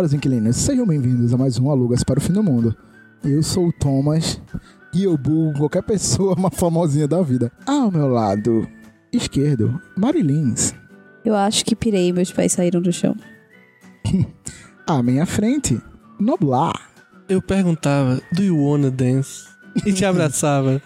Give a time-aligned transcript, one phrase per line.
[0.00, 2.74] caros inquilinos, sejam bem-vindos a mais um Alugas para o Fim do Mundo.
[3.22, 4.40] Eu sou o Thomas
[4.94, 7.52] e eu bugo qualquer pessoa uma famosinha da vida.
[7.66, 8.66] Ao meu lado
[9.12, 10.72] esquerdo, Marilins.
[11.22, 13.14] Eu acho que pirei e meus pés saíram do chão.
[14.86, 15.78] À minha frente,
[16.18, 16.90] Noblar.
[17.28, 19.44] Eu perguntava, do you wanna dance?
[19.84, 20.80] E te abraçava,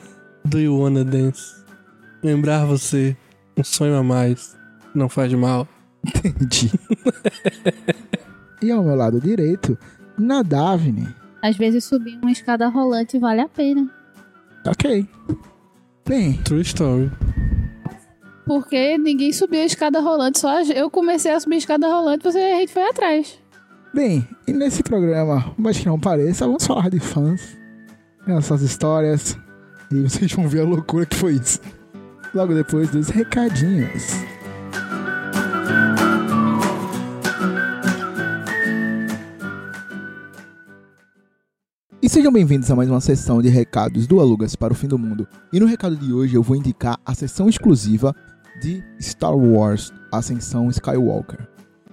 [0.45, 1.55] do you wanna dance?
[2.21, 3.16] Lembrar você,
[3.57, 4.57] um sonho a mais,
[4.93, 5.69] não faz mal.
[6.05, 6.73] Entendi.
[8.64, 9.78] e ao meu lado direito,
[10.18, 11.09] Nadavne.
[11.42, 13.90] Às vezes subir uma escada rolante vale a pena.
[14.66, 15.06] Ok.
[16.09, 17.10] Bem, True story.
[18.46, 22.38] Porque ninguém subiu a escada rolante, só eu comecei a subir a escada rolante, você
[22.38, 23.38] a gente foi atrás.
[23.95, 27.56] bem, e nesse programa, mas que não pareça, vamos falar de fãs,
[28.26, 29.38] essas histórias,
[29.90, 31.60] e vocês vão ver a loucura que foi isso.
[32.34, 34.12] Logo depois dos recadinhos.
[42.05, 44.99] E sejam bem-vindos a mais uma sessão de recados do Alugas para o Fim do
[44.99, 45.27] Mundo.
[45.51, 48.15] E no recado de hoje eu vou indicar a sessão exclusiva
[48.61, 51.49] de Star Wars Ascensão Skywalker.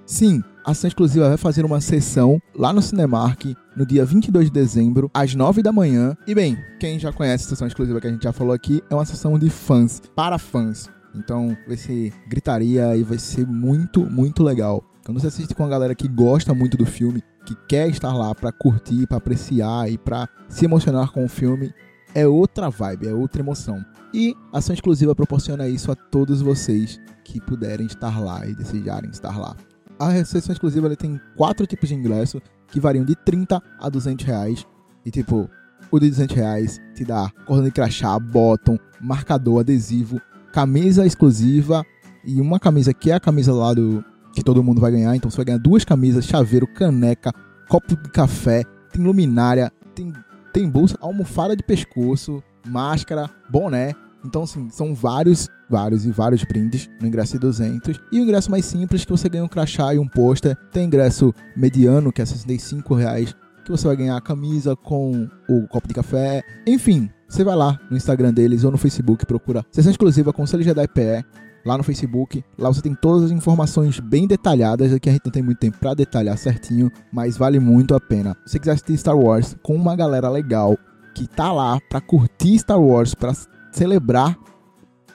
[0.05, 4.51] Sim, a sessão exclusiva vai fazer uma sessão lá no Cinemark no dia 22 de
[4.51, 6.13] dezembro, às 9 da manhã.
[6.27, 8.93] E bem, quem já conhece a sessão exclusiva que a gente já falou aqui, é
[8.93, 10.89] uma sessão de fãs, para fãs.
[11.15, 14.83] Então vai ser gritaria e vai ser muito, muito legal.
[15.05, 18.33] Quando você assiste com a galera que gosta muito do filme, que quer estar lá
[18.33, 21.73] pra curtir, pra apreciar e pra se emocionar com o filme,
[22.13, 23.83] é outra vibe, é outra emoção.
[24.13, 29.37] E ação exclusiva proporciona isso a todos vocês que puderem estar lá e desejarem estar
[29.37, 29.55] lá.
[29.97, 34.65] A sessão exclusiva tem quatro tipos de ingresso que variam de 30 a 200 reais.
[35.05, 35.49] E tipo,
[35.89, 40.19] o de 200 reais te dá cordão de crachá, bottom, marcador, adesivo,
[40.51, 41.85] camisa exclusiva
[42.25, 44.03] e uma camisa que é a camisa lá do
[44.33, 45.15] que todo mundo vai ganhar.
[45.15, 47.33] Então você vai ganhar duas camisas, chaveiro, caneca,
[47.69, 50.13] copo de café, tem luminária, tem,
[50.53, 53.93] tem bolsa, almofada de pescoço, máscara, boné.
[54.23, 57.99] Então, assim, são vários, vários e vários brindes no ingresso de 200.
[58.11, 60.55] E o ingresso mais simples, que você ganha um crachá e um pôster.
[60.71, 65.67] Tem ingresso mediano, que é 65 reais, que você vai ganhar a camisa com o
[65.67, 66.43] copo de café.
[66.67, 70.87] Enfim, você vai lá no Instagram deles ou no Facebook, procura Sessão Exclusiva Conselho Jedi
[70.89, 71.25] PE
[71.65, 72.43] lá no Facebook.
[72.57, 74.93] Lá você tem todas as informações bem detalhadas.
[74.93, 78.35] Aqui a gente não tem muito tempo pra detalhar certinho, mas vale muito a pena.
[78.45, 80.77] Se você quiser assistir Star Wars com uma galera legal
[81.13, 83.33] que tá lá pra curtir Star Wars, pra
[83.71, 84.37] celebrar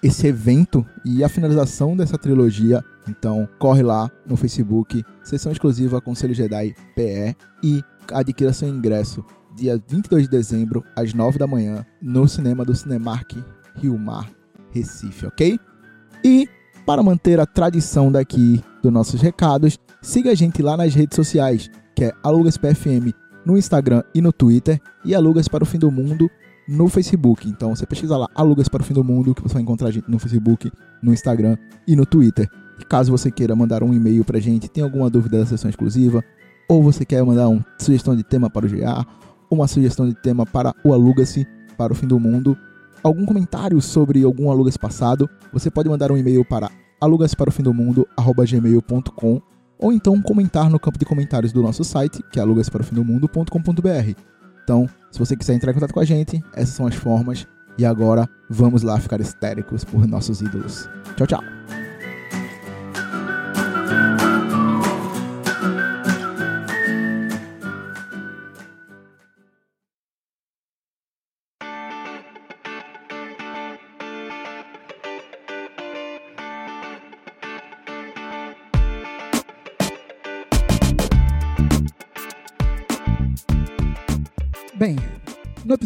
[0.02, 6.34] esse evento e a finalização dessa trilogia, então corre lá no Facebook, sessão exclusiva Conselho
[6.34, 7.82] Jedi PE e
[8.12, 9.24] adquira seu ingresso
[9.56, 13.32] dia 22 de dezembro às 9 da manhã no cinema do Cinemark
[13.74, 14.30] Rio Mar,
[14.70, 15.58] Recife, ok?
[16.26, 16.48] E
[16.84, 21.70] para manter a tradição daqui dos nossos recados, siga a gente lá nas redes sociais,
[21.94, 23.14] que é Alugas PFM
[23.44, 26.28] no Instagram e no Twitter, e Alugas para o Fim do Mundo
[26.66, 27.48] no Facebook.
[27.48, 29.91] Então você pesquisa lá Alugas para o Fim do Mundo, que você vai encontrar a
[29.92, 30.69] gente no Facebook,
[31.00, 31.56] no Instagram
[31.87, 32.50] e no Twitter.
[32.81, 36.25] E caso você queira mandar um e-mail pra gente, tem alguma dúvida da sessão exclusiva,
[36.69, 39.06] ou você quer mandar uma sugestão de tema para o GA,
[39.48, 41.47] uma sugestão de tema para o Aluga-se
[41.78, 42.58] para o Fim do Mundo,
[43.02, 46.70] algum comentário sobre algum Alugas passado, você pode mandar um e-mail para
[47.00, 49.40] alugasparofimdomundo@gmail.com
[49.78, 54.20] ou então comentar no campo de comentários do nosso site, que é alugasparofimdomundo.com.br.
[54.64, 57.46] Então, se você quiser entrar em contato com a gente, essas são as formas.
[57.78, 60.88] E agora, vamos lá ficar histéricos por nossos ídolos.
[61.16, 61.85] Tchau, tchau.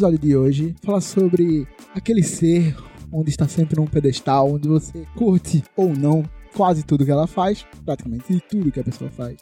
[0.01, 2.75] Episódio de hoje, falar sobre aquele ser
[3.13, 6.25] onde está sempre num pedestal, onde você curte ou não
[6.57, 9.37] quase tudo que ela faz, praticamente tudo que a pessoa faz.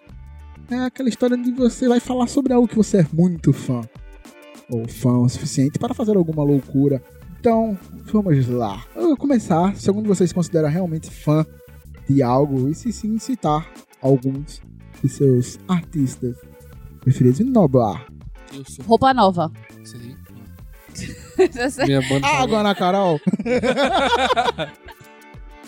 [0.68, 3.82] É aquela história onde você vai falar sobre algo que você é muito fã,
[4.68, 7.00] ou fã o suficiente para fazer alguma loucura.
[7.38, 7.78] Então,
[8.12, 8.84] vamos lá.
[8.96, 11.46] Eu vou começar, se algum de vocês considera realmente fã
[12.10, 13.64] de algo, e se sim citar
[14.02, 14.60] alguns
[15.00, 16.36] de seus artistas
[17.00, 18.08] preferidos, Noblar.
[18.52, 18.84] Eu sou.
[18.84, 19.52] Roupa nova.
[19.84, 20.16] Sei.
[21.86, 22.62] Minha banda Água favorita.
[22.62, 23.20] na Carol!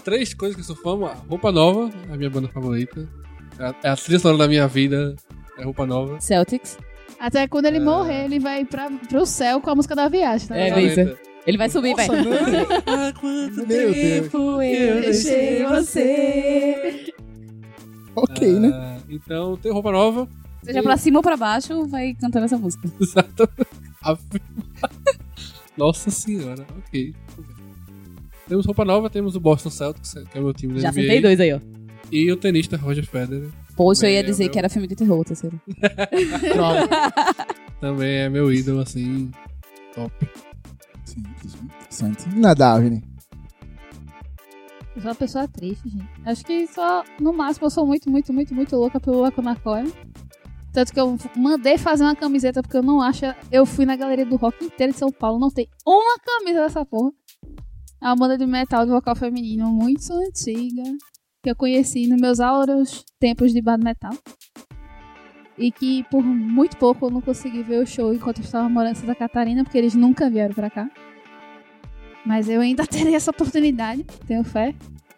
[0.05, 1.13] Três coisas que eu sou fã.
[1.29, 3.07] Roupa Nova, a minha banda favorita.
[3.59, 5.15] É a- É a trilha sonora da minha vida.
[5.59, 6.19] É Roupa Nova.
[6.21, 6.79] Celtics.
[7.19, 7.81] Até quando ele É.
[7.81, 10.57] morrer, ele vai pra, pro céu com a música da viagem, tá?
[10.57, 11.17] É, isso.
[11.47, 12.07] Ele vai subir, vai.
[12.07, 12.33] Nossa, não.
[12.87, 13.95] Ah, quanto Meu Deus.
[13.95, 17.13] Tempo eu deixei você.
[18.17, 18.71] Ok, né?
[18.73, 20.27] Ah, Então, tem roupa nova.
[20.63, 22.89] Seja pra cima ou pra baixo, vai cantando essa música.
[23.01, 25.20] Exatamente.
[25.81, 27.15] Nossa senhora, ok.
[28.49, 31.01] Temos roupa nova, temos o Boston Celtics, que é o meu time da Já NBA.
[31.01, 31.61] acertei dois aí, ó.
[32.13, 33.49] E o tenista Roger Federer.
[33.77, 35.61] Poxa, eu ia É, dizer meu- que era filme de terror, terceiro.
[36.53, 36.89] Droga.
[37.81, 39.31] Também é meu ídolo, assim,
[39.95, 40.13] top.
[41.05, 42.29] Sim, sim, interessante.
[42.37, 43.03] Na Daphne.
[44.97, 46.09] Eu sou uma pessoa triste, gente.
[46.27, 49.87] Acho que só, no máximo, eu sou muito, muito, muito, muito louca pelo Laconacoia.
[50.73, 53.25] Tanto que eu mandei fazer uma camiseta, porque eu não acho.
[53.51, 56.85] Eu fui na galeria do rock inteira de São Paulo, não tem uma camisa dessa
[56.85, 57.11] porra.
[58.03, 60.83] É uma banda de metal de vocal feminino muito antiga,
[61.43, 64.13] que eu conheci nos meus áureos tempos de banda metal.
[65.59, 68.93] E que por muito pouco eu não consegui ver o show enquanto eu estava morando
[68.93, 70.89] em Santa Catarina, porque eles nunca vieram pra cá.
[72.25, 74.75] Mas eu ainda terei essa oportunidade, tenho fé.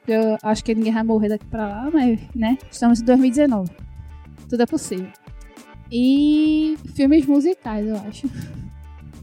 [0.08, 2.58] Eu acho que ninguém vai morrer daqui pra lá, mas, né?
[2.68, 3.70] Estamos em 2019.
[4.48, 5.12] Tudo é possível.
[5.94, 8.26] E filmes musicais, eu acho.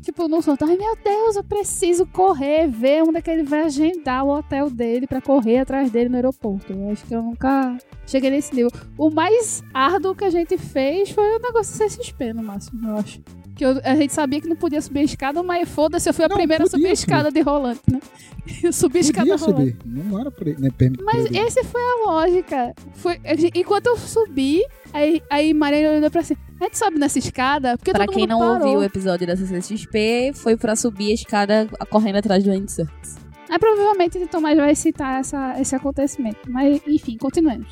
[0.04, 3.64] Tipo, não sou, ai meu Deus, eu preciso correr, ver onde é que ele vai
[3.64, 6.72] agendar o hotel dele pra correr atrás dele no aeroporto.
[6.72, 7.78] Eu acho que eu nunca
[8.08, 8.72] cheguei nesse nível.
[8.98, 12.98] O mais árduo que a gente fez foi o negócio do CSP, no máximo, eu
[12.98, 13.20] acho.
[13.56, 16.26] Que eu- a gente sabia que não podia subir a escada, mas foda-se, eu fui
[16.26, 18.00] a Não, primeira a subir a escada de rolante, né?
[18.64, 19.72] Eu subi a escada rolante.
[19.74, 19.78] subir.
[19.86, 21.06] Não era pre- né, permitido.
[21.06, 22.74] Mas esse foi a lógica.
[22.96, 23.20] Foi,
[23.54, 26.40] enquanto eu subi, aí, aí Maria olhou pra cima.
[26.60, 28.68] A gente sobe nessa escada, porque Pra todo quem mundo não parou.
[28.68, 33.18] ouviu o episódio da CCXP, foi pra subir a escada correndo atrás do Andy Serkis.
[33.50, 36.40] Aí provavelmente o Tomás vai citar essa, esse acontecimento.
[36.50, 37.68] Mas, enfim, continuemos.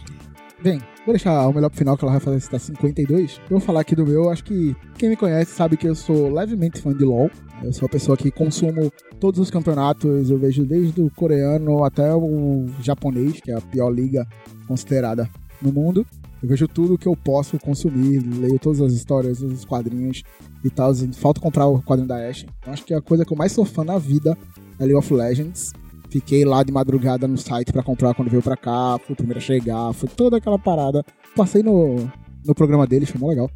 [0.64, 3.40] Bem, vou deixar o melhor pro final, que ela vai fazer citar 52.
[3.44, 4.30] Eu vou falar aqui do meu.
[4.32, 7.30] Acho que quem me conhece sabe que eu sou levemente fã de LoL.
[7.64, 10.32] Eu sou a pessoa que consumo todos os campeonatos.
[10.32, 14.26] Eu vejo desde o coreano até o japonês, que é a pior liga
[14.68, 15.30] considerada
[15.62, 16.04] no mundo.
[16.42, 20.24] Eu vejo tudo que eu posso consumir, leio todas as histórias, os quadrinhos
[20.64, 20.94] e tal.
[21.14, 22.46] Falta comprar o quadrinho da Ashe.
[22.66, 24.38] Eu acho que a coisa que eu mais sou fã na vida
[24.80, 25.74] é League of Legends.
[26.10, 28.98] Fiquei lá de madrugada no site pra comprar quando veio pra cá.
[29.04, 29.92] Fui o primeiro a chegar.
[29.94, 31.04] Foi toda aquela parada.
[31.36, 32.10] Passei no,
[32.46, 33.50] no programa deles, foi mó legal.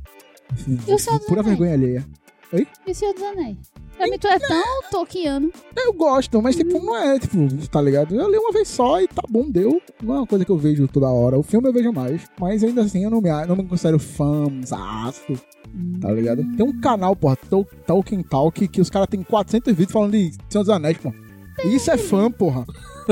[0.67, 1.57] E o Senhor dos Pura Anéis?
[1.57, 2.05] vergonha alheia.
[2.85, 3.57] E o Senhor dos Anéis?
[4.01, 5.51] Pra mim, tu é tão toquiano.
[5.75, 7.37] Eu gosto, mas tipo, não é, tipo,
[7.69, 8.15] tá ligado?
[8.15, 9.81] Eu li uma vez só e tá bom, deu.
[10.01, 11.37] Não é uma coisa que eu vejo toda hora.
[11.37, 15.33] O filme eu vejo mais, mas ainda assim eu não me, não me considero fãzaço,
[16.01, 16.43] tá ligado?
[16.55, 20.31] Tem um canal, porra, Tol- Tolkien Talk, que os caras têm 400 vídeos falando de
[20.49, 21.15] Senhor dos Anéis, porra.
[21.65, 22.65] Isso é fã, porra.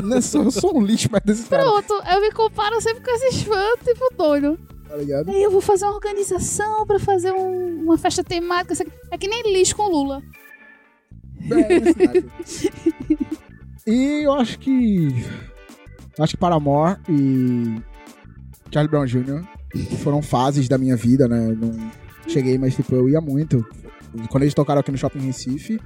[0.04, 3.04] Não é só- Eu sou um lixo perto desses caras, Pronto, eu me comparo sempre
[3.04, 4.58] com esses fãs, tipo, doido.
[4.88, 5.30] tá ligado?
[5.30, 8.74] Aí eu vou fazer uma organização pra fazer um- uma festa temática.
[8.74, 8.92] isso aqui.
[9.12, 10.22] É que nem lixo com Lula.
[11.42, 12.32] Ensinado.
[13.88, 15.10] e eu acho que.
[16.20, 17.82] Acho que Paramore e
[18.72, 19.44] Charlie Brown Jr.
[20.04, 21.52] foram fases da minha vida, né?
[21.52, 21.92] Eu Não
[22.28, 23.66] cheguei, mas tipo, eu ia muito.
[24.30, 25.80] Quando eles tocaram aqui no Shopping Recife,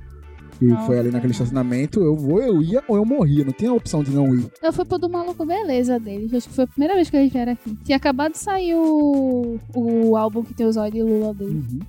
[0.59, 3.43] que foi ali naquele estacionamento, eu ou eu ia ou eu morria.
[3.43, 4.45] Não tinha a opção de não ir.
[4.61, 6.33] Eu fui pro do Maluco Beleza deles.
[6.33, 7.75] Acho que foi a primeira vez que eles vieram aqui.
[7.83, 11.63] Tinha acabado de sair o, o álbum que tem os olhos de Lula dele.
[11.69, 11.79] Uhum.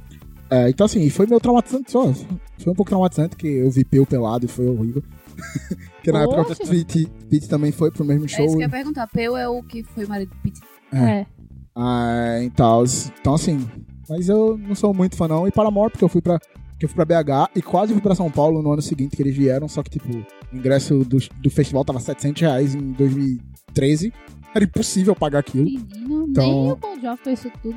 [0.55, 2.13] É, então assim, foi meu traumatizante só.
[2.13, 5.03] Foi um pouco traumatizante, que eu vi Peu pelado e foi horrível.
[6.03, 6.63] que na época Poxa.
[6.63, 8.45] o Pete, Pete também foi pro mesmo É show.
[8.47, 9.07] isso que eu ia perguntar.
[9.09, 10.61] Peu é o que foi o marido do Pete.
[10.93, 10.99] É.
[11.21, 11.27] É.
[11.75, 12.85] Ah, então,
[13.21, 13.67] então assim,
[14.09, 15.49] mas eu não sou muito fã não.
[15.49, 16.39] E Paramore, porque eu fui pra,
[16.79, 19.23] que eu fui pra BH e quase fui pra São Paulo no ano seguinte que
[19.23, 24.13] eles vieram, só que tipo, o ingresso do, do festival tava 700 reais em 2013.
[24.55, 25.65] Era impossível pagar aquilo.
[25.65, 27.77] Menino, Então- nem o Bon Jovi fez isso tudo.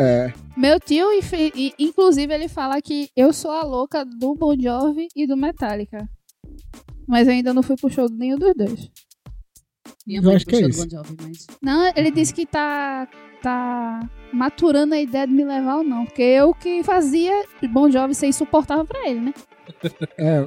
[0.00, 5.08] É, Meu tio, e- inclusive, ele fala que eu sou a louca do Bon Jovi
[5.14, 6.08] e do Metallica.
[7.06, 8.90] Mas eu ainda não fui pro show de nenhum dos dois.
[10.06, 10.82] Minha Eu mãe acho que é do isso.
[10.84, 11.46] Bon Jovi, mas...
[11.62, 13.08] Não, ele disse que tá,
[13.42, 16.04] tá maturando a ideia de me levar ou não.
[16.04, 19.34] Porque eu que fazia Bon Jovi ser insuportável pra ele, né?
[20.18, 20.38] é,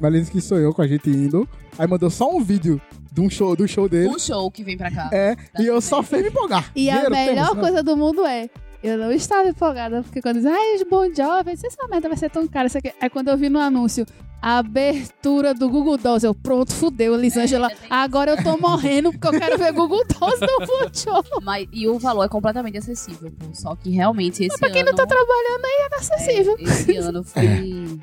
[0.00, 1.48] Marilyn que sou eu com a gente indo.
[1.78, 2.80] Aí mandou só um vídeo
[3.12, 4.08] de um show, do show dele.
[4.08, 5.10] Um show que vem pra cá.
[5.12, 6.70] É, e eu só fui me empolgar.
[6.76, 7.60] E a melhor temos, né?
[7.60, 8.48] coisa do mundo é.
[8.86, 12.08] Eu não estava empolgada, porque quando diz, ai, os Bon Jovi, eu disse, essa merda
[12.08, 12.66] vai ser tão cara.
[12.68, 12.92] Isso aqui.
[13.00, 14.06] Aí quando eu vi no anúncio
[14.40, 17.68] a abertura do Google Dolls, eu, pronto, fudeu, Elisângela.
[17.70, 21.40] É, agora eu tô morrendo porque eu quero ver Google Dolls no.
[21.42, 23.46] Mas, e o valor é completamente acessível, pô.
[23.52, 24.90] Só que realmente esse Pra quem ano...
[24.90, 26.56] não tá trabalhando aí, é acessível.
[26.58, 27.98] é, esse ano foi...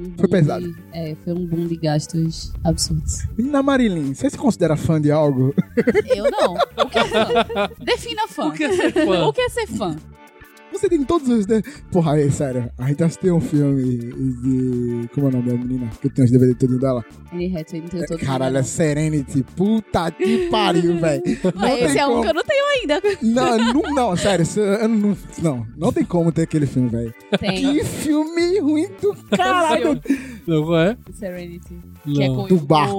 [0.00, 0.64] Um Foi pesado.
[0.72, 3.26] de- é, foi um boom de gastos absurdos.
[3.36, 5.52] Menina Marilyn, você se considera fã de algo?
[6.14, 6.54] Eu não.
[6.84, 7.26] O que é fã?
[7.84, 8.46] Defina fã.
[8.46, 9.26] O que é ser fã?
[9.26, 9.96] O que é ser fã?
[10.72, 11.46] Você tem todos os.
[11.46, 12.70] de- Porra, aí, sério.
[12.78, 15.08] A gente assistiu um filme de.
[15.14, 15.90] Como é o nome da menina?
[16.00, 17.04] Que tem os DVD tudo dela.
[17.32, 19.44] Anne Hathaway não tem todo Caralho, é Serenity.
[19.56, 21.22] Puta que pariu, velho.
[21.54, 22.22] Não Esse é um como.
[22.22, 23.02] que eu não tenho ainda.
[23.22, 24.44] Não, não, não, sério.
[24.88, 27.14] não, não, não tem como ter aquele filme, velho.
[27.38, 27.56] Tem.
[27.78, 30.00] Que filme ruim do caralho.
[30.46, 30.96] Não, é?
[31.12, 31.76] Serenity.
[32.04, 32.36] Que é Não.
[32.36, 32.94] com Do barco.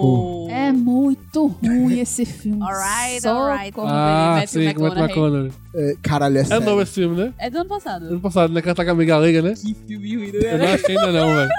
[0.45, 2.61] o- É muito ruim esse filme.
[2.61, 3.73] Alright, alright.
[3.79, 5.51] Ah, sim, com o Matthew McConaughey.
[5.75, 6.65] É, caralho, é É sério.
[6.65, 7.33] novo esse filme, né?
[7.37, 8.05] É do ano passado.
[8.05, 8.61] Ano passado, né?
[8.61, 9.53] Que ela tá com a amiga galega, né?
[9.53, 10.73] Que filme ruim, Eu não né?
[10.73, 11.49] achei ainda não, velho.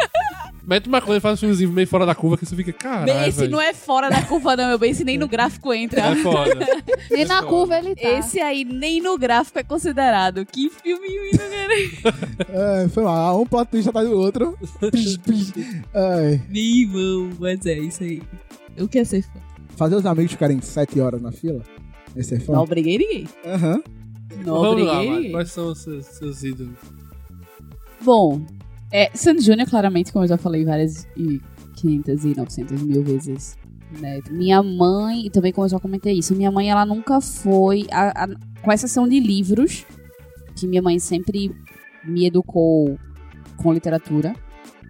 [0.68, 3.50] McConaughey faz um filmezinho meio fora da curva que você fica, caralho, esse velho.
[3.50, 4.90] não é fora da curva, não, meu bem.
[4.92, 6.00] Esse nem no gráfico entra.
[6.00, 6.54] É foda.
[7.10, 8.08] Nem na curva ele tá.
[8.08, 10.46] Esse aí nem no gráfico é considerado.
[10.46, 11.66] Que filme ruim, né?
[12.84, 14.56] É, foi lá, um plot twist atrás do outro.
[14.92, 15.52] Pis, pis.
[15.94, 16.40] Ai.
[16.48, 18.22] Meu irmão, mas é isso aí.
[18.76, 19.40] Eu quero ser fã.
[19.76, 21.62] Fazer os amigos ficarem sete horas na fila?
[22.14, 22.60] Esse é Não fã?
[22.60, 23.26] obriguei ninguém.
[23.46, 23.82] Aham.
[24.44, 25.30] Não Vamos lá, Mari.
[25.30, 26.74] Quais são os seus, seus ídolos?
[28.02, 28.40] Bom,
[28.92, 31.40] é, Sandy Júnior, claramente, como eu já falei várias e
[31.76, 33.56] 500 e 900 mil vezes.
[34.00, 34.20] Né?
[34.30, 38.24] Minha mãe, e também como eu já comentei isso, minha mãe ela nunca foi, a-
[38.24, 38.28] a-
[38.62, 39.84] com exceção de livros,
[40.56, 41.50] que minha mãe sempre
[42.04, 42.98] me educou
[43.56, 44.34] com literatura,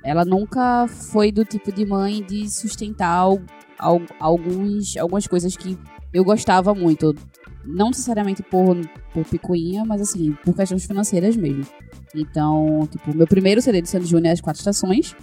[0.04, 3.40] ela nunca foi do tipo de mãe de sustentar al-
[3.78, 5.76] al- alguns, algumas coisas que
[6.12, 7.14] eu gostava muito.
[7.64, 8.76] Não necessariamente por,
[9.12, 11.66] por picuinha, mas assim, por questões financeiras mesmo.
[12.14, 15.14] Então, tipo, meu primeiro CD de Sandy Júnior é As Quatro Estações.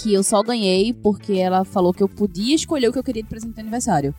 [0.00, 3.22] Que eu só ganhei porque ela falou que eu podia escolher o que eu queria
[3.22, 4.14] de presente de aniversário.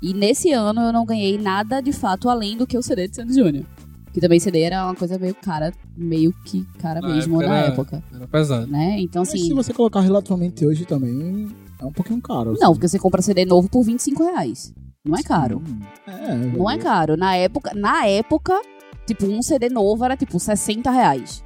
[0.00, 3.16] E nesse ano eu não ganhei nada de fato além do que o CD de
[3.16, 3.66] Sandy Júnior.
[4.12, 7.58] Que também CD era uma coisa meio cara, meio que cara Na mesmo época na
[7.58, 8.04] era- época.
[8.14, 8.66] Era pesado.
[8.68, 9.00] Né?
[9.00, 9.54] Então, Mas se assim.
[9.54, 11.48] você colocar relativamente hoje também,
[11.78, 12.54] é um pouquinho caro.
[12.58, 14.72] Não, porque você compra CD novo por 25 reais.
[15.04, 15.62] Não é caro.
[16.06, 17.16] É, Não é caro.
[17.16, 18.60] Na época, na época,
[19.06, 21.42] tipo, um CD novo era tipo 60 reais.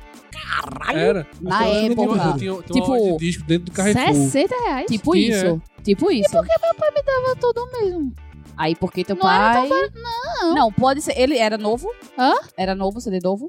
[0.92, 1.26] Era.
[1.40, 2.18] Na que época.
[2.18, 4.14] Tinha, tinha, tinha Tipo, de disco dentro do Carrefour.
[4.14, 4.86] 60 reais?
[4.86, 5.28] Tipo Tinha.
[5.36, 5.62] isso.
[5.82, 6.30] Tipo isso.
[6.30, 6.44] Tava
[7.40, 8.12] tudo mesmo.
[8.56, 9.68] Aí porque teu Não era pai.
[9.94, 10.54] Não.
[10.54, 11.18] Não, pode ser.
[11.18, 11.88] Ele era novo?
[12.18, 12.34] Hã?
[12.56, 13.48] Era novo, CD novo?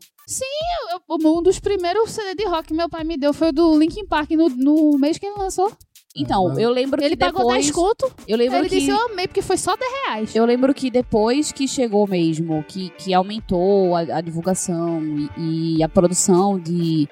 [0.90, 3.78] Eu- um dos primeiros CD de rock que meu pai me deu foi o do
[3.78, 5.72] Linkin Park no, no mês que ele lançou.
[6.16, 7.64] Então, mas- eu lembro Ele que pagou depois.
[7.66, 8.14] 10 conto.
[8.28, 8.76] Eu lembro Ele que.
[8.80, 10.36] disse, eu amei, porque foi só 10 reais.
[10.36, 15.02] Eu lembro que depois que chegou mesmo, que, que aumentou a, a divulgação
[15.38, 17.08] e, e a produção de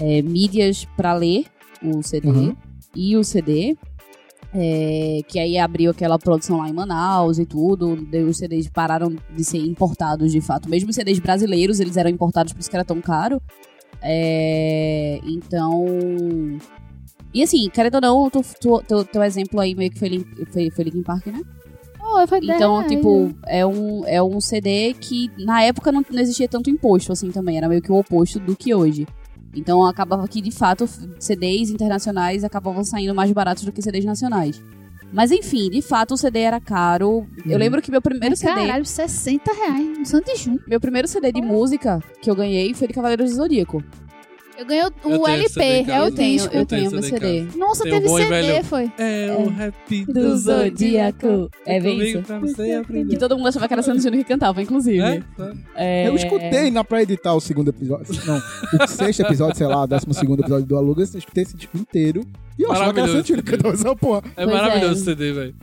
[0.00, 1.44] é, mídias pra ler
[1.82, 2.56] o CD Uhum.
[2.94, 3.76] e o CD,
[4.54, 9.44] é, que aí abriu aquela produção lá em Manaus e tudo, os CDs pararam de
[9.44, 10.66] ser importados de fato.
[10.70, 13.38] Mesmo os CDs brasileiros, eles eram importados, por isso que era tão caro.
[14.00, 15.84] É, então.
[17.36, 20.70] E assim, querendo ou não, tu, tu, teu, teu exemplo aí meio que foi, foi,
[20.70, 21.42] foi Linkin Park, né?
[22.00, 22.90] Oh, foi 10 Então, reais.
[22.90, 27.30] tipo, é um, é um CD que na época não, não existia tanto imposto assim
[27.30, 29.06] também, era meio que o oposto do que hoje.
[29.54, 30.88] Então acabava que, de fato,
[31.18, 34.62] CDs internacionais acabavam saindo mais baratos do que CDs nacionais.
[35.12, 37.26] Mas enfim, de fato o CD era caro.
[37.44, 37.58] Eu Uhum.
[37.58, 38.52] lembro que meu primeiro Mas, CD.
[38.54, 40.60] Caralho, 60 reais no Santo Junho.
[40.66, 43.82] Meu primeiro CD de música que eu ganhei foi de Cavaleiros do Zodíaco.
[44.58, 46.54] Eu ganhei o, Eu o LP, é o eu tenho, disco.
[46.54, 47.46] eu Eu tenho meu CD.
[47.56, 48.64] Nossa, Tem o teve CD, velho.
[48.64, 48.90] foi.
[48.98, 51.50] É o happy Do Zodíaco.
[51.66, 52.22] É bem isso.
[53.08, 55.00] Que todo mundo achava que era Santos Júnior que cantava, inclusive.
[55.00, 55.22] É?
[55.74, 58.06] É, Eu escutei na pra editar o segundo episódio.
[58.24, 61.56] Não, o sexto episódio, sei lá, o décimo segundo episódio do Alugas, eu escutei esse
[61.56, 62.22] disco inteiro.
[62.58, 63.08] E eu achava que era.
[63.12, 64.22] Santino que cantava essa porra.
[64.36, 64.92] É Pois maravilhoso é.
[64.94, 65.54] esse CD, velho.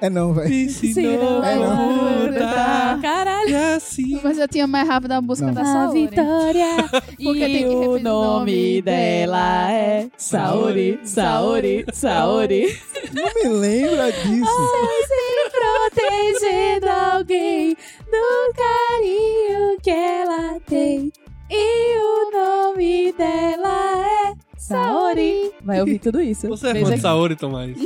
[0.00, 0.06] é.
[0.06, 0.52] É não, velho.
[0.52, 1.70] Ensinou não É, não.
[1.70, 3.00] a lutar.
[3.00, 3.48] Caralho.
[3.50, 4.20] E assim.
[4.22, 5.54] Mas eu tinha mais rápido a música Não.
[5.54, 6.06] da A Saori.
[6.06, 6.76] Vitória
[7.16, 12.78] Porque tem e que o repetir o nome nome dela é Saori, Saori, Saori.
[13.14, 14.50] Não me lembra disso.
[15.54, 21.12] Protegendo alguém do carinho que ela tem.
[21.50, 24.23] E o nome dela é
[24.66, 25.52] Saori.
[25.62, 26.48] Vai ouvir tudo isso.
[26.48, 27.00] Você é fã de.
[27.00, 27.76] Saori, Tomás?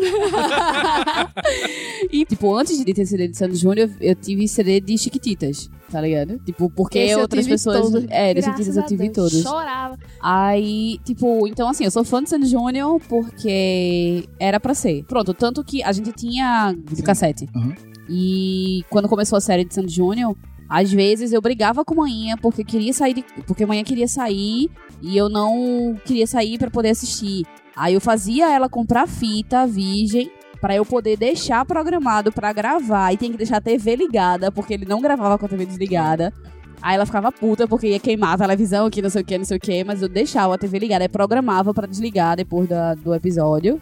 [2.10, 6.00] E, tipo, antes de ter CD de Santos Júnior, eu tive CD de Chiquititas, tá
[6.00, 6.38] ligado?
[6.38, 7.80] Tipo, porque Esse outras pessoas.
[7.80, 8.04] todos.
[8.08, 9.14] É, de Chiquititas eu tive Deus.
[9.32, 9.42] todos.
[9.42, 9.98] Chorava.
[10.22, 15.04] Aí, tipo, então assim, eu sou fã de Sandy Júnior porque era pra ser.
[15.04, 17.46] Pronto, tanto que a gente tinha de cassete.
[17.54, 17.74] Uhum.
[18.08, 20.34] E quando começou a série de Sandy Júnior,
[20.68, 24.06] às vezes eu brigava com a manhã porque queria sair de, porque a manhã queria
[24.08, 24.70] sair
[25.02, 27.44] e eu não queria sair pra poder assistir.
[27.76, 33.16] Aí eu fazia ela comprar fita virgem pra eu poder deixar programado pra gravar e
[33.16, 36.32] tem que deixar a TV ligada porque ele não gravava com a TV desligada.
[36.82, 39.44] Aí ela ficava puta porque ia queimar a televisão, que não sei o que, não
[39.44, 42.94] sei o que, mas eu deixava a TV ligada, aí programava pra desligar depois da-
[42.94, 43.80] do episódio.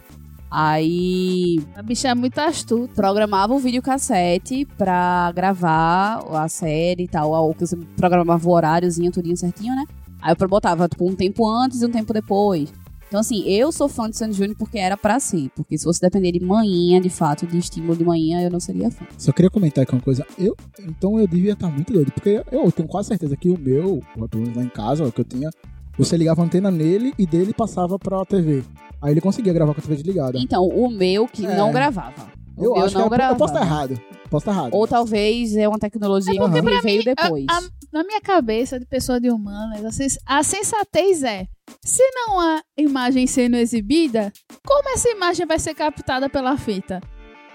[0.49, 2.93] Aí A bicha é muito astuta.
[2.95, 7.31] programava o videocassete pra gravar a série e tal.
[7.31, 9.85] Ou que você programava o horáriozinho, tudinho certinho, né?
[10.27, 12.69] Aí eu botava, tipo, um tempo antes e um tempo depois.
[13.07, 15.49] Então, assim, eu sou fã de Sandy Júnior porque era pra ser.
[15.55, 18.91] Porque se fosse depender de manhinha, de fato, de estímulo de manhã, eu não seria
[18.91, 19.05] fã.
[19.17, 20.27] Só queria comentar aqui uma coisa.
[20.37, 24.01] Eu, então eu devia estar muito doido, porque eu tenho quase certeza que o meu,
[24.29, 25.49] pelo menos lá em casa, o que eu tinha,
[25.97, 28.65] você ligava a antena nele e dele passava pra TV.
[29.01, 30.37] Aí ele conseguia gravar com a TV desligada.
[30.37, 31.55] Então, o meu que É.
[31.55, 32.27] não gravava.
[32.57, 33.33] Eu meu acho não que eu, gravava.
[33.33, 34.01] eu posso estar errado.
[34.29, 34.73] Posso estar errado.
[34.73, 37.45] Ou talvez é uma tecnologia É que pra veio mim, depois.
[37.49, 37.61] a-
[37.93, 41.47] Na minha cabeça de pessoa de humanas, a, sens- a sensatez é:
[41.83, 44.31] se não há imagem sendo exibida,
[44.65, 47.01] como essa imagem vai ser captada pela fita?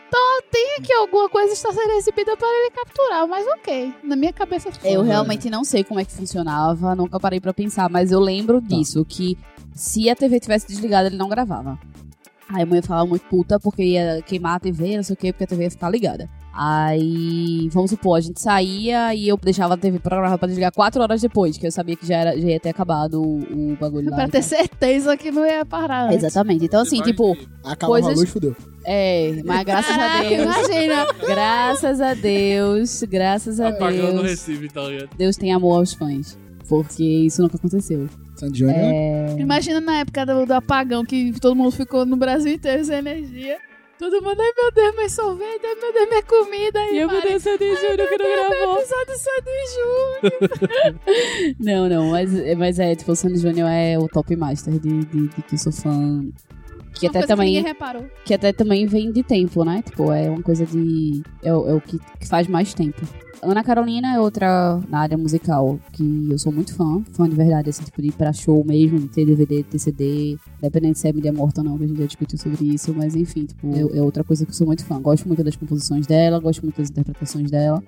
[0.09, 3.95] Então tem que alguma coisa está sendo exibida para ele capturar, mas ok.
[4.05, 5.07] Na minha cabeça Eu Uhum.
[5.07, 8.69] realmente não sei como é que funcionava, nunca parei pra pensar, mas eu lembro Tá.
[8.69, 9.39] disso, que
[9.75, 11.79] se a TV tivesse desligada, ele não gravava.
[12.53, 15.33] Aí a mãe falava muito puta porque ia queimar a TV, não sei o que,
[15.33, 16.29] porque a TV ia ficar ligada.
[16.55, 21.01] Aí, vamos supor, a gente saía e eu deixava a TV programada pra desligar quatro
[21.03, 24.11] horas depois, que eu sabia que já, era, já ia ter acabado o, o bagulho
[24.11, 24.17] lá.
[24.17, 26.07] Pra ter certeza que não ia parar.
[26.09, 26.25] antes.
[26.25, 26.65] Exatamente.
[26.65, 27.37] Então, assim, tipo,
[27.81, 28.55] coisas- a luz, fudeu.
[28.85, 30.43] é, mas graças a Deus.
[30.43, 31.07] imagina.
[31.27, 34.31] Graças a Deus, graças a Apagando o Deus.
[34.31, 35.11] recife, tá ligado?
[35.17, 36.37] Deus tem amor aos fãs.
[36.69, 38.09] Porque isso nunca aconteceu.
[38.43, 38.77] Sandy Júnior.
[38.77, 39.37] É.
[39.39, 43.59] Imagina na época do, do apagão que todo mundo ficou no Brasil inteiro sem energia.
[43.99, 46.81] Todo mundo, ai meu Deus, meu sorvete, ai meu Deus, minha comida.
[46.91, 51.55] E eu, Mari, Sandy Júnior que meu episódio Sandy Júnior.
[51.61, 55.29] Não, não, mas, mas é, tipo, o Sandy Júnior é o top master de, de,
[55.29, 56.25] de que eu sou fã.
[56.95, 58.05] Que Uma até, também, reparou.
[58.25, 59.83] que até também vem de tempo, né?
[59.83, 61.23] Tipo, é uma coisa de.
[61.43, 63.01] É, o- é o que, que faz mais tempo.
[63.43, 67.71] Ana Carolina é outra na área musical que eu sou muito fã, fã de verdade,
[67.71, 71.13] assim, tipo, de ir pra show mesmo, de ter DVD, ter CD, independente se é
[71.13, 73.99] mídia morta ou não, que a gente já discutiu sobre isso, mas enfim, tipo, é,
[73.99, 75.01] é outra coisa que eu sou muito fã.
[75.01, 77.83] Gosto muito das composições dela, gosto muito das interpretações dela.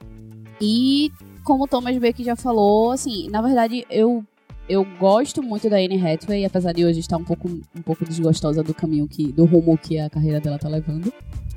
[0.60, 1.12] E
[1.44, 4.24] como o Thomas Beck já falou, assim, na verdade, eu
[4.68, 8.62] eu gosto muito da Anne Hathaway, apesar de hoje estar um pouco, um pouco desgostosa
[8.62, 11.12] do caminho que, do rumo que a carreira dela tá levando.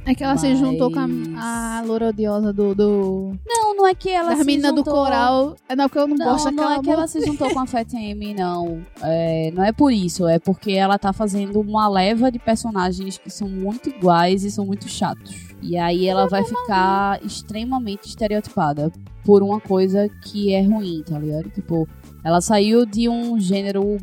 [0.05, 0.99] É que ela se Mas- juntou com
[1.37, 4.81] a, a loura odiosa do, do Não, não é que ela das se meninas do
[4.81, 5.57] coral.
[5.67, 7.59] É não, porque eu não, Não, gosto não daquela é que ela se juntou com
[7.59, 8.81] a Fat Amy, não.
[9.01, 13.29] É, não é por isso, é porque ela tá fazendo uma leva de personagens que
[13.29, 15.35] são muito iguais e são muito chatos.
[15.61, 18.89] E aí ela vai ficar extremamente estereotipada
[19.25, 21.49] por uma coisa que é ruim, tá ligado?
[21.49, 21.85] Tipo,
[22.23, 23.97] ela saiu de um gênero,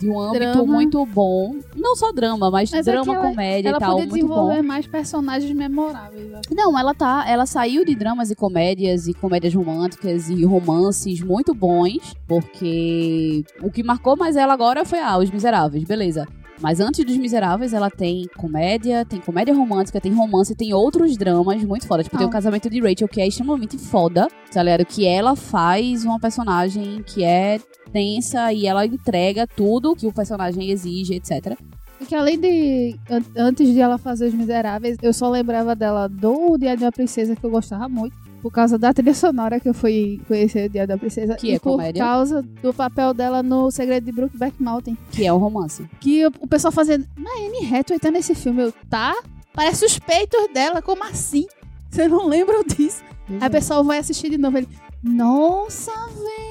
[0.00, 0.64] de um âmbito Drama.
[0.64, 1.56] muito bom.
[1.76, 4.14] Não só drama, mas, Mas é drama, ela- comédia Ela e tal, muito bom.
[4.14, 6.32] desenvolver mais personagens memoráveis.
[6.34, 6.54] assim.
[6.54, 7.24] Não, ela tá.
[7.28, 13.70] Ela saiu de dramas e comédias e comédias românticas e romances muito bons, porque o
[13.70, 16.26] que marcou mais ela agora foi ah, Os Miseráveis, beleza.
[16.62, 21.64] Mas antes dos Miseráveis, ela tem comédia, tem comédia romântica, tem romance, tem outros dramas
[21.64, 22.02] muito foda.
[22.04, 22.32] Tipo, tem o Ah.
[22.32, 24.84] casamento de Rachel, que é extremamente foda, tá ligado?
[24.84, 27.58] Que ela faz uma personagem que é
[27.92, 31.56] tensa e ela entrega tudo que o personagem exige, etc.
[32.00, 32.96] E que além de.
[33.10, 37.36] an- Antes de ela fazer Os Miseráveis, eu só lembrava dela do Dia da Princesa,
[37.36, 38.14] que eu gostava muito.
[38.40, 41.34] Por causa da trilha sonora que eu fui conhecer o Dia da Princesa.
[41.34, 42.02] Que e é por comédia.
[42.02, 44.96] causa do papel dela no Segredo de Brookback Mountain.
[45.12, 45.84] Que é um romance.
[46.00, 47.06] Que o o pessoal fazendo.
[47.18, 48.62] Mas Anne Hathaway tá nesse filme.
[48.62, 49.14] Eu, tá?
[49.52, 51.44] Parece os peitos dela, como assim?
[51.90, 53.02] Você não lembra disso?
[53.40, 54.56] Aí o pessoal vai assistir de novo.
[54.56, 54.68] Ele,
[55.04, 56.49] nossa, véi!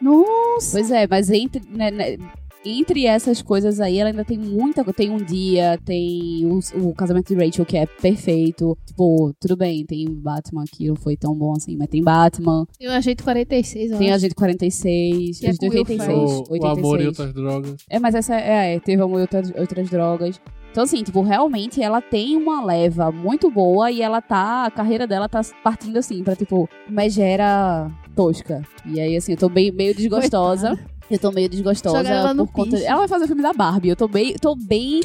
[0.00, 0.78] Nossa!
[0.78, 2.16] Pois é, mas entre, né, né,
[2.64, 4.96] entre essas coisas aí, ela ainda tem muita coisa.
[4.96, 8.76] Tem um dia, tem o, o casamento de Rachel, que é perfeito.
[8.86, 12.66] Tipo, tudo bem, tem Batman que não foi tão bom assim, mas tem Batman.
[12.78, 14.16] Tem o Agente 46, eu Tem acho.
[14.16, 16.06] Agente 46, Que é Agente com Will 86.
[16.06, 16.24] Ferrell.
[16.24, 16.78] O, o 86.
[16.78, 17.76] amor e outras drogas.
[17.88, 20.40] É, mas essa é, é, teve amor e outras, outras drogas.
[20.70, 24.66] Então, assim, tipo, realmente ela tem uma leva muito boa e ela tá.
[24.66, 28.62] A carreira dela tá partindo assim pra, tipo, megera tosca.
[28.86, 30.78] E aí, assim, eu tô bem, meio desgostosa.
[31.10, 31.98] Eu tô meio desgostosa
[32.36, 32.70] por conta.
[32.76, 32.84] piso.
[32.86, 33.88] Ela vai fazer o filme da Barbie.
[33.88, 34.34] Eu tô bem.
[34.34, 35.00] Tô bem.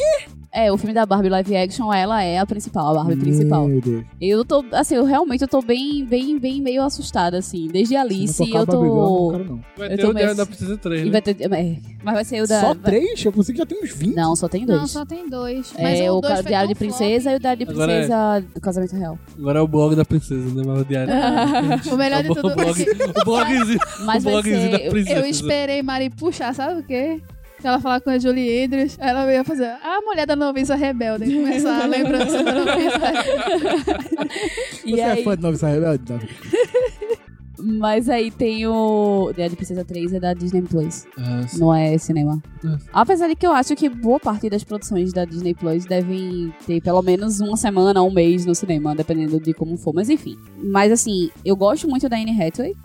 [0.51, 3.67] É, o filme da Barbie live action, ela é a principal, a Barbie principal.
[3.67, 4.05] Meu Deus.
[4.21, 7.67] Eu tô, assim, eu realmente eu tô bem, bem, bem meio assustada, assim.
[7.67, 9.31] Desde Alice, eu Barbie Girl, eu tô.
[9.31, 9.61] não quero, não.
[9.77, 11.11] Vai Eu ter o Diário meio- da Princesa 3, E né?
[11.11, 12.61] vai ter, é, mas vai ser o da.
[12.61, 13.25] Só vai- três?
[13.25, 14.15] Eu pensei que já tem uns 20.
[14.15, 14.79] Não, só tem dois.
[14.79, 15.73] Não, só tem dois.
[15.79, 18.61] Mas É o dois Diário de Princesa flop e o Diário de é- Princesa do
[18.61, 19.19] Casamento Real.
[19.37, 20.63] Agora é o blog da princesa, né?
[20.65, 21.13] Mas o diário.
[21.91, 25.19] O melhor de o tudo blog, o blogzinho, Mas o blogzinho da princesa.
[25.19, 27.21] Eu esperei Mari puxar, sabe o quê?
[27.67, 31.83] Ela falar com a Julie Andrews, ela ia fazer a mulher da noviça rebelde, começar
[31.83, 34.35] a lembrança da noviça rebelde.
[34.85, 36.13] E Você aí, é fã de Nova Rebelde?
[37.57, 39.31] Mas aí tem o.
[39.33, 41.05] Diário de Princesa 3 é da Disney Plus.
[41.47, 41.59] Sim.
[41.59, 42.41] Não é cinema.
[42.63, 42.77] É.
[42.93, 46.81] Apesar de que eu acho que boa parte das produções da Disney Plus devem ter
[46.81, 49.93] pelo menos uma semana, um mês no cinema, dependendo de como for.
[49.93, 50.37] Mas enfim.
[50.61, 52.75] Mas assim, eu gosto muito da Anne Hathaway.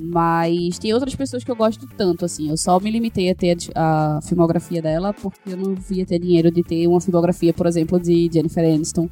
[0.00, 2.48] Mas tem outras pessoas que eu gosto tanto, assim.
[2.50, 6.18] Eu só me limitei a ter a, a filmografia dela porque eu não via ter
[6.18, 9.08] dinheiro de ter uma filmografia, por exemplo, de Jennifer Aniston,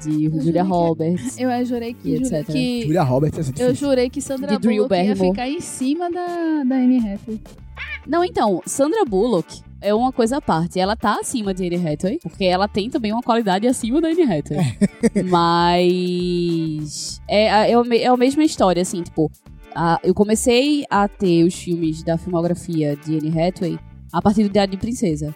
[0.00, 1.38] de Julia que- Roberts.
[1.40, 2.44] Eu jurei que, etc.
[2.46, 6.10] que Julia Roberts é eu jurei que Sandra De Drew Bullock ia ficar em cima
[6.10, 7.40] da, da Anne Hathaway.
[8.06, 10.78] Não, então, Sandra Bullock é uma coisa à parte.
[10.80, 14.22] Ela tá acima de Anne Hathaway, porque ela tem também uma qualidade acima da Anne
[14.22, 14.76] Hathaway.
[15.30, 17.72] Mas é, é,
[18.02, 19.30] é a mesma história, assim, tipo,
[19.74, 23.78] a- eu comecei a ter os filmes da filmografia de Anne Hathaway
[24.12, 25.34] a partir do Diário de Princesa.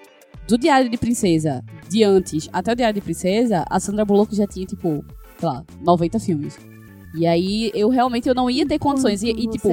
[0.48, 4.46] Do Diário de Princesa de antes até o Diário de Princesa, a Sandra Bullock já
[4.46, 5.04] tinha, tipo,
[5.38, 6.56] sei lá, 90 filmes.
[7.16, 9.22] E aí eu realmente eu não ia ter condições.
[9.22, 9.68] E, e, tipo,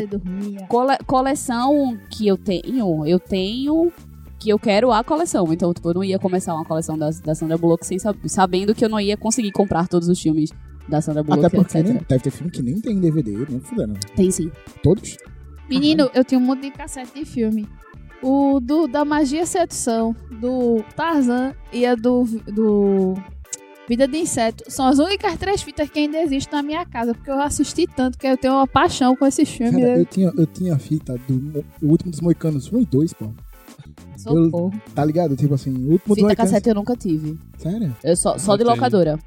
[0.67, 3.91] cole- coleção que eu tenho, eu tenho
[4.39, 5.51] que eu quero a coleção.
[5.53, 8.73] Então, tipo, eu não ia começar uma coleção da, da Sandra Bullock sem sab- sabendo
[8.75, 10.49] que eu não ia conseguir comprar todos os filmes
[10.87, 13.93] da Sandra Bullock, Até porque nem- deve ter filme que nem tem DVD, nem fudendo.
[14.15, 14.51] Tem sim.
[14.81, 15.17] Todos?
[15.69, 17.67] Menino, eu tinha um monte de cassete de filme.
[18.21, 23.13] O do, da Magia e Sedução, do Tarzan e a do, do
[23.87, 24.63] Vida de Inseto.
[24.69, 28.17] São as únicas três fitas que ainda existem na minha casa, porque eu assisti tanto
[28.17, 29.75] que eu tenho uma paixão com esses filmes.
[29.81, 33.13] Cara, eu tinha, eu tinha a fita do o último dos Moicanos 1 e 2,
[33.13, 33.29] pô.
[34.17, 34.71] Socorro.
[34.95, 35.35] Tá ligado?
[35.35, 37.37] Tipo assim, o último dos Fita cassete eu nunca tive.
[37.57, 37.93] Sério?
[38.03, 38.75] Eu só, só de Eu tenho.
[38.75, 39.19] locadora.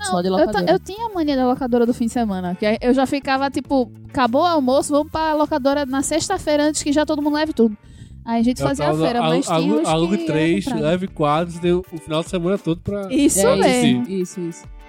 [0.00, 0.72] Não, Só de eu, locadora.
[0.72, 2.54] eu tinha a mania da locadora do fim de semana.
[2.54, 6.90] Que eu já ficava, tipo, acabou o almoço, vamos pra locadora na sexta-feira antes que
[6.90, 7.76] já todo mundo leve tudo.
[8.24, 11.98] Aí a gente fazia a feira, mas tinha Alugue eu três, leve quatro, deu o
[11.98, 13.12] final de semana todo pra.
[13.12, 14.02] Isso é mesmo.
[14.02, 14.80] isso, isso, isso.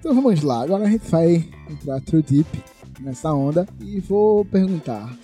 [0.00, 2.48] Então vamos lá, agora a gente vai entrar true deep
[3.00, 5.14] nessa onda e vou perguntar: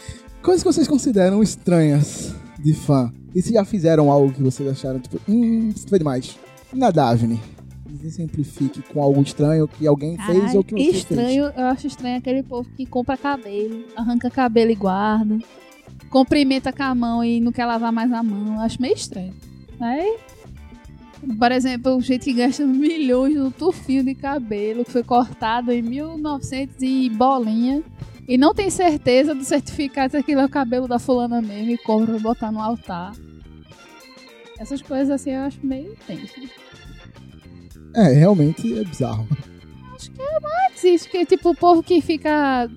[0.43, 3.11] coisas que vocês consideram estranhas de fã?
[3.35, 6.39] E se já fizeram algo que vocês acharam, tipo, hum, isso foi demais?
[6.75, 7.41] Na Daphne?
[8.05, 12.19] Exemplifique com algo estranho que alguém fez Ai, ou que você estranho, eu acho estranho
[12.19, 15.39] aquele povo que compra cabelo, arranca cabelo e guarda,
[16.11, 18.57] cumprimenta com a mão e não quer lavar mais a mão.
[18.57, 19.35] Eu acho meio estranho.
[19.81, 20.19] Aí,
[21.39, 25.83] por exemplo, o gente que gasta milhões no tufinho de cabelo que foi cortado em
[25.83, 27.83] 1900 e bolinha
[28.29, 31.79] e não tem certeza do certificado se aquilo é o cabelo da fulana mesmo e
[31.79, 33.15] compra pra botar no altar.
[34.59, 36.35] Essas coisas assim eu acho meio tenso.
[37.95, 39.27] É, realmente é bizarro.
[40.77, 42.69] Existe, que tipo, o povo que fica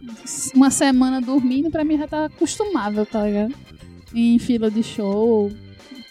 [0.55, 3.53] uma semana dormindo, pra mim já tá acostumável, tá ligado?
[4.13, 5.51] Em fila de show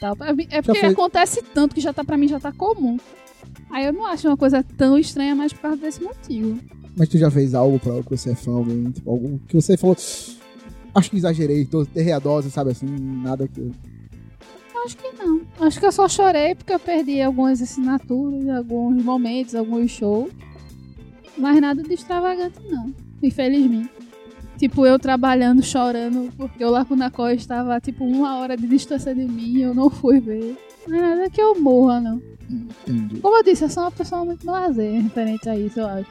[0.01, 0.17] tal.
[0.51, 2.99] É porque foi- acontece tanto que já tá, pra mim já tá comum.
[3.71, 6.59] Aí eu não acho uma coisa tão estranha mais por causa desse motivo.
[6.97, 9.77] Mas tu já fez algo pra que você é fã, alguém, tipo, algo que você
[9.77, 9.97] falou.
[10.95, 13.71] Acho que exagerei, tô derreadosa, sabe assim, nada que.
[14.85, 15.43] Acho que não.
[15.61, 20.31] Acho que eu só chorei porque eu perdi algumas assinaturas, alguns momentos, alguns shows.
[21.37, 22.93] Mas nada de extravagante, não.
[23.23, 23.91] Infelizmente.
[24.59, 29.59] Tipo, eu trabalhando, chorando, porque o Lacunacó estava, tipo, uma hora de distância de mim
[29.59, 30.57] e eu não fui ver.
[30.87, 32.21] Não é nada que eu morra, não.
[32.51, 33.21] Entendi.
[33.21, 36.11] Como eu disse, eu sou uma pessoa muito lazer referente a isso, eu acho.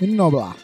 [0.00, 0.56] Noblar.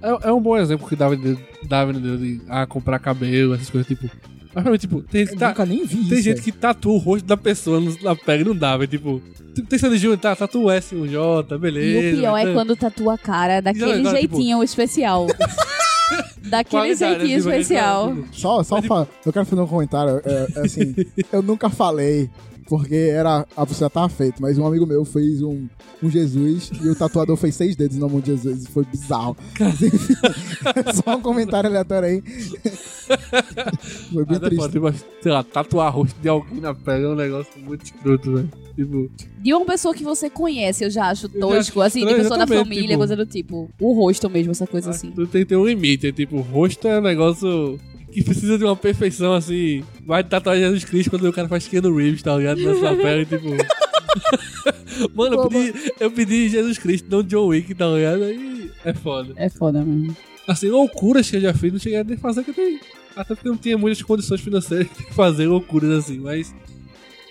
[0.00, 3.70] É, é um bom exemplo que dava de, dava de, de ah, comprar cabelo, essas
[3.70, 4.08] coisas, tipo.
[4.64, 6.22] Mas tipo, tem, Eu tá- nunca nem vi tem isso.
[6.22, 6.42] gente velho.
[6.42, 8.90] que tatua o rosto da pessoa na pele, não dá, velho.
[8.90, 9.22] Tipo,
[9.54, 11.86] tipo, tem Sandy Júnior, tá, tatua o S, um J, beleza.
[12.06, 15.26] E o pior é tá- quando tatua a cara daquele agora, tipo- jeitinho especial.
[16.48, 18.14] daquele jeitinho tipo, especial.
[18.14, 20.20] tipo, Só, só Mas, fa- eu quero fazer um comentário.
[20.24, 20.94] é, é assim,
[21.32, 22.28] eu nunca falei,
[22.72, 25.68] porque era a pessoa tava feito, mas um amigo meu fez um,
[26.02, 28.64] um Jesus e o tatuador fez seis dedos no mão de Jesus.
[28.64, 29.36] e Foi bizarro.
[29.60, 30.14] Mas, enfim,
[31.04, 32.22] só um comentário aleatório aí.
[34.10, 34.56] Foi bem Mas é triste.
[34.56, 38.32] foda, tipo, sei lá, tatuar rosto de alguém na pele é um negócio muito escroto,
[38.36, 38.50] velho.
[38.74, 42.46] Tipo, De uma pessoa que você conhece, eu já acho tosco, assim, de pessoa da
[42.46, 43.68] família, tipo- coisa do tipo.
[43.78, 45.10] O rosto mesmo, essa coisa assim.
[45.10, 46.06] tudo tem que ter um limite.
[46.06, 47.78] é Tipo, o rosto é um negócio
[48.12, 49.82] que precisa de uma perfeição, assim.
[50.04, 52.60] Vai tatuar Jesus Cristo quando o cara faz Keanu Reeves, tá ligado?
[52.60, 53.48] Na sua pele, tipo...
[55.14, 58.24] Mano, eu pedi, eu pedi Jesus Cristo, não John Wick, tá ligado?
[58.24, 59.32] Aí é foda.
[59.36, 60.14] É foda mesmo.
[60.46, 62.78] Assim, loucuras que eu já fiz, não cheguei a nem fazer, que eu tenho...
[63.16, 66.54] Até porque eu não tinha muitas condições financeiras de fazer loucuras assim, mas...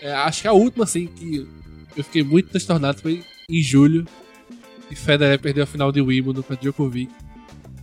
[0.02, 1.48] é, acho que a última, assim, que
[1.96, 4.06] eu fiquei muito transtornado foi em julho.
[4.89, 7.12] E Federer perdeu a final de Wimbledon pra Djokovic.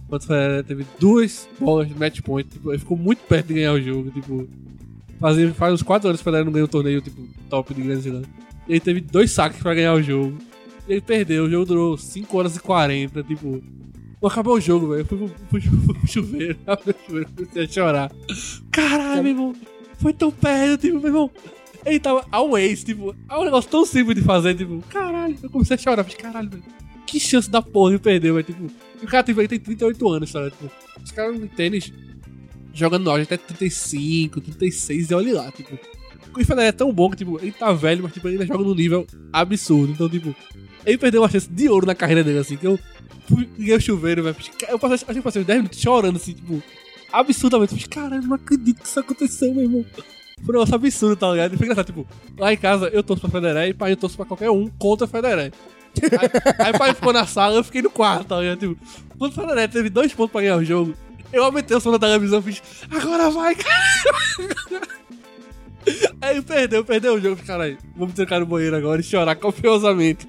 [0.09, 3.73] Quando o teve duas bolas de match point, tipo, ele ficou muito perto de ganhar
[3.75, 4.49] o jogo, tipo.
[5.21, 7.83] Fazia, faz uns 4 anos que o Federer não ganhou um torneio, tipo, top de
[7.83, 8.23] Grand Slam.
[8.69, 10.39] Ele teve dois saques pra ganhar o jogo.
[10.89, 13.63] Ele perdeu, o jogo durou 5 horas e 40, tipo.
[14.23, 15.01] Não acabou o jogo, velho.
[15.01, 18.13] Eu fui pro, pro chuveiro, abri o chuveiro, comecei a chorar.
[18.71, 19.57] Caralho, meu irmão.
[19.99, 21.31] Foi tão perto, tipo, meu irmão.
[21.85, 25.37] Ele tava always, tipo, é um negócio tão simples de fazer, tipo, caralho.
[25.43, 26.63] Eu comecei a chorar, falei, caralho, velho.
[27.09, 28.45] Que chance da porra de perder, velho.
[28.45, 28.71] Tipo,
[29.03, 30.51] o cara tipo, tem 38 anos, sabe?
[30.51, 30.71] Tipo,
[31.03, 31.91] os caras no tênis
[32.75, 35.79] jogando auge até 35, 36 e olha lá, tipo.
[36.37, 38.63] O Federer é tão bom que, tipo, ele tá velho, mas, tipo, ele ainda joga
[38.63, 39.93] num nível absurdo.
[39.93, 40.37] Então, tipo,
[40.85, 42.79] ele perdeu uma chance de ouro na carreira dele, assim, que eu
[43.57, 44.37] liguei o chuveiro, velho.
[44.69, 46.63] Eu passei, acho que passei uns 10 minutos chorando, assim, tipo,
[47.11, 47.71] absurdamente.
[47.71, 49.85] Falei, caralho, não acredito que isso aconteceu, meu irmão.
[50.45, 51.55] Foi um negócio absurdo, tá ligado?
[51.55, 52.07] E foi engraçado, tipo,
[52.39, 55.07] lá em casa eu torço pra Federer e pai eu torço pra qualquer um contra
[55.07, 55.53] Federer.
[56.03, 58.59] Aí, aí o pai ficou na sala, eu fiquei no quarto, tá ligado?
[58.59, 58.79] Tipo,
[59.19, 60.95] quando o Federer teve dois pontos pra ganhar o jogo,
[61.33, 64.89] eu aumentei o som da televisão e fiz, agora vai, cara!
[66.21, 67.43] Aí perdeu, perdeu o jogo.
[67.45, 70.27] Caralho, vamos trancar no banheiro agora e chorar copiosamente.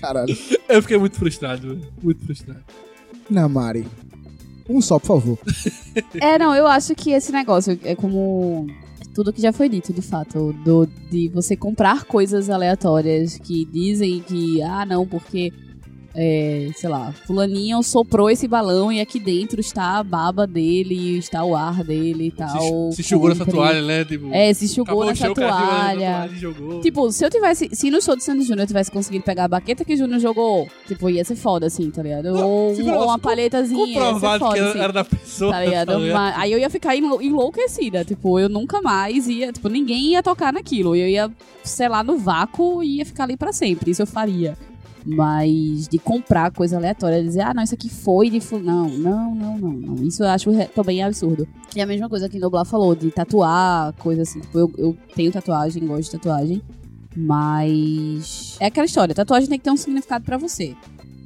[0.00, 0.36] Caralho.
[0.68, 1.92] Eu fiquei muito frustrado, velho.
[2.02, 2.62] Muito frustrado.
[3.30, 3.86] Não, Mari.
[4.68, 5.38] Um só, por favor.
[6.20, 8.66] É, não, eu acho que esse negócio é como
[9.16, 14.20] tudo que já foi dito, de fato, do, de você comprar coisas aleatórias que dizem
[14.20, 15.50] que, ah, não, porque,
[16.18, 21.44] é, sei lá, fulaninho soprou esse balão e aqui dentro está a baba dele, está
[21.44, 22.90] o ar dele e tal.
[22.92, 23.60] Se, se enxugou nessa compre.
[23.60, 24.04] toalha, né?
[24.04, 26.30] Tipo, É, se enxugou nessa na toalha.
[26.34, 26.80] jogou.
[26.80, 27.68] Tipo, se eu tivesse.
[27.72, 30.18] Se no show de Sandy Júnior eu tivesse conseguido pegar a baqueta que o Júnior
[30.20, 32.32] jogou, tipo, ia ser foda, assim, tá ligado?
[32.32, 34.78] Não, Ou, se ou uma palhetazinha, ia ser comprovado foda, que era, assim.
[34.80, 35.52] era da pessoa.
[35.52, 35.86] Tá ligado?
[35.92, 36.16] tá ligado?
[36.16, 38.04] Mas- aí eu ia ficar enlou- enlouquecida.
[38.04, 39.52] Tipo, eu nunca mais ia.
[39.52, 40.96] Tipo, ninguém ia tocar naquilo.
[40.96, 41.30] Eu ia,
[41.62, 43.90] sei lá, no vácuo e ia ficar ali pra sempre.
[43.90, 44.56] Isso eu faria.
[45.06, 48.40] Mas de comprar coisa aleatória, dizer, ah, não, isso aqui foi de.
[48.40, 48.58] fu-".
[48.58, 50.04] Não, não, não, não, não.
[50.04, 51.46] Isso eu acho também absurdo.
[51.76, 54.40] E a mesma coisa que o Noblar falou, de tatuar, coisa assim.
[54.40, 56.62] Tipo, eu, eu tenho tatuagem, gosto de tatuagem.
[57.14, 58.56] Mas.
[58.58, 60.74] É aquela história, tatuagem tem que ter um significado pra você.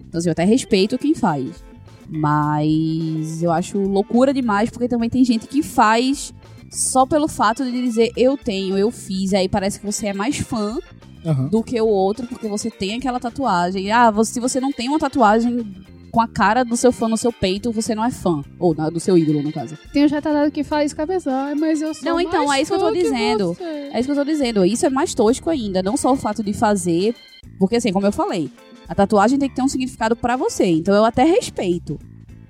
[0.07, 1.65] Então, assim, eu até respeito quem faz.
[2.07, 6.35] Mas eu acho loucura demais, porque também tem gente que faz
[6.71, 9.33] só pelo fato de dizer eu tenho, eu fiz.
[9.33, 10.77] Aí parece que você é mais fã
[11.25, 11.49] Aham.
[11.49, 13.91] do que o outro, porque você tem aquela tatuagem.
[13.93, 15.75] Ah, você- se você não tem uma tatuagem
[16.11, 18.43] com a cara do seu fã no seu peito, você não é fã.
[18.59, 19.77] Ou na- do seu ídolo, no caso.
[19.93, 22.73] Tem um retardado que faz cabeça, "Ai, mas eu sou Não, então, mais é isso
[22.73, 23.55] que eu tô dizendo.
[23.55, 24.65] você." É isso que eu tô dizendo.
[24.65, 25.83] Isso é mais tosco ainda.
[25.83, 27.15] Não só o fato de fazer.
[27.59, 28.51] Porque, assim, como eu falei,
[28.89, 30.65] a tatuagem tem que ter um significado pra você.
[30.67, 31.99] Então eu até respeito.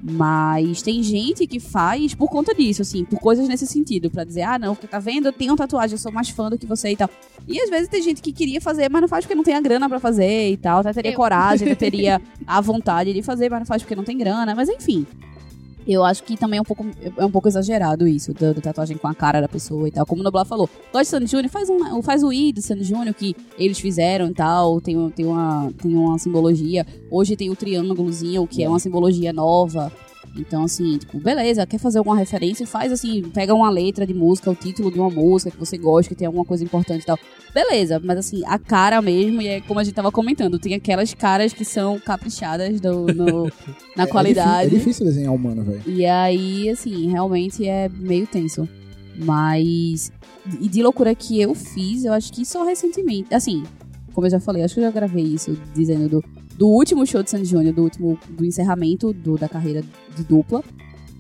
[0.02, 4.10] Mas tem gente que faz por conta disso, assim, por coisas nesse sentido.
[4.10, 5.26] Pra dizer, ah, não, porque tá vendo?
[5.26, 7.10] Eu tenho tatuagem, eu sou mais fã do que você e tal.
[7.46, 9.60] E às vezes tem gente que queria fazer, mas não faz porque não tem a
[9.60, 10.80] grana pra fazer e tal.
[10.80, 11.16] Até teria Eu.
[11.16, 14.54] coragem, até teria a vontade de fazer, mas não faz porque não tem grana.
[14.54, 15.06] Mas enfim.
[15.86, 18.96] Eu acho que também é um pouco, é um pouco exagerado isso, da, da tatuagem
[18.96, 20.06] com a cara da pessoa e tal.
[20.06, 22.84] Como o Noblar falou, gosta de Sandy Júnior, faz, um, faz o I do Sandy
[22.84, 24.80] Júnior que eles fizeram e tal.
[24.80, 26.86] Tem, tem, uma, tem uma simbologia.
[27.10, 29.90] Hoje tem o triângulozinho, que é uma simbologia nova.
[30.36, 34.50] Então, assim, tipo, beleza, quer fazer alguma referência, faz assim, pega uma letra de música,
[34.50, 37.18] o título de uma música que você gosta, que tem alguma coisa importante e tal.
[37.52, 41.12] Beleza, mas assim, a cara mesmo, e é como a gente tava comentando, tem aquelas
[41.14, 43.50] caras que são caprichadas do, no-
[43.96, 44.64] na É qualidade.
[44.70, 45.82] difí- É difícil desenhar humano, velho.
[45.86, 48.68] E aí, assim, realmente é meio tenso.
[49.16, 50.10] Mas.
[50.60, 53.32] E de loucura que eu fiz, eu acho que só recentemente.
[53.34, 53.62] Assim,
[54.14, 56.24] como eu já falei, acho que eu já gravei isso, dizendo do,
[56.61, 58.18] do último show de Sandy Júnior, do último.
[58.29, 59.83] do encerramento do, da carreira
[60.16, 60.62] de dupla.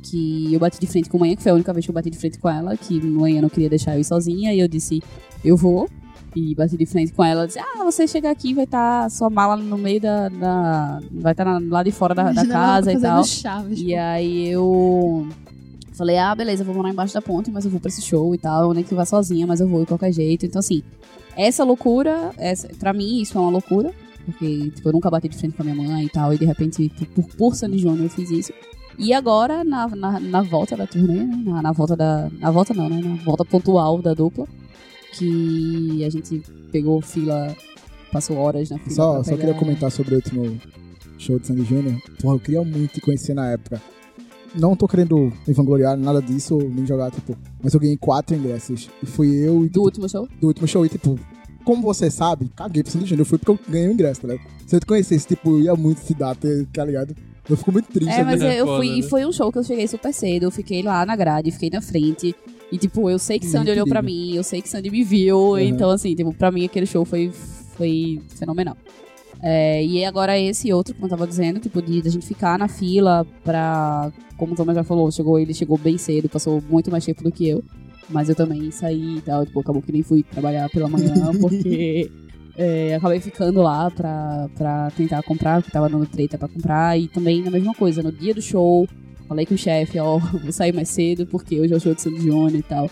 [0.02, 1.94] Que eu bati de frente com a manhã, que foi a única vez que eu
[1.94, 4.66] bati de frente com ela, que manhã não queria deixar eu ir sozinha, e eu
[4.68, 5.02] disse,
[5.44, 5.88] eu vou.
[6.34, 9.56] E bati de frente com ela, disse, ah, você chega aqui, vai estar sua mala
[9.56, 10.28] no meio da.
[10.28, 13.24] da- vai estar lá de fora da, da casa e tal.
[13.24, 13.98] Chaves, E pô.
[13.98, 15.26] aí eu
[15.92, 18.34] falei, ah, beleza, eu vou morar embaixo da ponte, mas eu vou pra esse show
[18.34, 20.46] e tal, nem que eu vá sozinha, mas eu vou de qualquer jeito.
[20.46, 20.82] Então, assim,
[21.36, 23.92] essa loucura, essa, pra mim, isso é uma loucura.
[24.24, 26.44] Porque, tipo, eu nunca bati de frente com a minha mãe e tal, e de
[26.44, 28.52] repente, tipo, por, por Sandy Júnior, eu fiz isso.
[28.98, 31.42] E agora, na, na, na volta da turnê, né?
[31.46, 32.30] Na, na volta da.
[32.38, 33.00] Na volta não, né?
[33.00, 34.46] Na volta pontual da dupla.
[35.12, 37.56] Que a gente pegou fila,
[38.12, 38.94] passou horas na fila.
[38.94, 40.60] Só, só queria comentar sobre o último
[41.18, 42.00] show de Sandy Júnior.
[42.20, 43.80] Porra, eu queria muito te conhecer na época.
[44.54, 47.36] Não tô querendo me vangloriar, nada disso, nem jogar, tipo.
[47.62, 48.88] Mas eu ganhei quatro ingressos.
[49.02, 50.28] E fui eu e Do tipo, último show?
[50.40, 50.84] do último show.
[50.84, 51.18] E tipo,
[51.64, 53.22] como você sabe, caguei pro Sandy Júnior.
[53.22, 54.46] Eu fui porque eu ganhei o ingresso, tá ligado?
[54.66, 57.14] Se eu te conhecesse, tipo, eu ia muito te dar, tá ligado?
[57.48, 58.12] Eu fico muito triste.
[58.12, 58.60] É, mas né?
[58.60, 58.88] eu Foda, fui.
[58.88, 59.08] E né?
[59.08, 60.44] foi um show que eu cheguei super cedo.
[60.44, 62.34] Eu fiquei lá na grade, fiquei na frente.
[62.70, 65.02] E, tipo, eu sei que Muito Sandy olhou pra mim, eu sei que Sandy me
[65.02, 65.36] viu.
[65.36, 65.58] Uhum.
[65.58, 67.32] Então, assim, tipo, pra mim aquele show foi,
[67.76, 68.76] foi fenomenal.
[69.42, 72.58] É, e agora esse outro, como eu tava dizendo, tipo, de, de a gente ficar
[72.58, 74.12] na fila pra.
[74.36, 77.32] Como o Thomas já falou, chegou, ele chegou bem cedo, passou muito mais tempo do
[77.32, 77.64] que eu.
[78.10, 82.10] Mas eu também saí e tal, tipo, acabou que nem fui trabalhar pela manhã, porque
[82.56, 86.98] é, acabei ficando lá pra, pra tentar comprar, porque tava dando treta pra comprar.
[86.98, 88.86] E também na mesma coisa, no dia do show,
[89.28, 92.02] falei com o chefe, ó, vou sair mais cedo, porque hoje é o show de
[92.02, 92.90] Sandy Júnior e tal.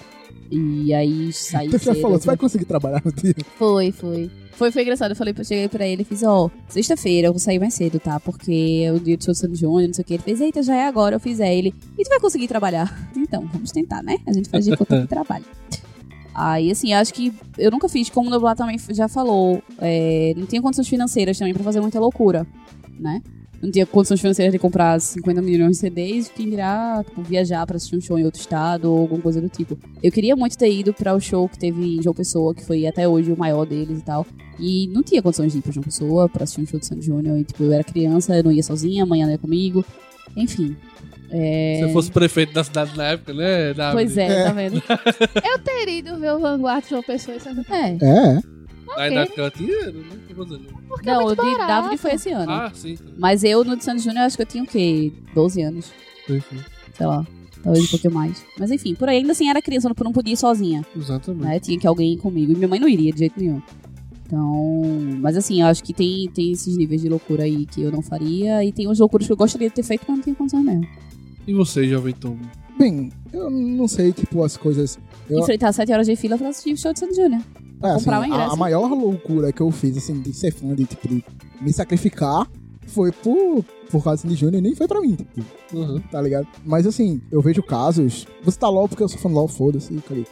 [0.50, 2.00] E aí saí Então já cedo.
[2.02, 3.34] falou, você vai conseguir trabalhar no dia?
[3.58, 4.30] Foi, foi.
[4.52, 5.12] Foi, foi engraçado.
[5.12, 8.00] Eu falei, eu cheguei pra ele e fiz, ó, sexta-feira eu vou sair mais cedo,
[8.00, 8.18] tá?
[8.18, 10.14] Porque é o dia do do Sandy Júnior, não sei o que.
[10.14, 11.14] Ele fez, eita, já é agora.
[11.14, 11.72] Eu fiz, é ele.
[11.96, 12.92] E tu vai conseguir trabalhar?
[13.16, 14.16] Então, vamos tentar, né?
[14.26, 15.44] A gente faz de conta que trabalha.
[16.34, 20.46] Aí, assim, acho que eu nunca fiz, como o Noblar também já falou, é, não
[20.46, 22.46] tinha condições financeiras também pra fazer muita loucura,
[22.98, 23.20] né?
[23.60, 27.76] Não tinha condições financeiras de comprar 50 milhões de CDs, quem dirá tipo, viajar pra
[27.76, 29.76] assistir um show em outro estado ou alguma coisa do tipo.
[30.02, 32.86] Eu queria muito ter ido para o show que teve em João Pessoa, que foi
[32.86, 34.24] até hoje o maior deles e tal.
[34.60, 37.06] E não tinha condições de ir pra João Pessoa pra assistir um show de Sandy
[37.06, 37.38] Júnior.
[37.38, 39.84] E, tipo, eu era criança, eu não ia sozinha, amanhã não ia comigo.
[40.36, 40.76] Enfim.
[41.30, 41.76] É...
[41.78, 43.74] Se eu fosse prefeito da cidade na época, né?
[43.74, 43.96] Davi?
[43.96, 44.82] Pois é, tá vendo?
[45.44, 47.66] Eu teria ido ver o Vanguard de uma pessoa e sabe?
[47.68, 47.90] É.
[48.02, 48.57] É.
[48.96, 50.02] Na idade que ela tinha, não.
[50.88, 51.56] Porque é Não, o muito de.
[51.66, 52.50] David foi esse ano.
[52.50, 52.96] Ah, sim.
[53.18, 55.12] Mas eu, no de Sandy Júnior, acho que eu tinha o quê?
[55.34, 55.92] 12 anos.
[56.26, 56.40] Sim.
[56.94, 57.26] Sei lá.
[57.62, 58.44] Talvez um pouquinho mais.
[58.58, 60.84] Mas enfim, por aí ainda assim era criança, eu não podia ir sozinha.
[60.96, 61.44] Exatamente.
[61.44, 61.60] né?
[61.60, 62.52] Tinha que alguém ir comigo.
[62.52, 63.60] E minha mãe não iria de jeito nenhum.
[64.24, 64.82] Então,
[65.20, 68.02] mas assim, eu acho que tem, tem esses níveis de loucura aí que eu não
[68.02, 68.64] faria.
[68.64, 70.86] E tem os loucuras que eu gostaria de ter feito, mas não tinha condição mesmo.
[71.46, 72.36] E você, jovem Tom?
[72.78, 74.98] Bem, eu não sei, tipo, as coisas.
[75.28, 77.42] Eu, Enfrentar sete horas de fila pra assistir o show de Sandy Júnior.
[77.82, 78.52] É, assim, comprar o a, ingresso.
[78.52, 81.24] a maior loucura que eu fiz, assim, de ser fã, de, tipo, de
[81.60, 82.46] me sacrificar,
[82.86, 86.00] foi por, por causa de Júnior e nem foi pra mim, tipo, Uhum.
[86.10, 86.46] tá ligado?
[86.64, 88.26] Mas assim, eu vejo casos.
[88.42, 90.24] Você tá LOL porque eu sou fã do LOL, foda-se, cara.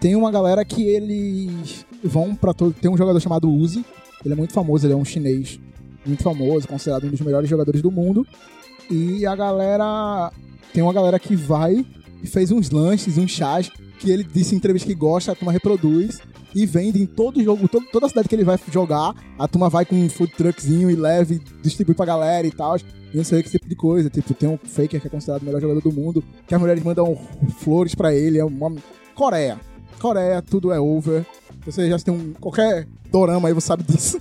[0.00, 2.72] Tem uma galera que eles vão pra todo.
[2.74, 3.84] Tem um jogador chamado Uzi,
[4.24, 5.60] ele é muito famoso, ele é um chinês
[6.04, 8.26] muito famoso, considerado um dos melhores jogadores do mundo.
[8.90, 10.32] E a galera.
[10.72, 11.84] Tem uma galera que vai
[12.22, 15.52] e fez uns lanches, uns chás, que ele disse em entrevista que gosta, a turma
[15.52, 16.20] reproduz
[16.54, 19.84] e vende em todo jogo, todo- toda cidade que ele vai jogar, a turma vai
[19.84, 22.76] com um food truckzinho e leva e distribui pra galera e tal.
[23.12, 24.08] E não sei que tipo de coisa.
[24.08, 26.82] Tipo, tem um Faker que é considerado o melhor jogador do mundo, que as mulheres
[26.82, 27.16] mandam
[27.58, 28.38] flores pra ele.
[28.38, 28.72] É uma.
[29.14, 29.58] Coreia.
[30.00, 31.26] Coreia, tudo é over.
[31.64, 32.32] Você já tem um.
[32.40, 34.20] Qualquer dorama aí, você sabe disso.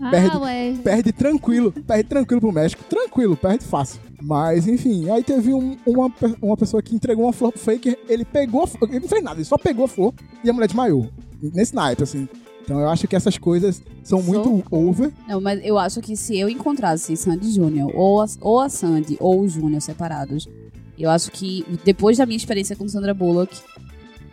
[0.00, 0.74] Ah, Perde- ué.
[0.82, 4.00] perde tranquilo, perde tranquilo pro México, tranquilo, perde fácil.
[4.22, 8.24] Mas, enfim, aí teve um- uma, uma pessoa que entregou uma flor pro Faker, ele
[8.24, 10.66] pegou a flor, ele não fez nada, ele só pegou a flor e a mulher
[10.66, 11.08] desmaiou.
[11.42, 12.28] Nesse naipe, assim.
[12.62, 15.12] Então eu acho que essas coisas são muito over.
[15.28, 19.16] Não, mas eu acho que se eu encontrasse Sandy Júnior, ou a, ou a Sandy,
[19.20, 20.48] ou o Júnior separados,
[20.98, 23.54] eu acho que depois da minha experiência com Sandra Bullock,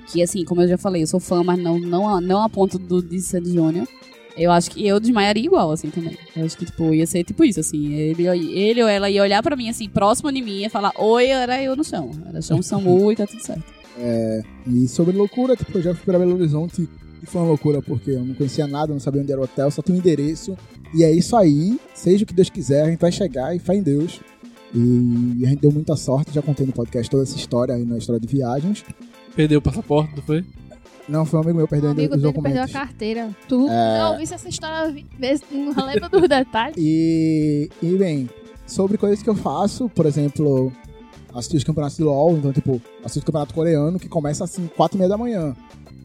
[0.08, 2.50] que assim, como eu já falei, eu sou fã, mas não, não, a- não a
[2.50, 3.88] ponto do, de Sandy Júnior,
[4.38, 6.18] eu acho que eu desmaiaria igual, assim, também.
[6.36, 7.94] Eu acho que, tipo, ia ser tipo isso, assim.
[7.94, 11.28] Ele, ele ou ela ia olhar pra mim, assim, próximo de mim, ia falar, oi,
[11.28, 12.12] era eu no chão.
[12.28, 13.64] Era chão Samu e tá tudo certo.
[14.68, 16.88] E sobre loucura, tipo, eu já fui pra Belo Horizonte
[17.22, 19.70] e foi uma loucura porque eu não conhecia nada, não sabia onde era o hotel,
[19.70, 20.58] só tinha um endereço.
[20.94, 23.76] E é isso aí, seja o que Deus quiser, a gente vai chegar e fé
[23.76, 24.22] em Deus.
[24.74, 27.98] E a gente deu muita sorte, já contei no podcast toda essa história aí na
[27.98, 28.84] história de viagens.
[29.36, 30.44] Perdeu o passaporte, não foi?
[31.10, 32.74] Não, foi um amigo meu O perdendo amigo os dele perdeu a documentos.
[32.74, 33.30] carteira.
[33.48, 33.98] Tu É.
[33.98, 36.76] já ouvisse essa história 20 vezes, não lembra dos detalhes.
[36.78, 38.30] E, e bem,
[38.68, 40.72] sobre coisas que eu faço, por exemplo,
[41.34, 44.96] assistir os campeonatos de LoL, então, tipo, assisto o campeonato coreano que começa assim, 4
[44.96, 45.56] e meia da manhã.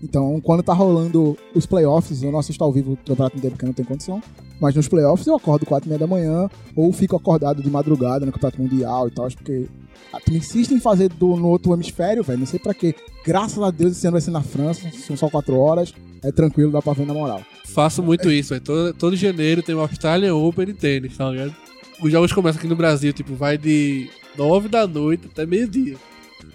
[0.03, 3.67] Então, quando tá rolando os playoffs, eu não assisto ao vivo o campeonato inteiro porque
[3.67, 4.23] não tem condição,
[4.61, 8.27] mas nos playoffs eu acordo 4 e meia da manhã, ou fico acordado de madrugada
[8.27, 9.67] no campeonato mundial e tal, porque
[10.13, 12.95] ah, tu insiste em fazer do, no outro hemisfério, velho, não sei pra quê.
[13.25, 16.73] Graças a Deus esse ano vai ser na França, são só 4 horas, é tranquilo,
[16.73, 17.43] dá pra ver na moral.
[17.65, 18.63] Faço muito isso, velho.
[18.63, 21.55] Todo, todo janeiro tem o Australian Open de tênis, tá ligado?
[22.03, 25.97] Os jogos começam aqui no Brasil, tipo, vai de 9 da noite até meio-dia.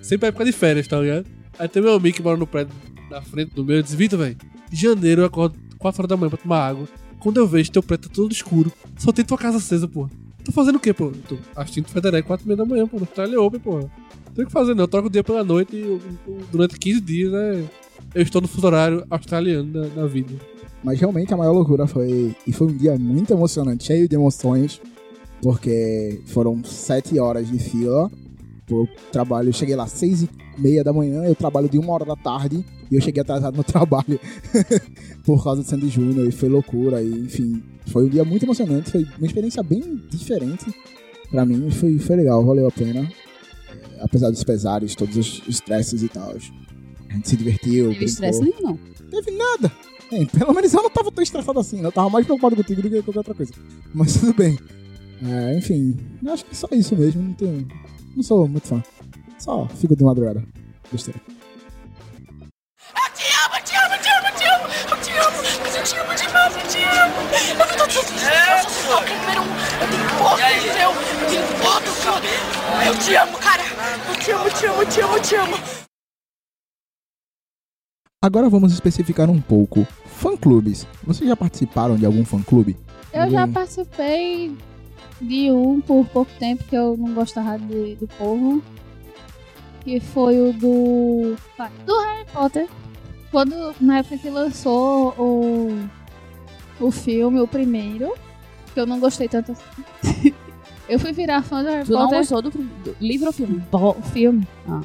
[0.01, 1.25] Sempre é época de férias, tá ligado?
[1.57, 2.73] Aí tem meu amigo que mora no prédio
[3.11, 4.37] na frente do meu, eu disse, Vitor, velho,
[4.71, 6.87] janeiro eu acordo 4 horas da manhã pra tomar água.
[7.19, 10.09] Quando eu vejo teu prédio tá todo escuro, só tem tua casa acesa, porra.
[10.43, 11.11] Tô fazendo o quê, pô?
[11.27, 13.91] Tô assistindo Federer 4 e da manhã, pô, no Australian Open, porra.
[14.33, 14.85] Tem o que fazer, não.
[14.85, 15.99] Eu troco o dia pela noite e
[16.51, 17.63] durante 15 dias, né?
[18.15, 20.33] Eu estou no fuso horário australiano da, da vida.
[20.83, 22.35] Mas realmente a maior loucura foi.
[22.47, 24.81] E foi um dia muito emocionante, cheio de emoções,
[25.41, 28.09] porque foram sete horas de fila.
[28.67, 31.93] Eu trabalho, eu cheguei lá às seis e meia da manhã, eu trabalho de uma
[31.93, 34.19] hora da tarde e eu cheguei atrasado no trabalho
[35.25, 37.01] por causa do Sandy Júnior e foi loucura.
[37.01, 40.65] E, enfim, foi um dia muito emocionante, foi uma experiência bem diferente
[41.29, 43.01] pra mim, foi, foi legal, valeu a pena.
[43.97, 46.29] É, apesar dos pesares, todos os estresses e tal.
[46.29, 48.79] A gente se divertiu, Não teve estresse nenhum, não.
[49.09, 49.71] Teve nada.
[50.37, 53.01] Pelo menos eu não tava tão estressado assim, eu tava mais preocupado contigo do que
[53.01, 53.53] qualquer outra coisa.
[53.93, 54.57] Mas tudo bem.
[55.23, 55.95] É, enfim,
[56.27, 57.67] acho que é só isso mesmo, não tenho.
[58.15, 58.83] Não sou muito fã.
[59.41, 60.43] Só fico de madrugada.
[60.91, 61.19] Besteira.
[61.27, 65.37] Eu te amo, eu te amo, eu te amo, eu te amo, eu te amo,
[65.63, 67.15] mas eu te amo demais, eu te amo.
[67.49, 71.47] Eu não tô dias, eu sou o número um, eu tenho foto seu, eu tenho
[71.57, 72.85] foto sua.
[72.85, 73.63] Eu te amo, cara,
[74.09, 75.57] eu te amo, eu te amo, eu te amo, eu te amo.
[78.23, 79.83] Agora vamos especificar um pouco.
[80.05, 80.85] Fã-clubes.
[81.03, 82.77] Vocês já participaram de algum fã-clube?
[83.11, 83.53] Eu já Alguém?
[83.53, 84.55] participei
[85.19, 88.61] de um por pouco tempo que eu não gostava de- do povo.
[89.83, 91.35] Que foi o do.
[91.85, 92.67] Do Harry Potter.
[93.31, 95.87] Quando, na época que lançou o,
[96.79, 98.13] o filme, o primeiro,
[98.73, 100.33] que eu não gostei tanto assim.
[100.89, 102.17] eu fui virar fã do Harry Tu não Potter.
[102.19, 103.63] gostou do, do livro ou filme?
[103.71, 104.45] Bo- filme.
[104.69, 104.81] Ah.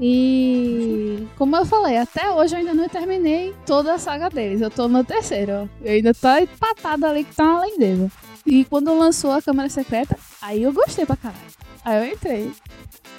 [0.00, 4.60] E como eu falei, até hoje eu ainda não terminei toda a saga deles.
[4.60, 5.68] Eu tô no terceiro.
[5.82, 8.10] Eu ainda tô empatada ali que tá uma lindeza.
[8.46, 11.42] E quando lançou a Câmara Secreta, aí eu gostei pra caralho.
[11.84, 12.52] Aí eu entrei.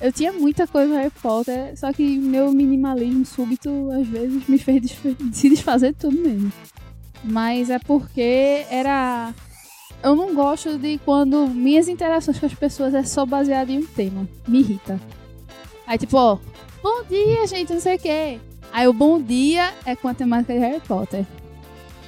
[0.01, 4.82] Eu tinha muita coisa Harry Potter, só que meu minimalismo súbito às vezes me fez
[4.82, 6.51] desf- se desfazer de tudo mesmo.
[7.24, 9.34] Mas é porque era.
[10.01, 13.86] Eu não gosto de quando minhas interações com as pessoas é só baseada em um
[13.86, 14.26] tema.
[14.47, 14.99] Me irrita.
[15.86, 16.38] Aí tipo, ó,
[16.82, 18.39] bom dia, gente, não sei o quê.
[18.72, 21.26] Aí o bom dia é com a temática de Harry Potter.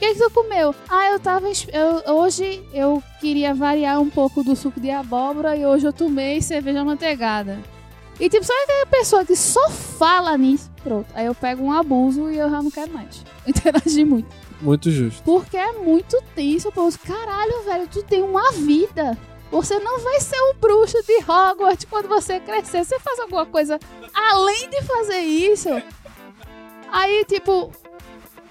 [0.01, 0.73] O que, que tu comeu?
[0.89, 1.47] Ah, eu tava.
[1.47, 6.41] Eu, hoje eu queria variar um pouco do suco de abóbora e hoje eu tomei
[6.41, 7.59] cerveja manteigada.
[8.19, 10.71] E tipo, sabe aquela pessoa que só fala nisso?
[10.83, 11.05] Pronto.
[11.13, 14.27] Aí eu pego um abuso e eu já não quero mais interagir muito.
[14.59, 15.21] Muito justo.
[15.21, 19.15] Porque é muito tenso, eu penso, caralho, velho, tu tem uma vida.
[19.51, 22.83] Você não vai ser um bruxo de Hogwarts quando você crescer.
[22.83, 23.79] Você faz alguma coisa
[24.15, 25.69] além de fazer isso.
[26.91, 27.71] Aí, tipo,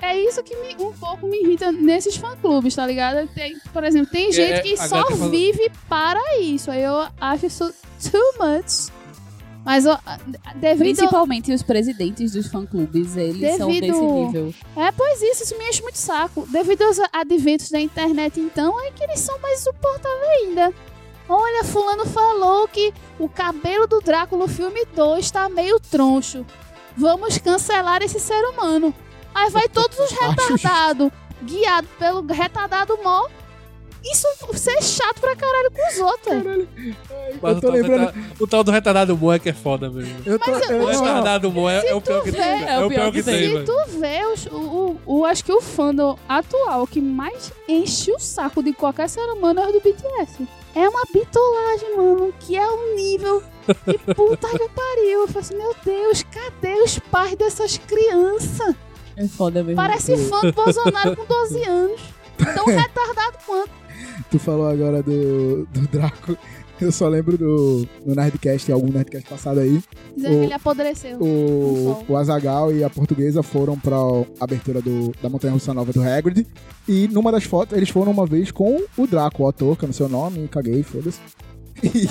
[0.02, 3.28] é isso que me- um pouco me irrita nesses fã-clubes, tá ligado?
[3.34, 6.70] Tem, por exemplo, tem gente é, que só falou- vive para isso.
[6.70, 7.72] Aí eu acho isso
[8.10, 8.88] too much.
[9.62, 9.98] Mas ó,
[10.56, 14.54] devido Principalmente os presidentes dos fã-clubes, eles são Devido- desse nível.
[14.74, 16.46] É, pois isso, isso me enche muito saco.
[16.50, 20.72] Devido aos adventos da internet, então, é que eles são mais insuportáveis ainda.
[21.28, 24.00] Olha, fulano falou que o cabelo do
[24.36, 26.44] no filme 2 tá meio troncho.
[26.96, 28.92] Vamos cancelar esse ser humano.
[29.34, 31.10] Aí vai todos os retardados,
[31.42, 33.26] guiado pelo retardado mó.
[34.02, 36.66] Isso ser chato pra caralho com os outros.
[37.42, 38.14] Mas eu o tô tal, lembrando.
[38.40, 40.16] o tal do retardado Moe é que é foda mesmo.
[40.24, 42.64] Eu tô, Mas eu- eu- O retardado Moe é, é o pior que vê, tem.
[42.66, 43.64] É o pior que tem, Se velho.
[43.66, 48.18] tu vê os- o, o, o- acho que o fandom atual que mais enche o
[48.18, 50.48] saco de qualquer ser humano é o do BTS.
[50.74, 53.42] É uma bitolagem, mano, que é um nível
[53.86, 55.20] de puta que pariu.
[55.20, 58.74] Eu falo assim, meu Deus, cadê os pais dessas crianças?
[59.16, 59.76] É foda mesmo.
[59.76, 62.00] Parece fã do Bolsonaro com 12 anos.
[62.54, 63.70] Tão retardado quanto.
[64.30, 66.36] Tu falou agora do, do Draco.
[66.80, 69.82] Eu só lembro do, do Nerdcast, algum Nerdcast passado aí.
[70.16, 71.18] Dizendo O- que ele apodreceu.
[71.20, 73.96] O, o Azagal e a portuguesa foram pra
[74.40, 76.46] abertura do, da Montanha Russa Nova do Hagrid.
[76.88, 79.88] E numa das fotos, eles foram uma vez com o Draco, o ator, que eu
[79.88, 81.20] não sei o nome, caguei, foda-se.
[81.92, 82.08] E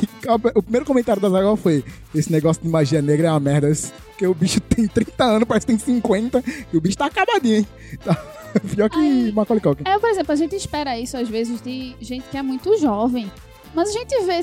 [0.56, 3.72] o primeiro comentário da Azagal foi: Esse negócio de magia negra é uma merda.
[4.10, 6.44] Porque o bicho tem 30 anos, parece que tem 50.
[6.74, 7.68] E o bicho tá acabadinho, hein?
[8.04, 9.84] Tá pior que Aí- Macaulay Culkin.
[9.86, 13.32] É, por exemplo, a gente espera isso às vezes de gente que é muito jovem.
[13.76, 14.40] Mas a gente vê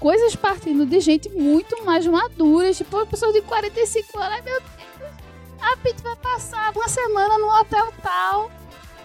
[0.00, 4.32] coisas partindo de gente muito mais madura, tipo, uma pessoa de 45 anos.
[4.32, 5.12] Ai, meu Deus,
[5.60, 8.50] a Pete vai passar uma semana no hotel tal,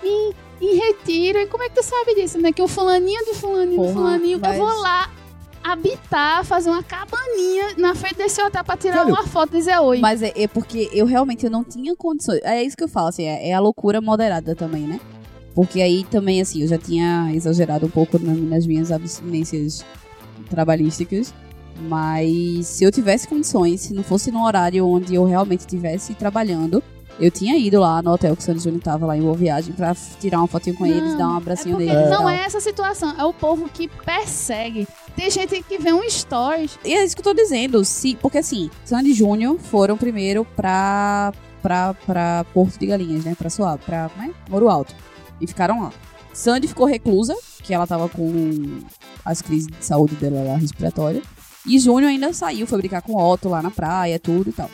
[0.02, 1.40] em, em retiro.
[1.40, 2.54] E como é que tu sabe disso, né?
[2.54, 5.12] Que o fulaninho de fulaninho Porra, fulaninho, mas- eu vou lá
[5.72, 9.78] habitar, fazer uma cabaninha na frente desse hotel pra tirar Velho, uma foto e dizer
[9.80, 10.00] oi.
[10.00, 12.40] Mas é, é porque eu realmente eu não tinha condições.
[12.44, 15.00] É isso que eu falo, assim, é, é a loucura moderada também, né?
[15.56, 19.84] Porque aí também, assim, eu já tinha exagerado um pouco na- nas minhas abstinências
[20.50, 21.34] trabalhísticas.
[21.82, 26.82] Mas se eu tivesse condições, se não fosse num horário onde eu realmente estivesse trabalhando,
[27.20, 29.74] eu tinha ido lá no hotel que o Santos Júnior tava lá em Boa Viagem
[29.74, 32.10] pra tirar uma fotinho com eles, Não, dar um É abracinho porque neles.
[32.12, 34.88] não é essa situação, é o povo que persegue.
[35.16, 37.84] Tem gente que vê um stories E é isso que eu tô dizendo.
[37.84, 43.36] Se, porque assim, Sandy e Júnior foram primeiro pra, pra, pra Porto de Galinhas, né?
[43.36, 44.34] Pra Suave, pra como é?
[44.50, 44.94] Moro Alto.
[45.42, 45.92] E ficaram lá.
[46.34, 48.80] Sandy ficou reclusa, que ela tava com
[49.26, 51.22] as crises de saúde dela lá, respiratória.
[51.66, 54.70] E Júnior ainda saiu, foi brincar com o Otto lá na praia, tudo e tal.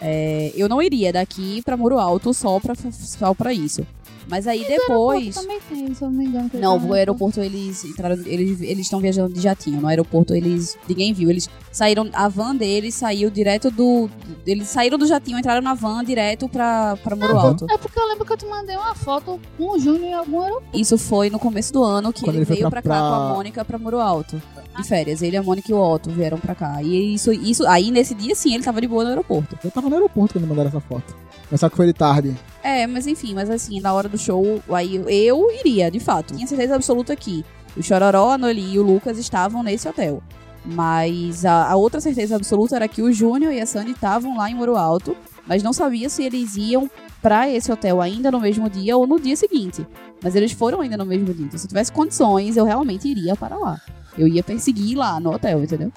[0.00, 3.86] É, eu não iria daqui pra Muro Alto só pra, só pra isso.
[4.28, 5.34] Mas aí depois.
[5.34, 6.50] Também tem, se eu não me engano.
[6.54, 8.16] Não, o no aeroporto eles entraram.
[8.26, 9.80] Eles eles estão viajando de jatinho.
[9.80, 10.76] No aeroporto eles.
[10.88, 11.30] Ninguém viu.
[11.30, 12.08] Eles saíram.
[12.12, 14.10] A van deles saiu direto do.
[14.46, 17.40] Eles saíram do jatinho, entraram na van direto pra, pra Muro van?
[17.48, 17.66] Alto.
[17.70, 20.40] É porque eu lembro que eu te mandei uma foto com o Júnior em algum
[20.42, 20.78] aeroporto.
[20.78, 23.08] Isso foi no começo do ano que Quando ele, ele veio pra- pra, cá pra-
[23.08, 24.40] com a Mônica pra Muro Alto.
[24.76, 25.22] De férias.
[25.22, 26.82] Ele, a Mônica e o Otto vieram pra cá.
[26.82, 27.66] E isso, isso.
[27.66, 29.58] Aí nesse dia sim ele tava de boa no aeroporto.
[29.64, 31.16] Eu tava no aeroporto quando mandaram essa foto.
[31.50, 32.36] Mas só que foi de tarde.
[32.68, 36.34] É, mas enfim, mas assim, na hora do show, aí eu, iria, de fato.
[36.34, 37.42] Tinha certeza absoluta que
[37.74, 40.22] o Chororó, a Noli e o Lucas estavam nesse hotel.
[40.66, 44.50] Mas a, a outra certeza absoluta era que o Júnior e a Sandy estavam lá
[44.50, 45.16] em Muro Alto,
[45.46, 46.90] mas não sabia se eles iam
[47.22, 49.86] pra esse hotel ainda no mesmo dia ou no dia seguinte.
[50.22, 51.46] Mas eles foram ainda no mesmo dia.
[51.46, 53.80] Então, se eu tivesse condições, eu realmente iria para lá.
[54.18, 55.90] Eu ia perseguir lá no hotel, entendeu?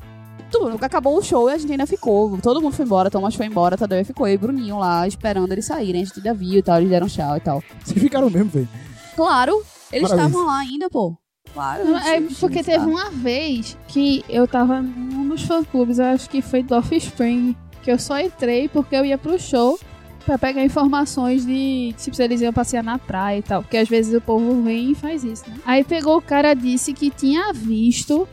[0.51, 2.37] Tudo, acabou o show e a gente ainda ficou.
[2.39, 4.27] Todo mundo foi embora, Thomas foi embora, Tadeu ficou.
[4.27, 6.01] E Bruninho lá esperando eles saírem.
[6.01, 7.63] A gente ainda viu e tal, eles deram tchau e tal.
[7.83, 8.69] Vocês ficaram mesmo, velho.
[9.15, 10.29] Claro, eles Parabéns.
[10.29, 11.15] estavam lá ainda, pô.
[11.53, 11.85] Claro.
[11.85, 16.41] Não, É porque teve uma vez que eu tava num dos fã-clubes, eu acho que
[16.41, 19.79] foi do Offspring, que eu só entrei porque eu ia pro show
[20.25, 23.63] pra pegar informações de tipo, se eles iam passear na praia e tal.
[23.63, 25.55] Porque às vezes o povo vem e faz isso, né?
[25.65, 28.27] Aí pegou o cara, disse que tinha visto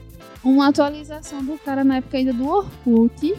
[0.49, 3.35] uma atualização do cara na época ainda do Orkut.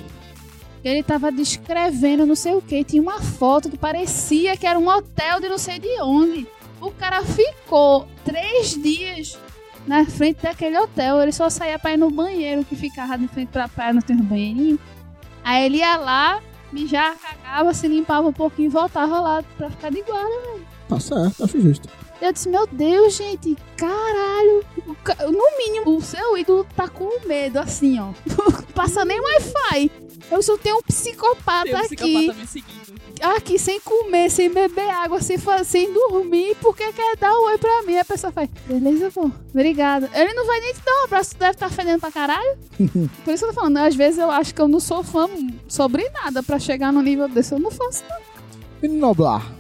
[0.84, 2.84] Ele tava descrevendo não sei o que.
[2.84, 6.48] Tinha uma foto que parecia que era um hotel de não sei de onde.
[6.80, 9.38] O cara ficou três dias
[9.86, 11.22] na frente daquele hotel.
[11.22, 14.24] Ele só saía pra ir no banheiro, que ficava de frente pra praia, não um
[14.24, 14.80] banheirinho.
[15.44, 16.42] Aí ele ia lá,
[16.72, 20.62] mijava, cagava, se limpava um pouquinho e voltava lá pra ficar de guarda.
[20.88, 21.90] Tá certo, acho justo.
[22.22, 24.64] Eu disse, meu Deus, gente, caralho.
[25.32, 28.12] No mínimo, o seu ídolo tá com medo, assim, ó.
[28.76, 29.92] Passa nem Wi-Fi.
[30.30, 33.00] Eu só tenho um psicopata, Tem um aqui, psicopata me seguindo.
[33.22, 37.84] aqui, sem comer, sem beber água, sem, sem dormir, porque quer dar um oi pra
[37.84, 37.98] mim.
[37.98, 40.10] A pessoa faz, beleza, pô, obrigada.
[40.14, 42.58] Ele não vai nem te dar um abraço, tu deve estar fedendo pra caralho.
[43.24, 45.28] Por isso que eu tô falando, às vezes eu acho que eu não sou fã
[45.68, 48.04] sobre nada pra chegar no nível desse, eu não faço.
[48.82, 49.52] Menino Noblar,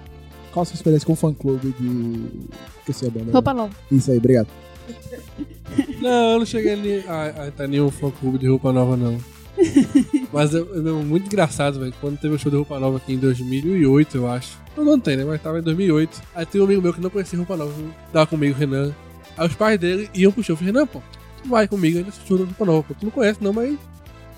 [0.51, 2.49] qual a sua experiência com o fã-clube de...
[2.79, 3.31] Esqueci a banda.
[3.31, 3.73] Roupa nova.
[3.91, 4.47] Isso aí, obrigado.
[6.01, 8.95] Não, eu não cheguei nem a, a estar em nenhum fã clube de roupa nova,
[8.95, 9.17] não.
[10.31, 11.93] Mas é, é muito engraçado, velho.
[11.99, 14.57] Quando teve o show de roupa nova aqui em 2008, eu acho.
[14.77, 15.25] Eu não tem, né?
[15.25, 16.21] Mas tava em 2008.
[16.33, 17.73] Aí tem um amigo meu que não conhecia roupa nova.
[18.13, 18.93] Tava comigo, Renan.
[19.37, 20.53] Aí os pais dele iam pro show.
[20.53, 21.01] Eu falei, Renan, pô,
[21.43, 22.83] tu vai comigo nesse show de roupa nova.
[22.83, 22.93] Pô.
[22.93, 23.77] Tu não conhece, não, mas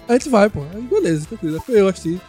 [0.08, 0.62] a gente vai, pô.
[0.74, 1.56] Aí beleza, tranquilo.
[1.56, 2.20] Aí foi eu assisti.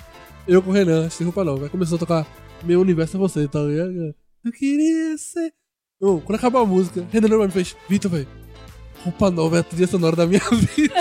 [0.47, 1.65] Eu com o Renan, assisti roupa nova.
[1.65, 2.27] Aí começou a tocar
[2.65, 3.41] Meu Universo é Você.
[3.41, 5.53] E aí, eu queria ser.
[6.01, 8.29] Não, quando acabou a música, Renan Norman fez, Vitor, velho.
[9.05, 10.41] Roupa nova é a trilha sonora da minha
[10.77, 10.95] vida.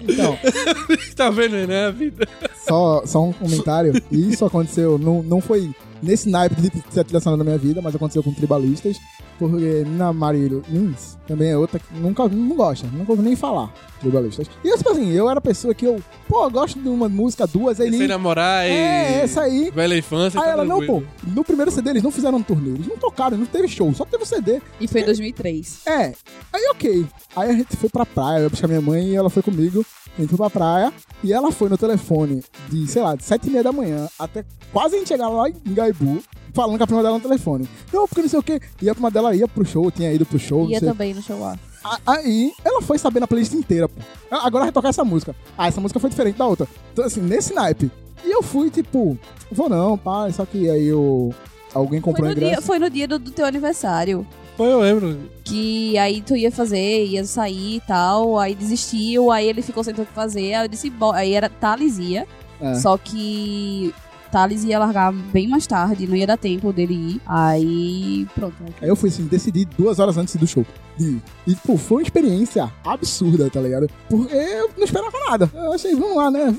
[0.00, 0.38] Então,
[1.16, 1.86] tá vendo, né?
[1.86, 2.26] A vida.
[2.66, 3.92] só, só um comentário.
[4.10, 5.74] Isso aconteceu, não, não foi
[6.04, 8.98] nesse naipe de ser trilha sonora da minha vida, mas aconteceu com tribalistas.
[9.38, 13.72] Porque Nina Marília Lins também é outra que nunca não gosta, nunca ouvi nem falar.
[14.00, 14.48] Tribalistas.
[14.62, 17.08] E eu, tipo assim, eu era a pessoa que eu, pô, eu gosto de uma
[17.08, 18.70] música, duas, aí Sem namorar e.
[18.70, 19.72] É, essa aí.
[19.74, 20.38] Velha infância.
[20.38, 22.96] Aí tá ela, não, pô, no primeiro CD eles não fizeram um turnê, eles não
[22.96, 24.60] tocaram, não teve show, só teve o CD.
[24.80, 25.80] E foi em 2003.
[25.86, 26.12] É,
[26.52, 27.06] aí ok.
[27.34, 29.84] Aí a gente foi pra praia, eu ia buscar minha mãe e ela foi comigo.
[30.16, 30.92] A gente foi pra praia
[31.22, 34.44] e ela foi no telefone de, sei lá, de sete e meia da manhã até
[34.72, 37.68] quase a gente chegar lá em Gaibu, falando com a prima dela no telefone.
[37.92, 38.60] Não, porque não sei o que.
[38.80, 40.68] E a prima dela ia pro show, tinha ido pro show.
[40.68, 41.58] Ia também no show lá.
[42.06, 44.00] Aí ela foi sabendo a playlist inteira, pô.
[44.30, 45.34] Ah, Agora vai tocar essa música.
[45.58, 46.66] Ah, essa música foi diferente da outra.
[46.92, 47.90] Então, assim, nesse naipe.
[48.24, 49.18] E eu fui, tipo,
[49.52, 51.34] vou não, pai, só que aí eu.
[51.74, 52.52] Alguém Foi comprou no, ingresso.
[52.52, 54.24] dia, foi no dia do, do teu aniversário.
[54.56, 55.18] Pô, eu lembro.
[55.42, 59.92] Que aí tu ia fazer, ia sair e tal, aí desistiu, aí ele ficou sem
[59.92, 62.26] ter o que fazer, aí eu disse, "Bo-" aí era Thales ia,
[62.60, 62.74] É.
[62.76, 63.92] só que
[64.30, 68.54] Thales ia largar bem mais tarde, não ia dar tempo dele ir, aí pronto.
[68.80, 70.64] Aí eu fui assim, decidi duas horas antes do show.
[70.98, 71.18] De.
[71.46, 73.88] E, pô, foi uma experiência absurda, tá ligado?
[74.08, 75.50] Porque eu não esperava nada.
[75.54, 76.54] Eu achei, vamos lá, né?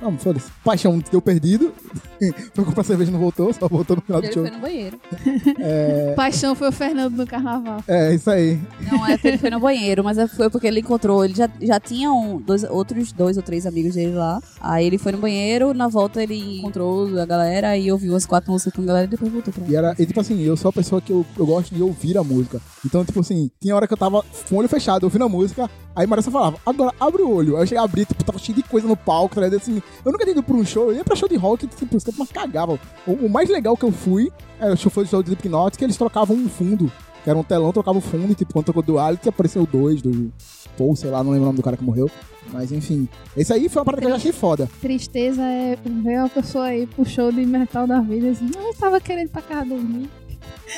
[0.00, 0.50] Vamos, foda-se.
[0.64, 1.72] Paixão deu perdido.
[2.54, 4.42] foi comprar cerveja e não voltou, só voltou no final do Ele show.
[4.42, 5.00] foi no banheiro.
[6.16, 7.82] Paixão foi o Fernando no carnaval.
[7.86, 8.58] É, isso aí.
[8.90, 11.24] Não, é, ele foi no banheiro, mas é- foi porque ele encontrou.
[11.24, 14.40] Ele já, já tinha um, dois, outros dois ou três amigos dele lá.
[14.60, 18.50] Aí ele foi no banheiro, na volta ele encontrou a galera e ouviu as quatro
[18.50, 19.68] músicas com a galera e depois voltou pra lá.
[19.70, 22.18] E era, e tipo assim, eu sou a pessoa que eu, eu gosto de ouvir
[22.18, 22.60] a música.
[22.84, 25.70] Então, tipo assim, tinha hora que eu tava com o olho fechado, ouvindo a música,
[25.94, 27.56] aí Marissa falava, agora abre o olho.
[27.56, 29.60] Aí eu cheguei a abrir, tipo, tava cheio de coisa no palco, tá ligado?
[29.60, 31.96] Assim, eu nunca tinha ido pra um show, eu ia pra show de rock, tipo,
[31.96, 32.78] os caras cagavam.
[33.06, 35.76] O, o mais legal que eu fui, era o show foi o show de Slipknot,
[35.76, 36.90] que eles trocavam um fundo.
[37.24, 40.00] Que era um telão, trocava o fundo, e tipo, quando tocou do Alice, apareceu dois
[40.00, 40.32] do.
[40.76, 42.08] Paul, sei lá, não lembro o nome do cara que morreu.
[42.52, 44.70] Mas enfim, esse aí foi uma parada que eu já achei foda.
[44.80, 48.74] Tristeza é ver uma pessoa aí pro show de metal da vida assim, não, eu
[48.74, 50.08] tava querendo pra casa dormir.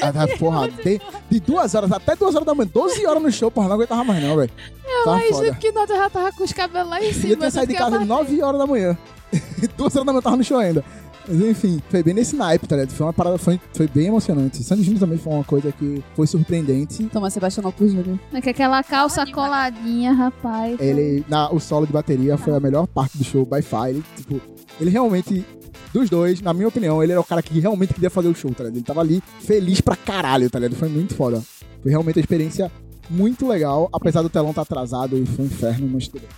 [0.03, 1.01] Ah, porra, de,
[1.31, 4.05] de duas horas até duas horas da manhã, 12 horas no show, porra, não aguentava
[4.05, 4.51] mais não, velho.
[5.05, 5.55] Tá Mas foda.
[5.55, 7.33] que nós já tava com os cabelos lá em E cima.
[7.33, 8.99] eu tinha saído de casa eu às tava- 9 horas da manhã.
[9.77, 10.85] duas horas da manhã eu tava no show ainda.
[11.29, 12.91] Mas enfim, foi bem nesse naipe, tá ligado?
[12.93, 14.65] Foi uma parada, foi, foi bem emocionante.
[14.65, 17.05] Sandy Júnior também foi uma coisa que foi surpreendente.
[17.05, 18.19] Thomas Sebastião pro Júnior.
[18.33, 20.81] É que aquela calça coladinha, rapaz.
[20.81, 23.91] Ele, na, o solo de bateria foi a melhor parte do show, by far.
[23.91, 24.41] Ele, tipo,
[24.81, 25.45] ele realmente,
[25.93, 28.51] dos dois, na minha opinião, ele era o cara que realmente queria fazer o show,
[28.53, 28.77] tá ligado?
[28.77, 30.79] Ele tava ali feliz pra caralho, tá ligado?
[30.79, 31.43] Foi muito foda.
[31.83, 32.71] Foi realmente uma experiência
[33.09, 36.31] muito legal, apesar do telão estar atrasado e foi um inferno, mas tudo bem.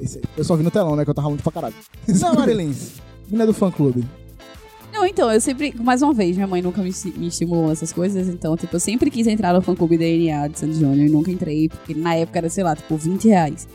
[0.00, 0.24] Esse aí.
[0.36, 1.04] Eu só vi no telão, né?
[1.04, 1.74] Que eu tava muito pra caralho.
[2.10, 4.04] Zé Marilins, menina do fã clube.
[4.92, 8.28] Não, então, eu sempre, mais uma vez, minha mãe nunca me, me estimulou nessas coisas,
[8.28, 11.70] então, tipo, eu sempre quis entrar no fã-clube DNA de Sandy Júnior e nunca entrei,
[11.70, 13.66] porque na época era, sei lá, tipo, 20 reais.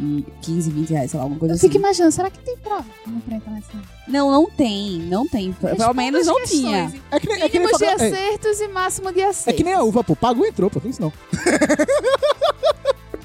[0.00, 1.68] E 15, 20 reais, sei lá, alguma coisa Eu assim.
[1.68, 2.84] fico imaginando, será que tem prova?
[3.06, 3.80] Entrar nessa.
[4.08, 5.52] Não, não tem, não tem.
[5.52, 6.92] Pelo menos não tinha.
[7.12, 9.28] É que nem, é que nem, Mínimo de faculdade- é, acertos e máximo de é
[9.28, 9.56] acertos.
[9.56, 10.16] que nem a uva, pô.
[10.16, 10.80] Pagou, entrou, pô.
[10.80, 11.12] Tem isso não.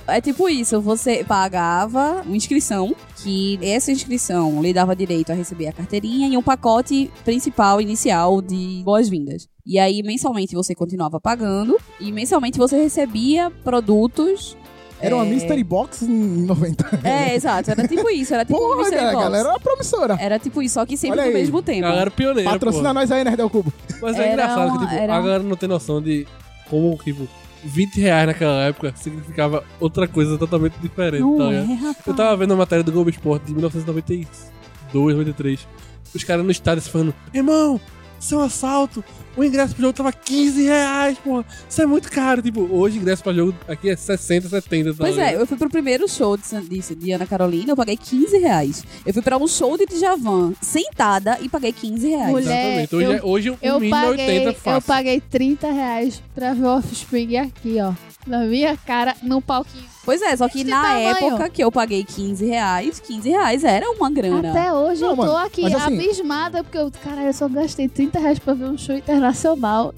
[0.07, 5.67] É tipo isso, você pagava uma inscrição, que essa inscrição lhe dava direito a receber
[5.67, 9.47] a carteirinha e um pacote principal inicial de boas-vindas.
[9.63, 14.57] E aí, mensalmente, você continuava pagando e mensalmente você recebia produtos.
[15.01, 16.99] Era uma é, Mystery Box em 90.
[17.03, 19.23] É, exato, era tipo isso, era tipo um Porra, mystery cara, a box.
[19.25, 20.17] galera era promissora.
[20.19, 21.41] Era tipo isso, só que sempre Olha no aí.
[21.41, 21.81] mesmo tempo.
[21.81, 22.93] Galera pioneira, Patrocina pô.
[22.93, 23.73] nós aí, Nerdel Cubo.
[24.01, 26.27] Mas é Era engraçado uma- que, tipo, era a um- galera não tem noção de
[26.69, 27.27] como, tipo,
[27.63, 31.75] 20 reais naquela época significava outra coisa totalmente diferente, Não tá é, ligado?
[31.75, 32.07] rapaz.
[32.07, 35.67] Eu tava vendo a matéria do Globo Esporte de 1992, 93.
[36.13, 37.79] Os caras no estádio se falando, irmão,
[38.20, 39.03] isso é um assalto.
[39.38, 41.45] O ingresso pro jogo tava 15 reais, porra.
[41.70, 42.41] Isso é muito caro.
[42.41, 44.89] Tipo, hoje o ingresso pra jogo aqui é 60, 70.
[44.91, 47.95] Tá Pois é, eu fui pro primeiro show de, de, de Ana Carolina, eu paguei
[47.95, 48.84] 15 reais.
[49.05, 52.30] Eu fui pra um show de Djavan, sentada, e paguei 15 reais.
[52.32, 52.95] Mulher, Exatamente.
[52.95, 54.82] Hoje, eu- é, hoje o Eu mínimo é paguei, 80 eu fácil.
[54.88, 57.93] paguei 30 reais pra ver o Offspring aqui, ó.
[58.28, 59.86] Na minha cara, num palquinho.
[60.05, 61.09] Pois é, só que Esse na tamanho.
[61.09, 64.49] época que eu paguei 15 reais, 15 reais era uma grana.
[64.51, 67.47] Até hoje Não, eu tô mano, aqui mas assim- abismada, porque eu, cara, eu só
[67.47, 69.93] gastei 30 reais pra ver um show internacional.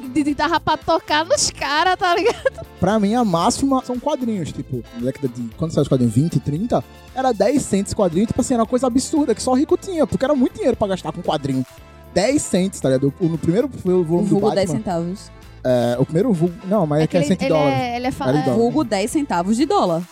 [0.00, 2.66] De, de dava pra tocar nos caras, tá ligado?
[2.80, 4.52] Pra mim, a máxima são quadrinhos.
[4.52, 5.48] Tipo, na década de.
[5.56, 6.14] Quando saiu os quadrinhos?
[6.14, 6.84] 20, 30?
[7.14, 8.26] Era 10 centos quadrinho.
[8.26, 10.88] Tipo assim, era uma coisa absurda que só rico tinha, porque era muito dinheiro pra
[10.88, 11.64] gastar com quadrinho.
[12.12, 13.14] 10 centos, tá ligado?
[13.20, 14.54] No primeiro foi o volume do Batman.
[14.56, 15.30] 10 centavos.
[15.64, 16.54] É, o primeiro vulgo.
[16.66, 17.78] Não, mas é, que é ele, 100 ele dólares.
[17.78, 18.56] é, ele é, fa- é, dólar.
[18.58, 20.02] Vulgo 10 centavos de dólar.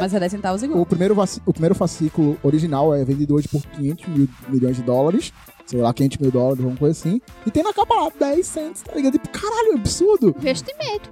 [0.00, 0.80] Mas é 10 centavos igual.
[0.80, 4.82] O primeiro, vaci- o primeiro fascículo original é vendido hoje por 500 mil milhões de
[4.82, 5.32] dólares.
[5.66, 7.20] Sei lá, 500 mil dólares, alguma coisa assim.
[7.46, 9.12] E tem na capa lá 10 centos, tá ligado?
[9.12, 10.34] Tipo, caralho, é absurdo.
[10.38, 11.10] investimento.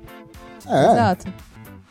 [0.66, 0.84] É.
[0.92, 1.26] Exato.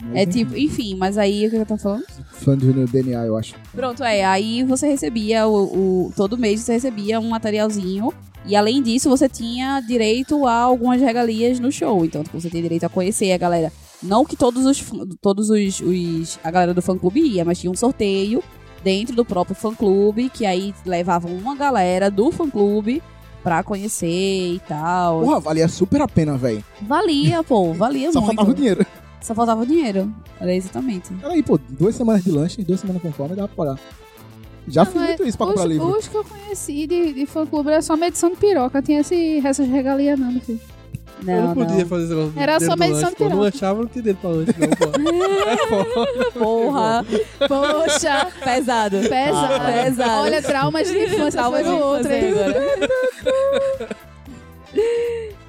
[0.02, 2.04] mas É tipo, enfim, mas aí o que eu tô falando?
[2.34, 3.56] Fã do DNA, eu acho.
[3.74, 4.26] Pronto, é.
[4.26, 8.12] Aí você recebia o, o- Todo mês você recebia um materialzinho.
[8.48, 12.06] E além disso, você tinha direito a algumas regalias no show.
[12.06, 13.72] Então, tipo, você tem direito a conhecer a galera.
[14.04, 14.84] Não que todos os
[15.22, 18.44] todos os, os- a galera do fã clube ia, mas tinha um sorteio
[18.84, 23.02] dentro do próprio fã clube, que aí levavam uma galera do fã clube
[23.42, 24.08] pra conhecer
[24.56, 25.22] e tal.
[25.22, 26.64] Porra, valia super a pena, velho.
[26.82, 28.36] Valia, pô, valia Só muito.
[28.36, 28.86] faltava o dinheiro.
[29.22, 30.14] Só faltava o dinheiro.
[30.40, 31.12] Era exatamente.
[31.16, 33.80] Peraí, pô, duas semanas de lanche, duas semanas com fome, dá pra pagar.
[34.68, 35.88] Já Não, fiz muito isso pra os, comprar livro.
[35.98, 38.82] os que eu conheci de, de fã clube era só medição de piroca.
[38.82, 40.60] Tinha esse, essas regalias não, meu filho.
[41.24, 41.86] Não, eu não podia não.
[41.88, 43.24] fazer esse negócio Era só medição de pô.
[43.24, 43.56] Eu Não piroca.
[43.58, 44.86] achava, não tinha dedo pra lanche, não, pô.
[45.50, 46.32] É foda.
[46.32, 47.06] Porra,
[47.48, 48.98] Poxa, pesado.
[49.00, 49.10] pesado.
[49.10, 50.12] Pesado.
[50.24, 52.10] Olha, traumas de infância Trauma foi de outro.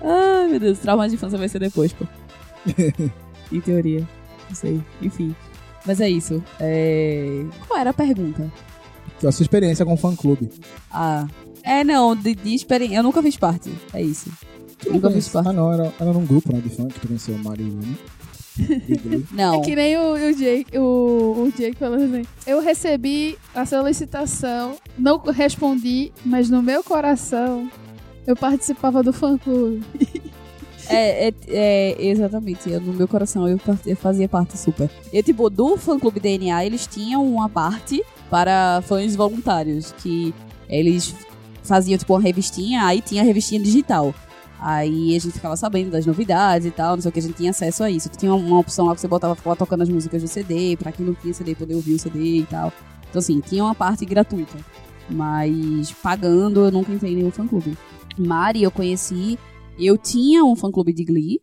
[0.02, 2.04] Ai, meu Deus, trauma de infância vai ser depois, pô.
[3.52, 4.06] em teoria.
[4.48, 4.80] Não sei.
[5.02, 5.34] Enfim.
[5.84, 6.42] Mas é isso.
[6.60, 7.44] É...
[7.66, 8.50] Qual era a pergunta?
[9.24, 10.50] A sua experiência com o fã clube.
[10.90, 11.26] Ah.
[11.62, 12.96] É, não, de, de experiência.
[12.96, 13.72] Eu nunca fiz parte.
[13.92, 14.30] É isso.
[14.86, 15.48] Nunca fiz parte.
[15.48, 17.98] Ah, não, era, era num grupo né, de fã que conheceu o Mario Lune.
[19.32, 19.56] Não.
[19.56, 22.26] É que nem o, o Jake, o, o Jake falando assim.
[22.46, 27.70] Eu recebi a solicitação, não respondi, mas no meu coração
[28.26, 29.84] eu participava do fã clube.
[30.88, 32.70] É, é, é, exatamente.
[32.70, 34.88] Eu, no meu coração eu, eu fazia parte super.
[35.12, 40.34] E tipo, do fã clube DNA, eles tinham uma parte para fãs voluntários, que
[40.68, 41.14] eles
[41.62, 44.14] faziam tipo uma revistinha, aí tinha a revistinha digital.
[44.58, 47.34] Aí a gente ficava sabendo das novidades e tal, não sei o que, a gente
[47.34, 48.08] tinha acesso a isso.
[48.08, 51.04] Tinha uma opção lá que você botava, ficava tocando as músicas do CD, pra quem
[51.04, 52.72] não tinha CD poder ouvir o CD e tal.
[53.10, 54.56] Então assim, tinha uma parte gratuita.
[55.08, 57.76] Mas pagando eu nunca entrei em nenhum fã clube.
[58.18, 59.38] Mari eu conheci
[59.78, 61.40] eu tinha um fã-clube de Glee,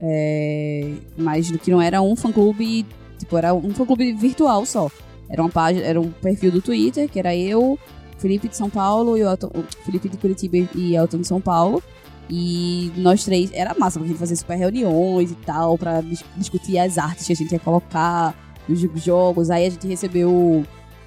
[0.00, 2.86] é, mas que não era um fã-clube,
[3.18, 4.90] Tipo, era um fã-clube virtual só.
[5.32, 7.78] Era uma página, era um perfil do Twitter, que era eu,
[8.18, 9.50] Felipe de São Paulo, e o, Elton,
[9.84, 11.82] Felipe de Curitiba e Elton de São Paulo.
[12.30, 16.24] E nós três, era massa, porque a gente fazia super reuniões e tal, pra dis-
[16.36, 18.34] discutir as artes que a gente ia colocar
[18.68, 19.50] nos jogos.
[19.50, 20.64] Aí a gente recebeu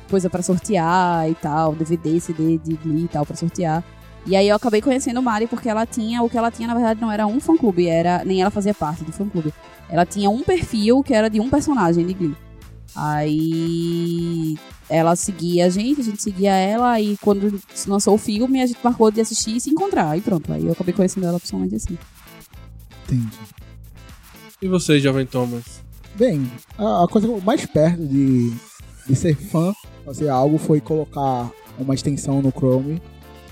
[0.09, 3.83] coisa pra sortear e tal, DVD, CD de Glee e tal pra sortear.
[4.25, 6.99] E aí eu acabei conhecendo Mari porque ela tinha, o que ela tinha na verdade
[6.99, 9.53] não era um fã-clube, era nem ela fazia parte do fã-clube.
[9.87, 12.35] Ela tinha um perfil que era de um personagem de Glee.
[12.95, 14.57] Aí
[14.89, 18.67] ela seguia a gente, a gente seguia ela e quando se lançou o filme a
[18.67, 20.11] gente marcou de assistir e se encontrar.
[20.11, 21.97] Aí pronto, aí eu acabei conhecendo ela pessoalmente assim.
[23.03, 23.37] Entendi.
[24.61, 25.83] E você, Jovem Thomas?
[26.15, 28.53] Bem, a, coisa mais perto de,
[29.05, 29.73] de ser fã,
[30.05, 33.01] fazer algo, foi colocar uma extensão no Chrome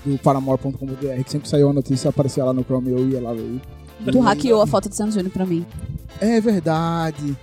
[0.04, 3.60] do paramore.com.br, que sempre saiu a notícia, aparecia lá no Chrome, eu ia lá ver.
[4.10, 5.64] Tu hackeou a foto de Santos Júnior pra mim.
[6.20, 7.36] É verdade.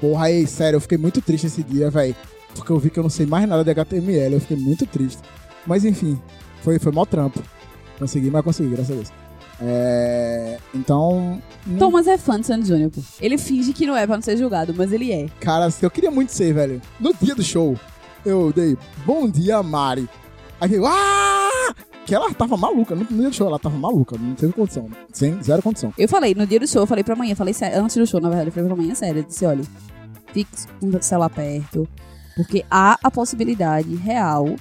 [0.00, 2.14] Porra, aí, sério, eu fiquei muito triste esse dia, velho.
[2.54, 5.18] Porque eu vi que eu não sei mais nada de HTML, eu fiquei muito triste.
[5.66, 6.20] Mas enfim,
[6.62, 7.42] foi, foi mó trampo.
[7.98, 9.12] Consegui, mas consegui, graças a Deus.
[9.60, 13.00] É, então, não- Thomas é fã de Santos Júnior, pô.
[13.20, 15.28] Ele finge que não é pra não ser julgado, mas ele é.
[15.40, 16.80] cara, eu queria muito ser, velho.
[17.00, 17.74] No dia do show,
[18.24, 18.76] eu dei
[19.06, 20.08] bom dia, Mari.
[20.60, 21.74] Aí veio, ah!
[22.06, 24.88] Que ela tava maluca, no no dia do show ela tava maluca, não teve condição,
[25.12, 25.92] sem, zero condição.
[25.98, 28.20] Eu falei, no dia do show, eu falei pra manhã, falei sé- antes do show,
[28.20, 29.18] na verdade, eu falei pra manhã sério.
[29.20, 29.64] Eu disse, olha,
[30.32, 30.48] fique
[30.80, 31.88] com o celular perto,
[32.36, 34.54] porque há a possibilidade real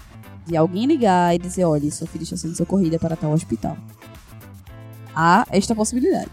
[0.47, 3.77] de alguém ligar e dizer, olha, sua filha está sendo socorrida para tal hospital.
[5.15, 6.31] Há esta possibilidade.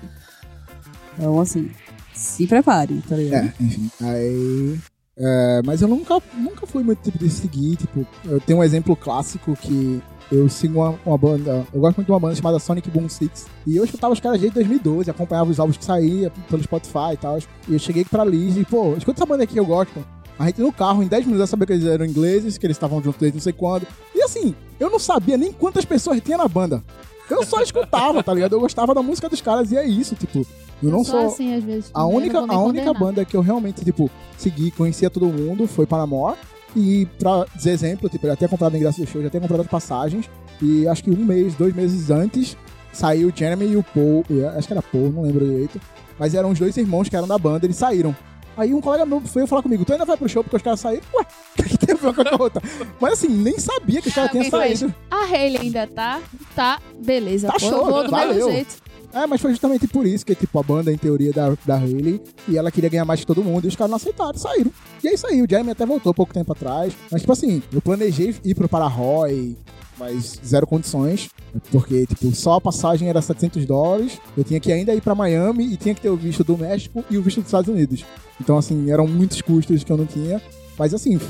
[1.19, 1.71] Então, assim,
[2.15, 3.47] se prepare, tá ligado?
[3.47, 3.91] É, enfim.
[4.03, 4.79] Aí.
[5.17, 7.77] é, mas eu nunca, nunca fui muito tipo de seguir.
[7.77, 10.03] Tipo, eu tenho um exemplo clássico que
[10.33, 11.67] eu sigo uma, uma banda.
[11.73, 13.47] Eu gosto muito de uma banda chamada Sonic Boom Six.
[13.67, 17.17] E eu escutava os caras desde 2012, acompanhava os álbuns que saía pelo Spotify e
[17.19, 17.39] tal.
[17.69, 20.03] E eu cheguei pra Liz e, pô, escuta essa banda aqui, eu gosto.
[20.39, 22.77] A gente no carro, em 10 minutos, eu sabia que eles eram ingleses, que eles
[22.77, 23.87] estavam juntos desde não sei quando.
[24.15, 26.83] E assim, eu não sabia nem quantas pessoas tinha na banda.
[27.31, 28.55] Eu só escutava, tá ligado?
[28.55, 30.47] Eu gostava da música dos caras e é isso, tipo.
[30.83, 31.27] Eu não sou sou.
[31.29, 31.91] assim, às vezes.
[31.95, 36.37] A única, a única banda que eu realmente, tipo, segui, conhecia todo mundo foi Paramore.
[36.75, 39.61] E pra dizer exemplo, tipo, eu já tinha comprado ingresso do show, já tinha comprado
[39.61, 40.29] as passagens.
[40.61, 42.57] E acho que um mês, dois meses antes,
[42.93, 44.25] saiu o Jeremy e o Paul.
[44.31, 45.81] e Acho que era Paul, não lembro direito.
[46.19, 48.15] Mas eram os dois irmãos que eram da banda, eles saíram.
[48.57, 50.79] Aí um colega meu foi falar comigo, tu ainda vai pro show porque os caras
[50.79, 51.03] saíram?
[51.15, 51.25] Ué,
[51.59, 52.63] o que tem a ver uma coisa com a outra?
[53.01, 54.79] Mas assim, nem sabia que os caras tinham fez.
[54.81, 54.95] saído.
[55.11, 56.21] A Hayley ainda tá?
[56.55, 57.47] Tá, beleza.
[57.47, 58.35] Tá pô, show, eu vou do valeu.
[58.35, 58.82] mesmo jeito.
[59.13, 62.21] É, mas foi justamente por isso que, tipo, a banda, em teoria, da, da Hayley,
[62.49, 64.73] e ela queria ganhar mais que todo mundo, e os caras não aceitaram, saíram.
[65.05, 66.95] E aí, o Jeremy até voltou pouco tempo atrás.
[67.11, 69.57] Mas, tipo assim, eu planejei ir pro Pararoy,
[69.99, 71.29] mas zero condições,
[71.71, 75.73] porque, tipo, só a passagem era 700 dólares, eu tinha que ainda ir pra Miami,
[75.73, 78.05] e tinha que ter o visto do México e o visto dos Estados Unidos.
[78.41, 80.41] Então, assim, eram muitos custos que eu não tinha.
[80.79, 81.21] Mas, assim,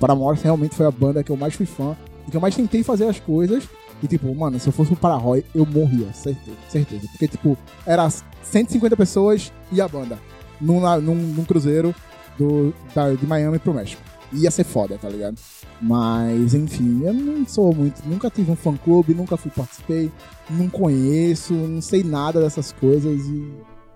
[0.00, 1.94] Paramore realmente foi a banda que eu mais fui fã,
[2.26, 3.64] e que eu mais tentei fazer as coisas,
[4.02, 7.06] e tipo, mano, se eu fosse pro Pararoy, eu morria, certeza, certeza.
[7.10, 8.08] Porque, tipo, era
[8.42, 10.18] 150 pessoas e a banda.
[10.60, 11.94] Num, num, num cruzeiro
[12.36, 14.02] do, da- de Miami pro México.
[14.32, 15.36] Ia ser foda, tá ligado?
[15.80, 18.02] Mas, enfim, eu não sou muito.
[18.06, 20.10] Nunca tive um fã clube, nunca fui participei,
[20.50, 23.52] não conheço, não sei nada dessas coisas e.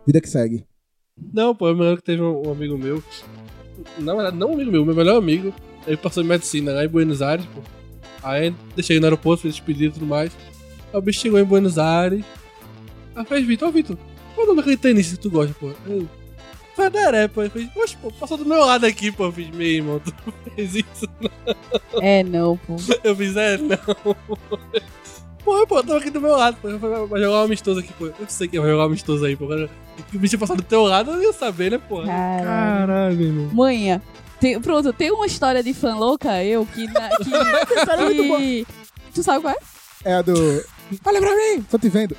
[0.07, 0.65] Vida que segue.
[1.33, 3.03] Não, pô, eu me lembro que teve um, um amigo meu.
[3.99, 5.53] Na verdade, não um amigo meu, meu melhor amigo.
[5.87, 7.61] Ele passou em medicina lá em Buenos Aires, pô.
[8.23, 10.33] Aí deixei no aeroporto, fiz despedida e tudo mais.
[10.93, 12.25] Aí o bicho chegou em Buenos Aires.
[13.15, 13.97] Aí fez Vitor, ô Vitor,
[14.35, 15.73] qual o nome daquele tenista que tu gosta, pô?
[15.87, 16.09] Eu,
[16.75, 17.43] Federer, pô.
[17.43, 19.25] Ele fez, poxa, pô, passou do meu lado aqui, pô.
[19.25, 20.13] Eu fiz, meu irmão, tu
[20.55, 21.09] fez isso.
[22.01, 22.77] É, não, pô.
[23.05, 23.77] Eu fiz, é, não.
[25.45, 26.69] Porra, pô, eu tava aqui do meu lado, pô.
[26.69, 28.07] Eu falei, vai jogar um amistoso aqui, pô.
[28.07, 29.47] Eu sei que vai jogar um amistoso aí, pô.
[29.47, 32.03] O bicho ia passar do teu lado, eu ia saber, né, pô?
[32.03, 32.47] Caralho.
[32.47, 33.51] Caralho, irmão.
[33.53, 34.01] Manhã.
[34.43, 36.87] Tem, pronto, tem uma história de fã louca, eu, que.
[36.89, 37.31] Na, que,
[38.27, 38.39] boa.
[38.41, 38.67] que
[39.15, 39.57] tu sabe qual é?
[40.05, 40.33] É a do.
[41.07, 41.63] Olha pra mim!
[41.71, 42.17] Tô te vendo.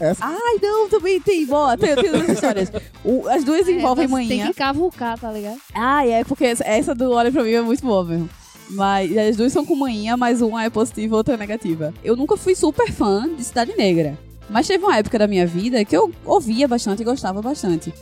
[0.00, 0.24] Essa.
[0.24, 1.44] Ai, não, também tem.
[1.44, 2.72] Boa, tem, tem duas histórias.
[3.04, 4.46] O- as duas envolvem É, você Tem manhã.
[4.48, 5.58] que cavucar, tá ligado?
[5.74, 8.28] Ah, é, porque essa- essa do Olha Pra Mim é muito boa mesmo.
[8.70, 11.92] Mas as duas são com manhã, mas uma é positiva e outra é negativa.
[12.02, 14.18] Eu nunca fui super fã de Cidade Negra.
[14.48, 17.92] Mas teve uma época da minha vida que eu ouvia bastante e gostava bastante.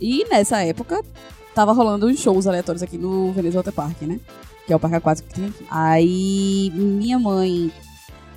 [0.00, 1.04] E nessa época,
[1.58, 4.20] tava rolando uns shows aleatórios aqui no Veneza Water Park, né?
[4.64, 5.66] Que é o parque aquático que tem aqui.
[5.68, 7.72] Aí, minha mãe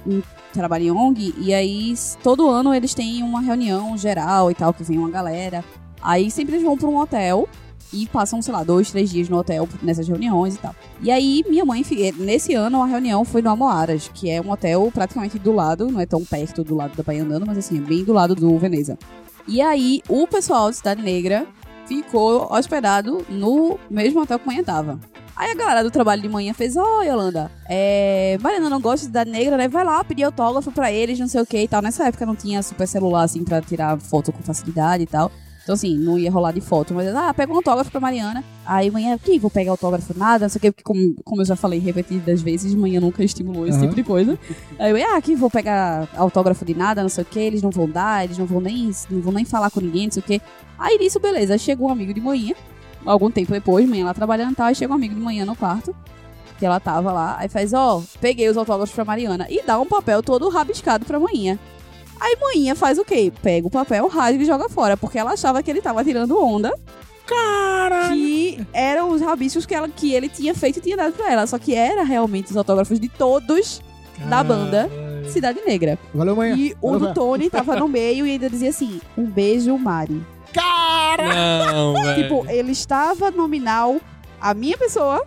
[0.07, 1.93] hum, trabalha em ONG, e aí
[2.23, 5.63] todo ano eles têm uma reunião geral e tal, que vem uma galera.
[6.01, 7.47] Aí sempre eles vão pra um hotel
[7.93, 10.73] e passam, sei lá, dois, três dias no hotel nessas reuniões e tal.
[10.99, 14.49] E aí, minha mãe, eh, nesse ano, a reunião foi no Amoaras, que é um
[14.49, 17.77] hotel praticamente do lado, não é tão perto do lado da Bahia andando, mas assim,
[17.77, 18.97] é bem do lado do Veneza.
[19.47, 21.45] E aí, o pessoal de Cidade Negra
[21.97, 24.99] ficou hospedado no mesmo hotel que manhã tava.
[25.35, 29.29] Aí a galera do trabalho de manhã fez, ó, Yolanda, é, Mariana não gosta cidade
[29.29, 29.67] negra, né?
[29.67, 31.81] Vai lá pedir autógrafo pra eles, não sei o que e tal.
[31.81, 35.31] Nessa época não tinha super celular, assim, pra tirar foto com facilidade e tal.
[35.63, 38.43] Então, assim, não ia rolar de foto, mas, ah, pega um autógrafo pra Mariana.
[38.65, 41.45] Aí, manhã, aqui, vou pegar autógrafo, nada, não sei o quê, porque, como, como eu
[41.45, 43.83] já falei repetidas vezes, manhã nunca estimulou esse Aham.
[43.83, 44.39] tipo de coisa.
[44.79, 47.69] Aí eu, ah, aqui, vou pegar autógrafo de nada, não sei o quê, eles não
[47.69, 50.25] vão dar, eles não vão nem, não vão nem falar com ninguém, não sei o
[50.25, 50.41] quê.
[50.79, 52.55] Aí, nisso, beleza, chegou um amigo de manhã,
[53.05, 55.55] algum tempo depois, manhã lá trabalhando e tal, aí chega um amigo de manhã no
[55.55, 55.95] quarto,
[56.57, 59.85] que ela tava lá, aí faz, ó, peguei os autógrafos pra Mariana, e dá um
[59.85, 61.59] papel todo rabiscado pra manhã.
[62.21, 63.33] Aí Moinha faz o quê?
[63.41, 66.71] Pega o papel, rasga e joga fora, porque ela achava que ele tava tirando onda.
[67.25, 68.09] Cara!
[68.09, 71.47] Que eram os rabiscos que, ela, que ele tinha feito e tinha dado pra ela.
[71.47, 73.81] Só que era realmente os autógrafos de todos
[74.29, 74.87] da banda
[75.29, 75.97] Cidade Negra.
[76.13, 76.55] Valeu, manhã.
[76.55, 77.13] E o Valeu, do Fé.
[77.13, 80.21] Tony tava no meio e ainda dizia assim: um beijo, Mari.
[81.17, 82.21] Não, velho.
[82.21, 83.99] Tipo, ele estava nominal
[84.39, 85.25] a minha pessoa.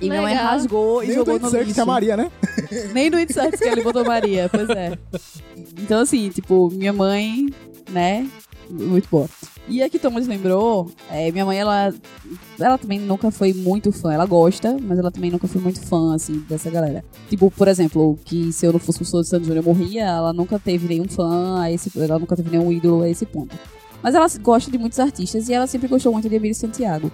[0.00, 0.50] E minha mãe Legal.
[0.50, 1.74] rasgou e Nem jogou no lixo.
[1.74, 2.30] que é a Maria, né?
[2.92, 4.98] Nem no Insights que ele botou Maria, pois é.
[5.80, 7.46] Então, assim, tipo, minha mãe,
[7.90, 8.28] né?
[8.68, 9.28] Muito boa.
[9.68, 11.92] E a que Thomas lembrou, é, minha mãe, ela,
[12.58, 14.12] ela também nunca foi muito fã.
[14.12, 17.04] Ela gosta, mas ela também nunca foi muito fã, assim, dessa galera.
[17.28, 20.32] Tipo, por exemplo, que se eu não fosse Sou de Santo Júnior, eu morria, ela
[20.32, 23.56] nunca teve nenhum fã a esse Ela nunca teve nenhum ídolo a esse ponto.
[24.02, 27.10] Mas ela gosta de muitos artistas e ela sempre gostou muito de Emílio Santiago.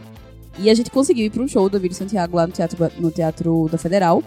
[0.59, 3.11] E a gente conseguiu ir para um show do Emílio Santiago lá no Teatro, no
[3.11, 4.23] teatro da Federal,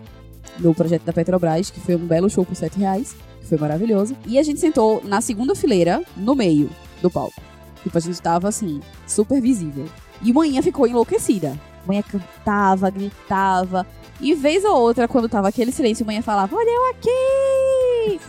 [0.59, 4.15] no projeto da Petrobras, que foi um belo show por 7 reais, que foi maravilhoso.
[4.26, 6.69] E a gente sentou na segunda fileira, no meio
[7.01, 7.41] do palco.
[7.84, 9.86] Tipo, a gente tava assim, super visível.
[10.21, 11.59] E Manhã ficou enlouquecida.
[11.86, 13.86] Manhã cantava, gritava.
[14.19, 18.19] E vez ou outra, quando tava aquele silêncio, Manhã falava: Olha eu aqui!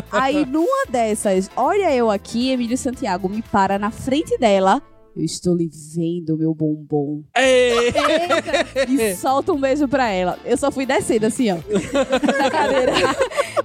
[0.10, 4.80] Aí, numa dessas, olha eu aqui, Emílio Santiago me para na frente dela.
[5.16, 7.22] Eu estou lhe vendo, meu bombom.
[8.88, 10.38] E solta um beijo pra ela.
[10.44, 11.56] Eu só fui descendo assim, ó.
[11.56, 12.92] na cadeira.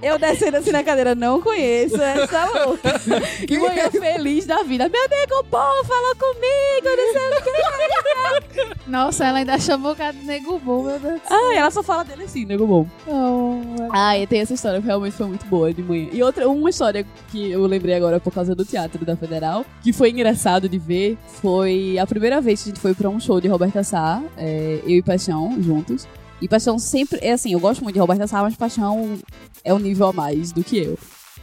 [0.02, 1.14] Eu descendo assim na cadeira.
[1.14, 3.00] Não conheço essa louca.
[3.48, 4.88] E manhã feliz da vida.
[4.88, 8.90] Meu nego bom, falou comigo, não sei o que.
[8.90, 11.36] Nossa, ela ainda chamou o cara de nego bom, meu Deus do céu.
[11.38, 12.86] Ah, ela só fala dele assim, nego bom.
[13.06, 13.60] Oh,
[13.92, 16.08] Ah, e tem essa história que realmente foi muito boa de manhã.
[16.12, 19.92] E outra, uma história que eu lembrei agora por causa do teatro da Federal, que
[19.92, 23.40] foi engraçado de ver, foi a primeira vez que a gente foi pra um show
[23.40, 26.06] de Roberta Sá, é, eu e Paixão juntos.
[26.40, 29.18] E Paixão sempre, é assim, eu gosto muito de Roberta Sá, mas Paixão
[29.64, 30.98] é um nível a mais do que eu.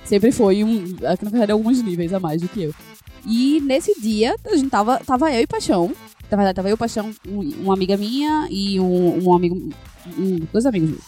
[0.06, 2.74] Sempre foi um, aqui na verdade, alguns níveis a mais do que eu.
[3.26, 5.92] E nesse dia, a gente tava, tava eu e Paixão.
[6.30, 9.56] Na verdade, tava eu, Paixão, um- uma amiga minha e um, um amigo.
[10.18, 11.00] um- dois amigos.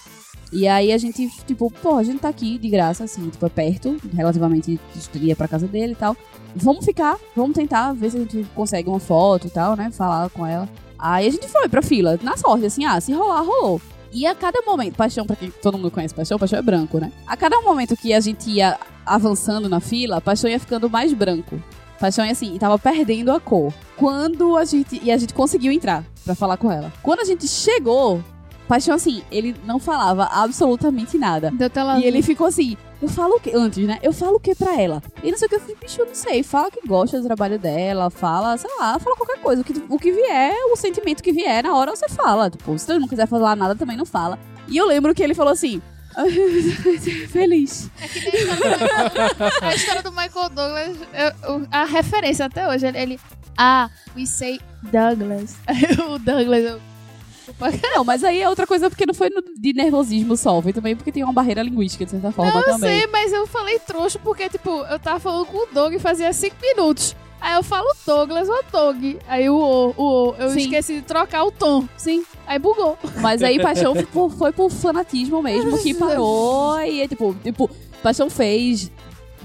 [0.54, 3.50] E aí a gente, tipo, pô, a gente tá aqui de graça, assim, tipo, é
[3.50, 4.80] perto, relativamente,
[5.16, 6.16] ia pra casa dele e tal.
[6.56, 9.92] Vamos ficar, vamos tentar ver se a gente consegue uma foto e tal, né?
[9.92, 10.70] Falar com ela.
[10.98, 13.82] Aí a gente foi pra fila, na sorte, assim, ah, se rolar, rolou.
[14.14, 17.12] E a cada momento, Paixão, pra quem todo mundo conhece Paixão, Paixão é branco, né?
[17.28, 21.62] A cada momento que a gente ia avançando na fila, Paixão ia ficando mais branco.
[22.00, 23.74] Paixão assim, e tava perdendo a cor.
[23.98, 25.02] Quando a gente.
[25.04, 26.92] E a gente conseguiu entrar pra falar com ela.
[27.04, 28.24] Quando a gente chegou,
[28.68, 31.52] Paixão, assim, ele não falava absolutamente nada.
[31.52, 33.52] Deu tela E ele ficou assim, eu falo o que?
[33.56, 34.00] Antes, né?
[34.02, 35.02] Eu falo o que pra ela?
[35.24, 36.44] E não sei o que, eu falei, bicho, eu não sei.
[36.44, 39.62] Fala que gosta do trabalho dela, fala, sei lá, fala qualquer coisa.
[39.62, 42.50] O que, o que vier, o sentimento que vier, na hora você fala.
[42.50, 44.40] Tipo, se você não quiser falar nada, também não fala.
[44.68, 45.82] E eu lembro que ele falou assim.
[47.30, 47.90] Feliz.
[49.62, 50.98] A história do Michael Douglas,
[51.44, 53.20] eu- a referência até hoje, ele, ele
[53.58, 55.56] ah, we say Douglas.
[56.10, 56.82] o Douglas, eu,
[57.96, 60.96] Não, mas aí é outra coisa porque não foi no- de nervosismo só, foi também
[60.96, 63.00] porque tem uma barreira linguística, de certa forma, eu também.
[63.02, 66.56] sei, mas eu falei trouxa porque, tipo, eu tava falando com o Doug fazia cinco
[66.62, 67.16] minutos.
[67.40, 69.18] Aí eu falo Douglas ou Doug.
[69.28, 70.62] Aí o O, o O, eu Sim.
[70.62, 71.88] esqueci de trocar o tom.
[71.96, 72.24] Sim.
[72.48, 72.98] Aí bugou.
[73.22, 77.70] Mas aí Paixão foi por, foi fanatismo mesmo, que parou e é tipo, tipo,
[78.02, 78.92] Paixão fez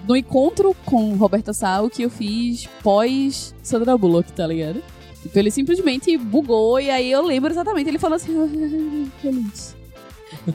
[0.08, 4.82] no encontro com Roberta Sá o que eu fiz pós Sandra Bullock, tá ligado?
[5.22, 9.76] Tipo, ele simplesmente bugou e aí eu lembro exatamente, ele falou assim, "Ah, feliz.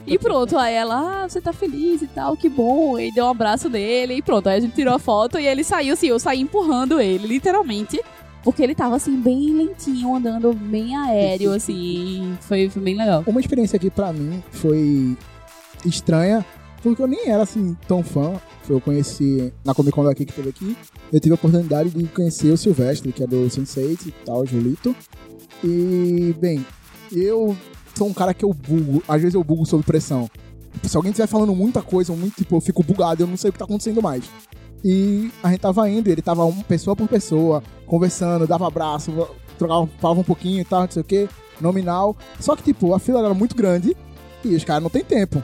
[0.06, 2.98] E pronto, aí ela, ah, você tá feliz e tal, que bom.
[2.98, 4.48] E deu um abraço nele e pronto.
[4.48, 8.00] Aí a gente tirou a foto e ele saiu assim, eu saí empurrando ele, literalmente.
[8.42, 12.36] Porque ele tava assim, bem lentinho, andando bem aéreo, assim.
[12.40, 13.24] Foi, foi bem legal.
[13.26, 15.16] Uma experiência que pra mim foi
[15.84, 16.44] estranha,
[16.90, 18.40] porque eu nem era assim tão fã.
[18.68, 20.76] Eu conheci na Comic Con daqui que teve aqui.
[21.12, 24.94] Eu tive a oportunidade de conhecer o Silvestre, que é do Sense8 e tal, Julito.
[25.64, 26.64] E, bem,
[27.12, 27.56] eu
[27.94, 29.02] sou um cara que eu bugo.
[29.08, 30.30] Às vezes eu bugo sob pressão.
[30.84, 33.52] Se alguém estiver falando muita coisa, muito, tipo, eu fico bugado, eu não sei o
[33.52, 34.24] que tá acontecendo mais.
[34.84, 39.10] E a gente tava indo, ele tava um, pessoa por pessoa, conversando, dava abraço,
[39.58, 41.28] trocava, falava um pouquinho e tal, não sei o que,
[41.60, 42.16] nominal.
[42.38, 43.96] Só que, tipo, a fila era muito grande
[44.44, 45.42] e os caras não tem tempo.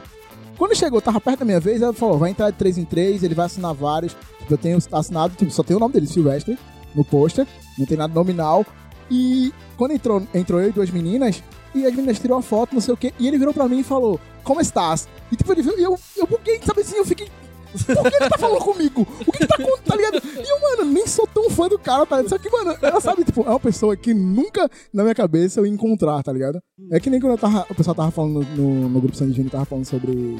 [0.63, 3.21] Quando chegou, tava perto da minha vez, ela falou, vai entrar de 3 em 3,
[3.21, 4.15] ele vai assinar vários.
[4.39, 6.57] Tipo, eu tenho assinado, tipo, só tem o nome dele, Silvestre,
[6.95, 7.45] no pôster,
[7.77, 8.65] não tem nada nominal.
[9.11, 11.43] E quando entrou, entrou eu e duas meninas,
[11.75, 13.79] e as meninas tirou a foto, não sei o quê, e ele virou pra mim
[13.79, 15.05] e falou, como estás?
[15.29, 17.27] E tipo, ele viu, e eu, eu buguei, sabe assim, eu fiquei.
[17.73, 19.07] Por que ele tá falando comigo?
[19.25, 20.21] O que, que tá acontecendo, tá ligado?
[20.25, 22.29] E eu, mano, nem sou tão fã do cara, tá ligado?
[22.29, 25.65] Só que, mano, ela sabe, tipo, é uma pessoa que nunca na minha cabeça eu
[25.65, 26.61] ia encontrar, tá ligado?
[26.91, 29.51] É que nem quando eu tava, o pessoal tava falando no, no grupo Sandy Júnior,
[29.51, 30.37] tava falando sobre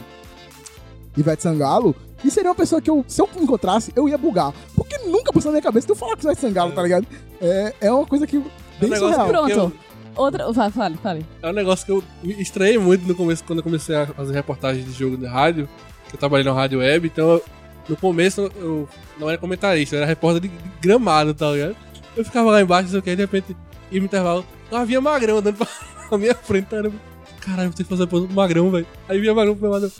[1.15, 4.53] Ivete Sangalo, e seria uma pessoa que eu, se eu encontrasse, eu ia bugar.
[4.75, 7.05] Porque nunca passou na minha cabeça de eu falar com Ivete Sangalo, tá ligado?
[7.41, 8.37] É, é uma coisa que
[8.79, 9.45] bem negócio surreal.
[9.45, 9.77] que eu- Pronto.
[10.15, 10.51] Outra.
[10.51, 11.25] Vai, fale, fale.
[11.41, 14.31] É um negócio que eu me estranhei muito no começo, quando eu comecei a fazer
[14.33, 15.67] reportagem de jogo de rádio.
[16.13, 17.43] Eu trabalhei na rádio web, então eu-
[17.89, 18.87] no começo eu
[19.19, 20.51] não era comentarista, eu era repórter de,
[20.81, 21.75] gramado, tá ligado?
[22.15, 23.57] Eu ficava lá embaixo, não sei o que, de repente,
[23.91, 25.57] ia no intervalo, lá havia magrão andando
[26.07, 26.93] pra, minha frente, tá ligado?
[27.41, 28.87] Caralho, vou ter que fazer a pose do magrão, velho.
[29.09, 29.91] Aí vinha magrão pro meu lado.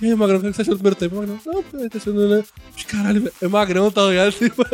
[0.00, 1.16] E aí, magrão, o que você achou do primeiro tempo?
[1.16, 2.42] Magrão, não, tá achando, né?
[2.86, 4.32] Caralho, é magrão, tá ligado?
[4.38, 4.64] Tipo,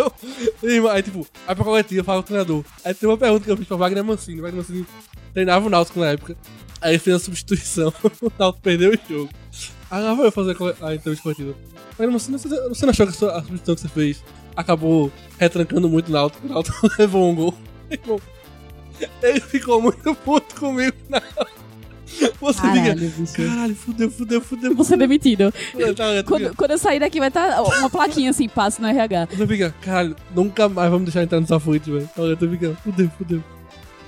[0.63, 2.65] eu, aí, tipo, aí pra coletiva, eu falo com o treinador.
[2.85, 4.41] Aí tem uma pergunta que eu fiz pra Wagner Mancini.
[4.41, 4.87] Wagner Mancini
[5.33, 6.37] treinava o Náutico na época.
[6.81, 7.93] Aí fez a substituição.
[8.23, 9.31] o Náutico perdeu o jogo.
[9.95, 11.55] Aí lá foi eu fazer a entrevista coletiva.
[11.99, 14.25] Mancini, você, você não achou que a, sua- a substituição que você fez
[14.57, 16.47] acabou retrancando muito o Náutico?
[16.47, 17.55] O Náutico levou um gol.
[19.23, 21.21] Ele ficou muito puto comigo na.
[22.41, 22.73] Você fica...
[22.75, 23.33] Caralho, bicho.
[23.35, 24.75] Caralho, fudeu, fudeu, fudeu.
[24.77, 25.53] Você é demitido.
[25.73, 25.95] fudeu.
[25.95, 29.27] Tá, fica- Quando, quando eu sair daqui vai estar uma plaquinha assim, passe no RH.
[29.29, 32.09] Tu fica, caralho, nunca mais vamos deixar entrar no Safute, velho.
[32.17, 33.43] Olha, tu fica, fudeu, fudeu.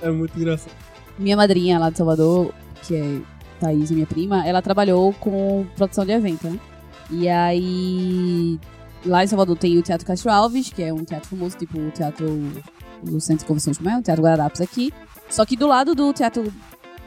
[0.01, 0.71] É muito engraçado.
[1.19, 3.19] Minha madrinha lá de Salvador, que é
[3.59, 6.59] Thaís, minha prima, ela trabalhou com produção de evento, né?
[7.11, 8.59] E aí.
[9.05, 11.91] Lá em Salvador tem o Teatro Castro Alves, que é um teatro famoso, tipo o
[11.91, 12.27] teatro
[13.03, 13.97] do Centro de Convenções, como é?
[13.97, 14.91] O Teatro Guararapes aqui.
[15.29, 16.51] Só que do lado do Teatro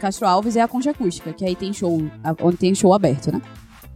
[0.00, 2.00] Castro Alves é a concha acústica, que aí tem show,
[2.42, 3.42] onde tem show aberto, né?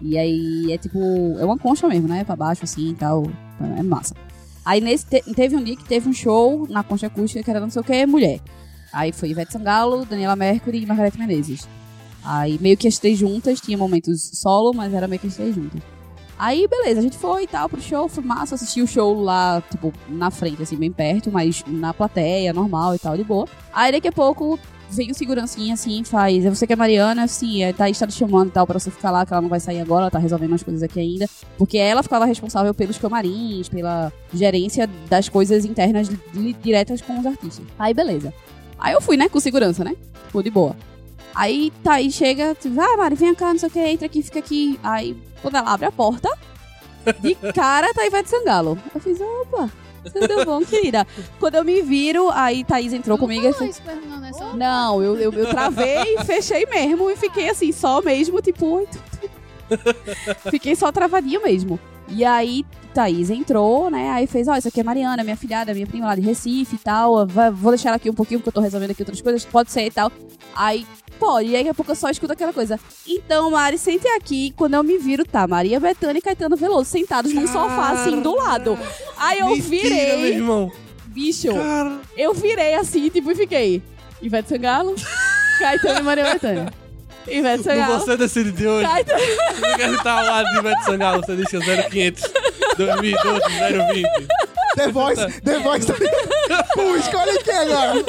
[0.02, 0.98] E aí é tipo.
[1.38, 2.24] É uma concha mesmo, né?
[2.24, 3.22] Pra baixo assim e tal.
[3.78, 4.14] É massa.
[4.64, 7.60] Aí nesse, te- teve um dia que teve um show na concha acústica que era
[7.60, 8.40] não sei o que, mulher.
[8.92, 11.66] Aí foi Ivete Sangalo, Daniela Mercury e Margareth Menezes.
[12.24, 15.54] Aí meio que as três juntas, tinha momentos solo, mas era meio que as três
[15.54, 15.82] juntas.
[16.38, 19.62] Aí, beleza, a gente foi e tal pro show, foi massa, assisti o show lá,
[19.70, 23.46] tipo, na frente, assim, bem perto, mas na plateia, normal e tal, de boa.
[23.72, 24.58] Aí daqui a pouco
[24.90, 27.26] vem o segurancinha assim, faz, é você que é Mariana?
[27.28, 29.60] Sim, é, tá te chamando e tal, pra você ficar lá, que ela não vai
[29.60, 31.28] sair agora, ela tá resolvendo umas coisas aqui ainda.
[31.56, 36.10] Porque ela ficava responsável pelos camarins, pela gerência das coisas internas
[36.60, 37.64] diretas com os artistas.
[37.78, 38.34] Aí, beleza.
[38.78, 39.94] Aí eu fui, né, com segurança, né?
[40.32, 40.76] Pô, de boa.
[41.34, 44.38] Aí Thaís chega, tipo, ah, Mari, vem cá, não sei o que, entra aqui, fica
[44.38, 44.78] aqui.
[44.82, 46.28] Aí, quando ela abre a porta,
[47.20, 48.78] de cara tá Ivete Sangalo.
[48.94, 49.68] Eu fiz, opa,
[50.12, 51.06] tudo bom, querida?
[51.40, 53.76] Quando eu me viro, aí Thaís entrou comigo e Não fez.
[53.76, 54.32] isso mesmo, não, né?
[54.32, 58.86] Só- Não, eu, eu, eu travei, fechei mesmo e fiquei assim, só mesmo, tipo.
[60.50, 61.80] Fiquei só travadinha mesmo.
[62.08, 64.10] E aí, Thaís entrou, né?
[64.10, 66.78] Aí fez, ó, isso aqui é Mariana, minha filhada, minha prima lá de Recife e
[66.78, 67.26] tal.
[67.54, 69.86] Vou deixar ela aqui um pouquinho, porque eu tô resolvendo aqui outras coisas, pode ser
[69.86, 70.12] e tal.
[70.54, 70.86] Aí,
[71.18, 72.78] pode, e aí daqui a pouco eu só escuto aquela coisa.
[73.06, 74.52] Então, Mari, sente aqui.
[74.56, 78.34] Quando eu me viro, tá Maria Bethânia e Caetano Veloso sentados num sofá, assim, do
[78.36, 78.78] lado.
[79.16, 80.70] Aí eu Mentira, meu virei, irmão.
[81.06, 81.48] bicho.
[82.16, 83.82] Eu virei assim, tipo, e fiquei.
[84.22, 84.94] Ivete Sangalo,
[85.58, 86.72] Caetano e Maria Bethânia.
[87.28, 88.86] Ivete não Sangalo, você decide de hoje.
[88.86, 92.22] Você quer estar ao lado de Ivete Sangalo, você deixa 0500,
[92.76, 93.40] 2012,
[93.92, 94.08] 020.
[94.76, 95.86] The Voice, The Voice.
[96.74, 98.04] Pô, escolhe quem agora?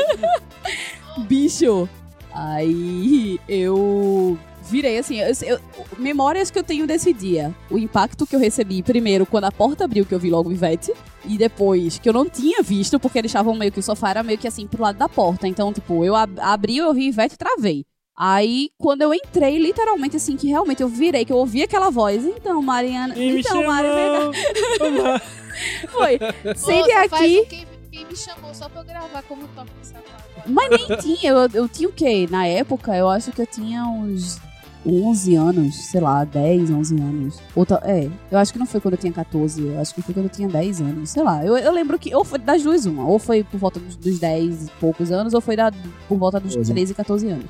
[1.28, 1.88] Bicho.
[2.34, 5.20] Aí eu virei assim.
[5.22, 5.59] eu- eu-
[5.97, 7.53] memórias que eu tenho desse dia.
[7.70, 10.91] O impacto que eu recebi, primeiro, quando a porta abriu, que eu vi logo Ivete.
[11.28, 14.24] E depois, que eu não tinha visto, porque eles estavam meio que o sofá era
[14.24, 15.47] meio que assim pro lado da porta.
[15.47, 17.86] Então, tipo, eu ab abri, eu vi Ivete e travei.
[18.18, 22.24] Aí, quando eu entrei, literalmente assim, que realmente eu virei, que eu ouvi aquela voz.
[22.24, 23.13] Então, Mariana.
[23.18, 24.41] E então, Mari, vem cá."
[24.78, 25.22] chamou.
[25.91, 26.20] Foi.
[26.55, 27.39] Sente aqui.
[27.39, 30.24] o Quem, quem me chamou só pra eu gravar como toque de sapato.
[30.47, 32.28] Mas nem tinha, eu, eu tinha o quê?
[32.30, 34.39] Na época, eu acho que eu tinha uns
[34.86, 37.39] 11 anos, sei lá, 10, 11 anos.
[37.55, 40.01] Ou ta- é, eu acho que não foi quando eu tinha 14, eu acho que
[40.01, 41.43] foi quando eu tinha 10 anos, sei lá.
[41.43, 44.20] Eu, eu lembro que, ou foi das duas uma, ou foi por volta dos, dos
[44.20, 45.72] 10 e poucos anos, ou foi da,
[46.07, 46.72] por volta dos Doze.
[46.72, 47.45] 13, 14 anos.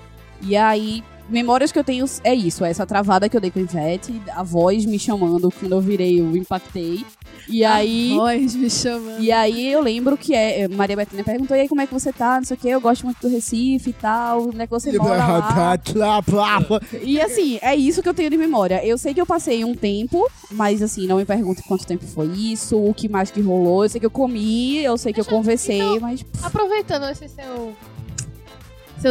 [0.47, 3.59] E aí, memórias que eu tenho é isso, é essa travada que eu dei com
[3.59, 7.03] a Ivete, a voz me chamando quando eu virei o Impactei.
[7.47, 8.13] E aí.
[8.15, 9.21] Voz me chamando.
[9.21, 12.13] E aí eu lembro que é, Maria Bethânia perguntou, e aí como é que você
[12.13, 14.71] tá, não sei o que, eu gosto muito do Recife e tal, onde é que
[14.71, 15.77] você mora lá?
[17.01, 18.85] E assim, é isso que eu tenho de memória.
[18.85, 22.27] Eu sei que eu passei um tempo, mas assim, não me pergunte quanto tempo foi
[22.27, 23.83] isso, o que mais que rolou.
[23.83, 26.23] Eu sei que eu comi, eu sei que eu conversei, então, mas.
[26.43, 27.75] Aproveitando esse seu.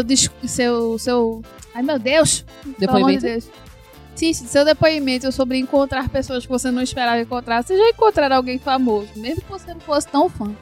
[0.02, 0.48] Seu.
[0.48, 0.98] Seu.
[0.98, 1.42] seu
[1.74, 2.44] ai meu Deus!
[2.64, 3.22] Amor de Depoimento?
[3.22, 3.50] Deus.
[4.14, 7.62] Sim, seu depoimento sobre encontrar pessoas que você não esperava encontrar.
[7.62, 10.54] Você já encontraram alguém famoso, mesmo que você não fosse tão fã.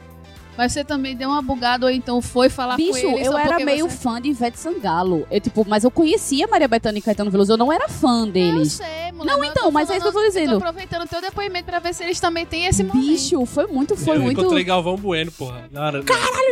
[0.57, 3.39] Mas você também deu uma bugada ou então foi falar com Bicho, ele eu só
[3.39, 3.97] era meio você...
[3.97, 5.25] fã de Ivete Sangalo.
[5.31, 8.31] Eu, tipo, mas eu conhecia Maria Bethânia e Caetano Veloso, eu não era fã Eu
[8.31, 8.73] deles.
[8.73, 10.51] sei, mulher, Não, eu então, mas é isso que eu tô falando- dizendo.
[10.51, 13.03] tô aproveitando o teu depoimento pra ver se eles também têm esse momento.
[13.07, 14.39] Bicho, foi muito, foi eu muito.
[14.41, 15.67] encontrei Galvão Bueno, porra.
[15.73, 16.03] Cara,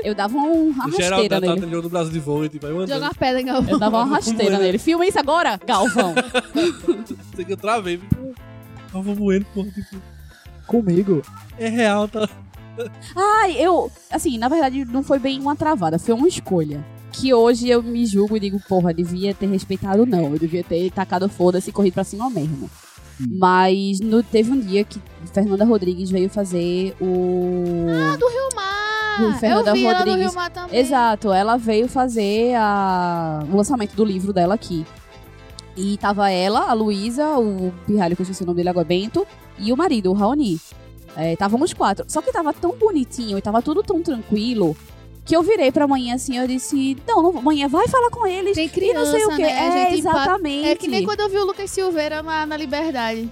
[0.03, 1.57] Eu dava Geraldo rasteira tá nele.
[1.61, 3.03] treinando no Brasil de voo e tipo, aí eu Joga andando.
[3.03, 3.71] uma pedra em Galvão.
[3.71, 4.77] Eu dava uma rasteira nele.
[4.79, 6.15] Filma isso agora, Galvão.
[7.35, 7.97] Sei que eu travei.
[7.97, 8.33] viu?
[8.91, 9.69] Galvão Bueno, porra.
[9.69, 10.01] Tipo,
[10.65, 11.21] Comigo,
[11.59, 12.27] é real, tá?
[13.15, 13.91] Ai, eu.
[14.09, 16.83] Assim, na verdade, não foi bem uma travada, foi uma escolha.
[17.11, 20.31] Que hoje eu me julgo e digo, porra, devia ter respeitado, não.
[20.31, 22.69] Eu devia ter tacado foda-se e corrido pra cima mesmo.
[23.19, 24.99] Mas no- teve um dia que
[25.33, 27.85] Fernanda Rodrigues veio fazer o.
[27.89, 29.21] Ah, do Rio Mar.
[29.33, 30.25] Do Fernanda eu vi ela Rodrigues.
[30.25, 30.79] Rio Mar também.
[30.79, 34.85] Exato, ela veio fazer a- o lançamento do livro dela aqui.
[35.77, 39.25] E tava ela, a Luísa, o pirralho que eu esqueci o nome dele agora, Bento,
[39.59, 40.59] e o marido, o Raoni.
[41.15, 41.35] É,
[41.65, 42.05] os quatro.
[42.07, 44.75] Só que tava tão bonitinho e tava tudo tão tranquilo
[45.23, 48.55] que eu virei pra manhã assim, eu disse, não, não manhã vai falar com eles.
[48.55, 49.41] Tem e criança, não sei o quê.
[49.43, 49.51] né?
[49.51, 50.67] É, gente empata- exatamente.
[50.67, 53.29] É que nem quando eu vi o Lucas Silveira na, na Liberdade.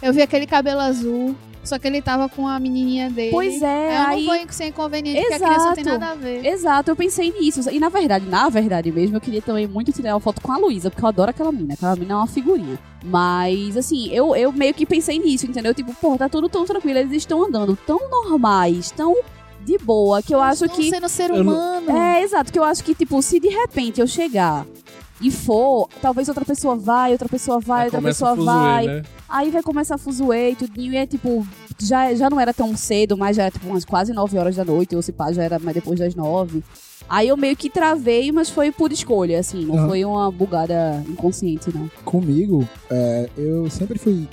[0.00, 1.34] Eu vi aquele cabelo azul,
[1.64, 3.30] só que ele tava com a menininha dele.
[3.30, 4.26] Pois é, eu aí...
[4.26, 5.98] não vou sem inconveniente, porque a criança não tem Exato.
[6.00, 6.46] nada a ver.
[6.46, 7.70] Exato, eu pensei nisso.
[7.70, 10.58] E na verdade, na verdade mesmo, eu queria também muito tirar uma foto com a
[10.58, 11.74] Luísa, porque eu adoro aquela mina.
[11.74, 12.78] Aquela mina é uma figurinha.
[13.04, 15.74] Mas, assim, eu, eu meio que pensei nisso, entendeu?
[15.74, 19.16] Tipo, pô, tá tudo tão tranquilo, eles estão andando tão normais, tão
[19.64, 20.90] de boa, que eu acho Estão que.
[20.90, 21.96] sendo ser Eu não- humano.
[21.96, 24.66] É, exato, que eu acho que, tipo, se de repente eu chegar
[25.22, 28.86] e for, talvez outra pessoa vai, outra pessoa vai, Aí outra pessoa fuzuê, vai.
[28.86, 29.02] né?
[29.28, 31.46] Aí vai começar a fuzuê e tudinho, e é tipo,
[31.80, 34.64] já, já não era tão cedo, mas já era tipo umas quase 9 horas da
[34.64, 36.62] noite, ou se pá, já era mais depois das 9.
[37.08, 41.70] Aí eu meio que travei, mas foi por escolha, assim, não foi uma bugada inconsciente,
[41.72, 41.90] não.
[42.04, 44.28] comigo, é, eu sempre fui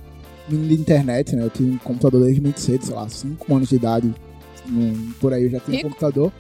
[0.48, 1.44] menino de internet, né?
[1.44, 4.14] Eu tinha um computador desde muito cedo, sei lá, 5 anos de idade.
[4.68, 5.90] um, por aí eu já tinha um Rico.
[5.90, 6.32] computador.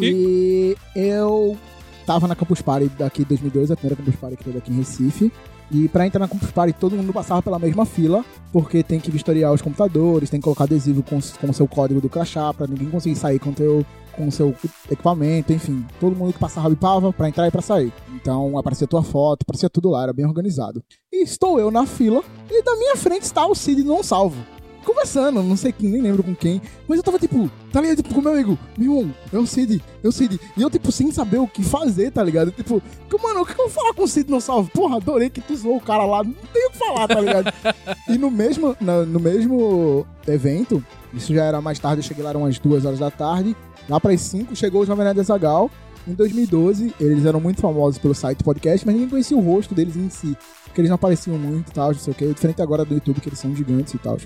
[0.00, 1.56] E eu
[2.04, 4.76] tava na Campus Party daqui em 2002, a primeira Campus Party que teve aqui em
[4.76, 5.32] Recife.
[5.70, 9.10] E pra entrar na Campus Party, todo mundo passava pela mesma fila, porque tem que
[9.10, 12.90] vistoriar os computadores, tem que colocar adesivo com o seu código do crachá, pra ninguém
[12.90, 14.54] conseguir sair com o teu com seu
[14.88, 15.84] equipamento, enfim.
[15.98, 17.92] Todo mundo que passava bipava pra entrar e pra sair.
[18.14, 20.84] Então aparecia tua foto, aparecia tudo lá, era bem organizado.
[21.12, 24.36] E estou eu na fila, e da minha frente está o Cid não salvo.
[24.84, 26.60] Conversando, não sei quem, nem lembro com quem.
[26.86, 27.96] Mas eu tava tipo, tá ligado?
[27.96, 30.38] Tipo, com meu amigo, meu irmão, é o Cid, é o Cid.
[30.56, 32.50] E eu, tipo, sem saber o que fazer, tá ligado?
[32.50, 32.82] Tipo,
[33.22, 34.70] mano, o que eu vou falar com o Cid não salvo?
[34.70, 37.52] Porra, adorei que tu zoou o cara lá, não tenho o que falar, tá ligado?
[38.08, 42.30] e no mesmo, na- no mesmo evento, isso já era mais tarde, eu cheguei lá
[42.30, 43.56] eram umas duas horas da tarde.
[43.88, 45.70] Lá para as 5 chegou o Jovem Nerd Zagal.
[46.06, 49.96] Em 2012, eles eram muito famosos pelo site podcast, mas ninguém conhecia o rosto deles
[49.96, 50.36] em si.
[50.64, 52.26] Porque eles não apareciam muito e tal, não sei o que.
[52.26, 54.18] Diferente agora do YouTube, que eles são gigantes e tal.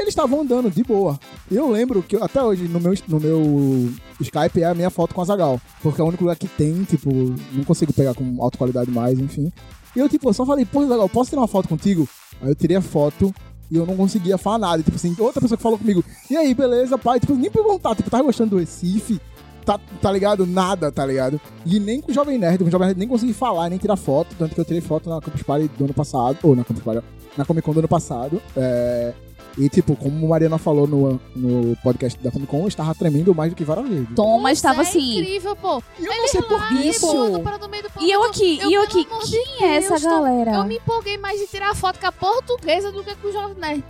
[0.00, 1.20] Eles estavam andando de boa.
[1.50, 5.20] Eu lembro que até hoje no meu, no meu Skype é a minha foto com
[5.20, 5.60] a Zagal.
[5.82, 7.10] Porque é o único lugar que tem, tipo,
[7.52, 9.52] não consigo pegar com alta qualidade mais, enfim.
[9.94, 12.08] E eu, tipo, só falei, pô, Zagal, posso tirar uma foto contigo?
[12.40, 13.34] Aí eu tirei a foto
[13.70, 14.82] e eu não conseguia falar nada.
[14.82, 17.20] Tipo assim, outra pessoa que falou comigo, e aí, beleza, pai?
[17.20, 19.20] Tipo, nem perguntar, tipo, tava gostando do Recife?
[19.66, 20.46] Tá, tá ligado?
[20.46, 21.38] Nada, tá ligado?
[21.66, 23.96] E nem com o Jovem Nerd, com o Jovem Nerd nem consegui falar, nem tirar
[23.96, 26.82] foto, tanto que eu tirei foto na Campus Party do ano passado, ou na Campus
[26.82, 27.04] Party,
[27.36, 28.40] na Comic Con do ano passado.
[28.56, 29.12] É,
[29.58, 33.34] e, tipo, como a Mariana falou no, no podcast da Comic Con, eu estava tremendo
[33.34, 34.08] mais do que várias vezes.
[34.14, 35.20] Thomas estava é assim.
[35.20, 35.82] incrível, pô.
[35.98, 37.06] E eu não sei por isso.
[37.06, 40.54] pô, E eu aqui, Eu, e eu aqui, de quem é essa Deus, galera?
[40.54, 43.56] Eu me empolguei mais de tirar foto com a portuguesa do que com o Jovem
[43.56, 43.84] Nerd.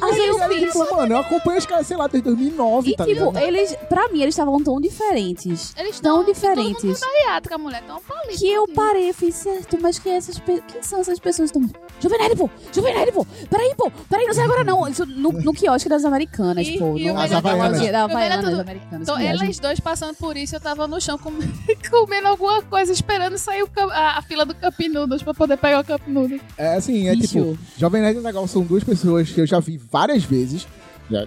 [0.00, 0.72] Aí eu fiz.
[0.72, 3.38] tipo, mano, eu acompanho os caras, sei lá, desde 2009, E tá tipo, ligado?
[3.38, 5.74] eles, pra mim, eles estavam tão diferentes.
[5.76, 6.74] Eles Tão tão diferentes.
[6.82, 7.82] Todo mundo bariátrica, mulher.
[7.86, 8.38] Tão palito.
[8.38, 11.50] Que eu parei e fiz, certo, mas quem, é essas quem são essas pessoas?
[11.50, 11.68] Tão...
[12.02, 12.50] Jovem Nerd, pô!
[12.74, 13.24] Jovem Nerd, pô!
[13.48, 13.90] Peraí, pô!
[14.10, 14.88] Peraí, não sai agora não!
[14.88, 16.96] Isso no, no quiosque das Americanas, E- pô.
[16.98, 17.78] e no- As Havaianas.
[17.78, 19.02] Da O melhor Havaianas, tudo- Americanas.
[19.08, 21.32] Então, elas dois passando por isso, eu tava no chão com-
[21.90, 25.80] comendo alguma coisa, esperando sair cam- a, a fila do Cup Noodles pra poder pegar
[25.80, 26.40] o Cup Noodles.
[26.58, 27.28] É assim, é Bicho.
[27.28, 30.66] tipo, Jovem Nerd e Legal são duas pessoas que eu já vi várias vezes.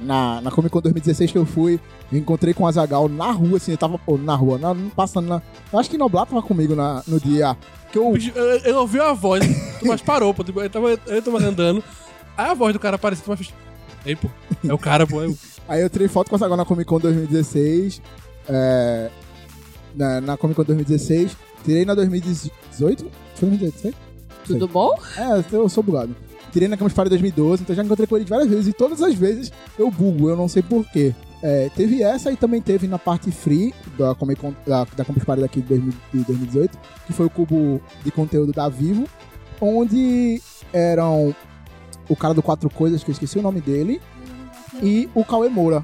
[0.02, 1.80] Na, na Comic Con 2016 que eu fui,
[2.12, 5.28] eu encontrei com a Zagal na rua, assim, eu tava pô, na rua, na, passando
[5.28, 5.42] na.
[5.72, 7.56] Eu acho que Noblar tava comigo na, no dia
[7.96, 8.12] que eu.
[8.12, 9.44] Bicho, Eu, eu ouvi a voz,
[9.80, 10.44] Tomás parou, pô.
[10.44, 11.84] Tipo, eu tava, eu tava andando.
[12.38, 13.54] Aí a voz do cara apareceu, fez.
[14.06, 14.30] Ei, pô.
[14.68, 15.22] É o cara, pô.
[15.24, 15.38] É o...
[15.68, 18.02] Aí eu tirei foto com essa agora na Comic Con 2016.
[18.48, 19.10] É,
[19.96, 21.36] na, na Comic Con 2016.
[21.64, 23.12] Tirei na 2018?
[23.36, 23.98] Foi 2018?
[24.46, 24.94] Tudo bom?
[25.18, 26.16] É, eu sou bugado.
[26.52, 28.68] Tirei na Campus Party 2012, então já encontrei com ele várias vezes.
[28.68, 31.16] E todas as vezes eu bugo, eu não sei porquê.
[31.42, 35.24] É, teve essa e também teve na parte free da Comic Con, da, da Campus
[35.24, 39.08] Party daqui de 2000 de 2018, que foi o cubo de conteúdo da Vivo,
[39.62, 40.42] onde
[40.74, 41.36] eram
[42.10, 44.02] o cara do Quatro Coisas, que eu esqueci o nome dele,
[44.82, 45.84] e o Cauê Moura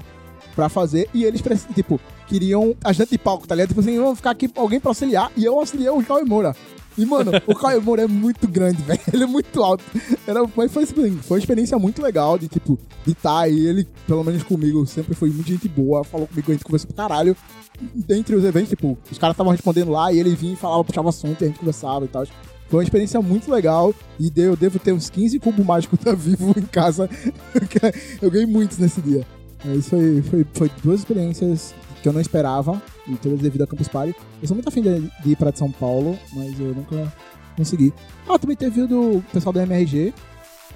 [0.54, 1.08] pra fazer.
[1.12, 1.42] E eles,
[1.74, 3.68] tipo, queriam ajudante de palco, tá ligado?
[3.68, 5.30] Tipo assim, vamos ficar aqui alguém pra auxiliar.
[5.36, 6.54] E eu auxiliei o Cauê Moura.
[6.96, 9.00] E, mano, o Cauê Moura é muito grande, velho.
[9.12, 9.84] Ele é muito alto.
[10.26, 13.66] Era, mas foi, assim, foi uma experiência muito legal de, tipo, de estar aí.
[13.66, 16.04] Ele, pelo menos comigo, sempre foi muito gente boa.
[16.04, 17.36] Falou comigo, a gente conversou pra caralho.
[17.80, 21.08] Dentre os eventos, tipo, os caras estavam respondendo lá e ele vinha e falava, puxava
[21.08, 22.24] assunto e a gente conversava e tal.
[22.68, 26.54] Foi uma experiência muito legal e eu devo ter uns 15 cubos mágicos da Vivo
[26.56, 27.08] em casa.
[28.22, 29.26] eu ganhei muitos nesse dia.
[29.64, 33.88] Mas foi, foi, foi duas experiências que eu não esperava, e todas devido a Campus
[33.88, 34.14] Party.
[34.40, 37.12] Eu sou muito afim de, de ir pra de São Paulo, mas eu nunca
[37.56, 37.92] consegui.
[38.28, 40.12] Ah, também teve o do pessoal da MRG,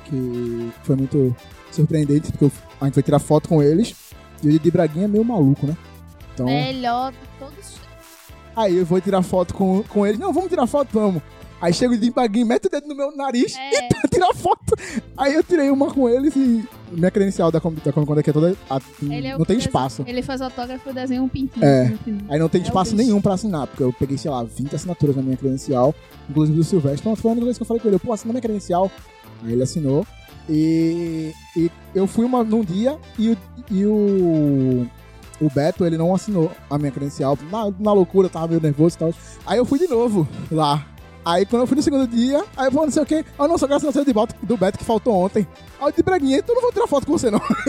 [0.04, 1.34] que foi muito
[1.70, 2.50] surpreendente, porque
[2.80, 3.94] a gente foi tirar foto com eles,
[4.42, 5.76] e o Didi Braguinha é meio maluco, né?
[6.34, 7.76] Então, Melhor de todos.
[8.54, 10.18] aí eu vou tirar foto com, com ele.
[10.18, 11.22] Não, vamos tirar foto, vamos.
[11.60, 13.88] Aí chega o Didi Braguinha, mete o dedo no meu nariz É.
[13.88, 14.74] pra tirar foto.
[15.16, 18.30] Aí eu tirei uma com eles e minha credencial da, Com- da Comic Con daqui
[18.30, 18.56] é toda...
[18.70, 20.04] a- Ele é o não tem espaço.
[20.06, 21.64] Ele faz autógrafo e desenha um pintinho.
[21.64, 21.88] É.
[22.04, 22.20] final.
[22.28, 25.16] Aí não tem É espaço nenhum pra assinar, porque eu peguei, sei lá, 20 assinaturas
[25.16, 25.94] na minha credencial,
[26.28, 27.00] inclusive do Silvestre.
[27.00, 28.90] Então foi a única vez que eu falei com ele, pô, assina minha credencial.
[29.44, 30.06] Aí ele assinou.
[30.48, 33.36] E, e eu fui uma, num dia e, o-
[33.70, 34.86] e o,
[35.40, 37.36] o Beto, ele não assinou a minha credencial.
[37.50, 39.14] Na, na loucura, eu tava meio nervoso e tal.
[39.44, 40.86] Aí eu fui de novo lá.
[41.26, 43.24] Aí quando eu fui no segundo dia, aí eu falei, não sei o quê.
[43.36, 45.44] Ah, não, só graças de volta do Beto que faltou ontem.
[45.80, 47.40] Aí de Braguinha, então eu não vou tirar foto com você, não.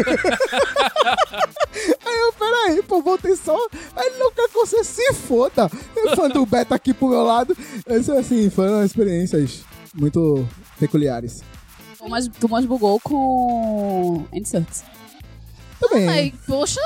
[2.05, 3.57] aí eu, peraí, pô, voltei só.
[3.95, 5.71] Aí ele não quer que você se foda.
[5.95, 7.57] Eu fã do Beto aqui pro meu lado.
[7.89, 10.47] Isso, assim, foram experiências muito
[10.79, 11.41] peculiares.
[11.97, 14.83] Thomas, Thomas bugou com Inserts.
[15.79, 16.07] Também.
[16.07, 16.79] Aí, poxa,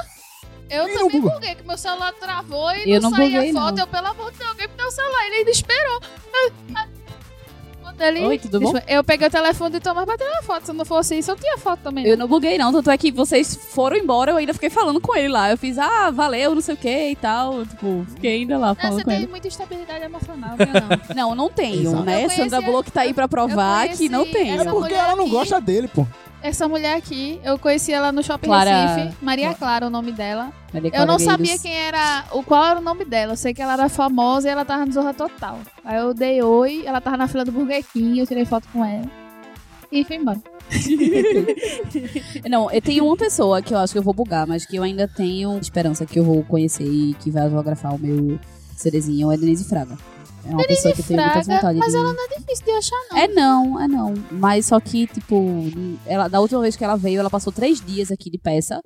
[0.69, 3.76] eu não também buguei, que meu celular travou e Eu não, não saía buguei, foto.
[3.76, 3.84] não.
[3.84, 5.26] Eu, pelo amor de Deus, alguém me deu o celular.
[5.27, 6.02] Ele ainda esperou.
[7.99, 8.73] Ele- Oi, tudo bom?
[8.88, 10.65] Eu peguei o telefone do Thomas pra tirar foto.
[10.65, 12.03] Se não fosse isso, eu tinha foto também.
[12.07, 12.72] Eu não buguei, não.
[12.72, 15.51] Tanto é que vocês foram embora, eu ainda fiquei falando com ele lá.
[15.51, 17.63] Eu fiz, ah, valeu, não sei o que e tal.
[17.63, 19.27] Tipo, fiquei ainda lá Não, falando você com tem ele.
[19.27, 20.55] muita estabilidade emocional,
[21.13, 21.15] não.
[21.15, 22.03] Não, não tenho, Exato.
[22.03, 22.27] né?
[22.30, 24.59] Sandra Bullock tá aí pra provar que não tenho.
[24.61, 26.07] É porque ela não aqui- gosta dele, pô.
[26.41, 29.15] Essa mulher aqui, eu conheci ela no Shopping Clara- Recife.
[29.22, 30.51] Maria Clara, o nome dela.
[30.93, 33.34] Eu não sabia quem era, o qual era o nome dela.
[33.34, 35.60] Eu sei que ela era famosa e ela tava no Zorra Total.
[35.84, 38.84] Aí eu dei oi, ela tava na fila do Burger King, eu tirei foto com
[38.85, 39.06] ela.
[39.91, 40.39] E fui embora.
[42.49, 44.84] Não, eu tenho uma pessoa que eu acho que eu vou bugar, mas que eu
[44.84, 48.39] ainda tenho esperança que eu vou conhecer e que vai autografar o meu
[48.77, 49.98] CDzinho, é Denise Fraga.
[50.45, 51.98] É uma pessoa que eu tenho muita Fraga, vontade mas de...
[51.98, 53.18] ela não é difícil de achar, não.
[53.18, 54.14] É não, é não.
[54.31, 55.65] Mas só que, tipo,
[56.06, 58.81] ela, da última vez que ela veio, ela passou três dias aqui de peça.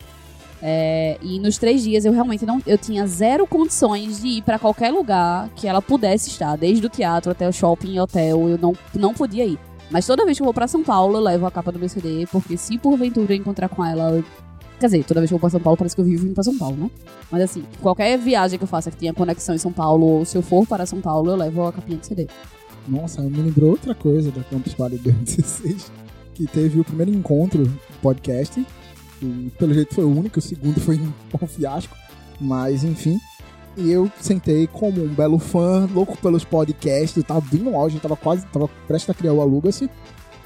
[0.62, 2.62] É, e nos três dias eu realmente não.
[2.66, 6.56] Eu tinha zero condições de ir pra qualquer lugar que ela pudesse estar.
[6.56, 9.60] Desde o teatro até o shopping, hotel, eu não, não podia ir.
[9.92, 11.90] Mas toda vez que eu vou pra São Paulo, eu levo a capa do meu
[11.90, 14.24] CD, porque se porventura eu encontrar com ela.
[14.80, 16.34] Quer dizer, toda vez que eu vou pra São Paulo, parece que eu vivo indo
[16.34, 16.92] pra São Paulo, né?
[17.32, 20.38] Mas assim, qualquer viagem que eu faça que tenha conexão em São Paulo, ou se
[20.38, 22.28] eu for para São Paulo, eu levo a capinha de CD.
[22.88, 25.92] Nossa, me lembrou outra coisa da Campus Party 2016,
[26.34, 28.66] que teve o primeiro encontro do podcast,
[29.26, 31.96] e pelo jeito foi o único, o segundo foi um fiasco,
[32.40, 33.20] mas enfim.
[33.78, 38.00] E eu sentei como um belo fã, louco pelos podcasts, eu tava bem no auge,
[38.00, 39.90] tava quase, tava prestes a criar o Aluga-se,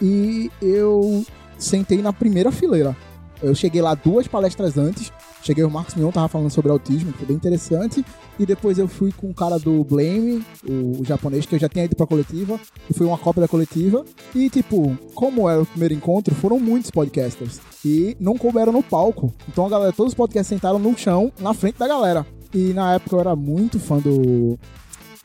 [0.01, 1.23] e eu
[1.57, 2.95] sentei na primeira fileira.
[3.41, 7.19] Eu cheguei lá duas palestras antes, cheguei o Marcos Mion, tava falando sobre autismo, que
[7.19, 8.03] foi bem interessante,
[8.37, 11.69] e depois eu fui com o cara do Blame, o, o japonês, que eu já
[11.69, 12.59] tinha ido pra coletiva,
[12.89, 14.05] e fui uma cópia da coletiva.
[14.33, 17.59] E, tipo, como era o primeiro encontro, foram muitos podcasters.
[17.83, 19.33] E não couberam no palco.
[19.47, 22.25] Então a galera, todos os podcasts sentaram no chão, na frente da galera.
[22.53, 24.57] E na época eu era muito fã do.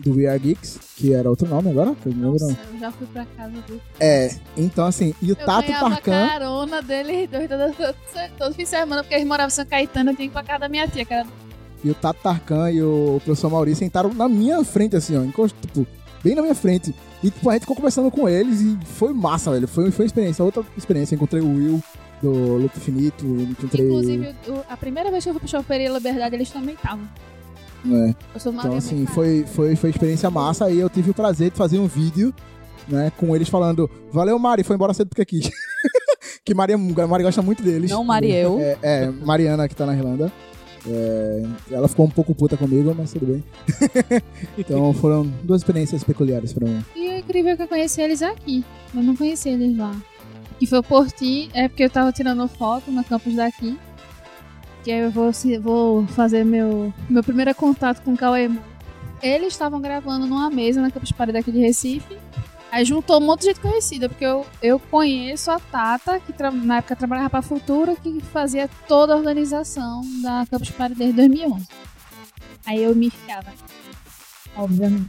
[0.00, 2.32] Do We Are Geeks, que era outro nome agora, eu lembro.
[2.32, 3.80] Nossa, eu já fui pra casa do.
[4.00, 6.28] É, então assim, e o Eu Tato ganhava Tarkan.
[6.28, 7.28] carona dele
[8.36, 10.42] todo, fim de semana, porque eles moravam em São Caetano, eu tinha que ir pra
[10.42, 11.26] casa da minha tia, que era
[11.84, 15.22] E o Tato Tarkan e o professor Maurício sentaram na minha frente, assim, ó.
[15.22, 15.86] encost- Tipo,
[16.24, 16.92] bem na minha frente.
[17.22, 19.68] E tipo, a gente ficou conversando com eles e foi massa, velho.
[19.68, 21.14] Foi, foi uma experiência, outra experiência.
[21.14, 21.82] Encontrei o Will
[22.20, 23.86] do Luto Infinito, encontrei.
[23.86, 24.34] Inclusive,
[24.68, 27.06] a primeira vez que eu fui pro Choperia Liberdade, eles também estavam.
[27.84, 28.14] Né?
[28.34, 30.66] Então, assim, foi, foi, foi experiência massa.
[30.66, 32.34] Aí eu tive o prazer de fazer um vídeo,
[32.88, 35.50] né, com eles falando: Valeu, Mari, foi embora cedo porque quis.
[36.44, 37.90] que Maria, Mari gosta muito deles.
[37.90, 38.58] Não Mariel.
[38.60, 40.32] É, é, Mariana, que tá na Irlanda.
[40.86, 43.44] É, ela ficou um pouco puta comigo, mas tudo bem.
[44.58, 46.84] então foram duas experiências peculiares pra mim.
[46.94, 48.64] E o incrível é que eu conheci eles aqui.
[48.94, 49.94] Eu não conheci eles lá.
[50.58, 53.78] Que foi por ti, é porque eu tava tirando foto no campus daqui.
[54.84, 55.32] Que aí eu vou,
[55.62, 58.50] vou fazer meu, meu primeiro contato com o Cauê.
[59.22, 62.18] Eles estavam gravando numa mesa na Campus Party daqui de Recife.
[62.70, 66.78] Aí juntou um monte de gente conhecida, porque eu, eu conheço a Tata, que na
[66.78, 71.66] época trabalhava pra Futura, que fazia toda a organização da Campus Party desde 2011.
[72.66, 73.52] Aí eu me enfiava,
[74.56, 75.08] obviamente.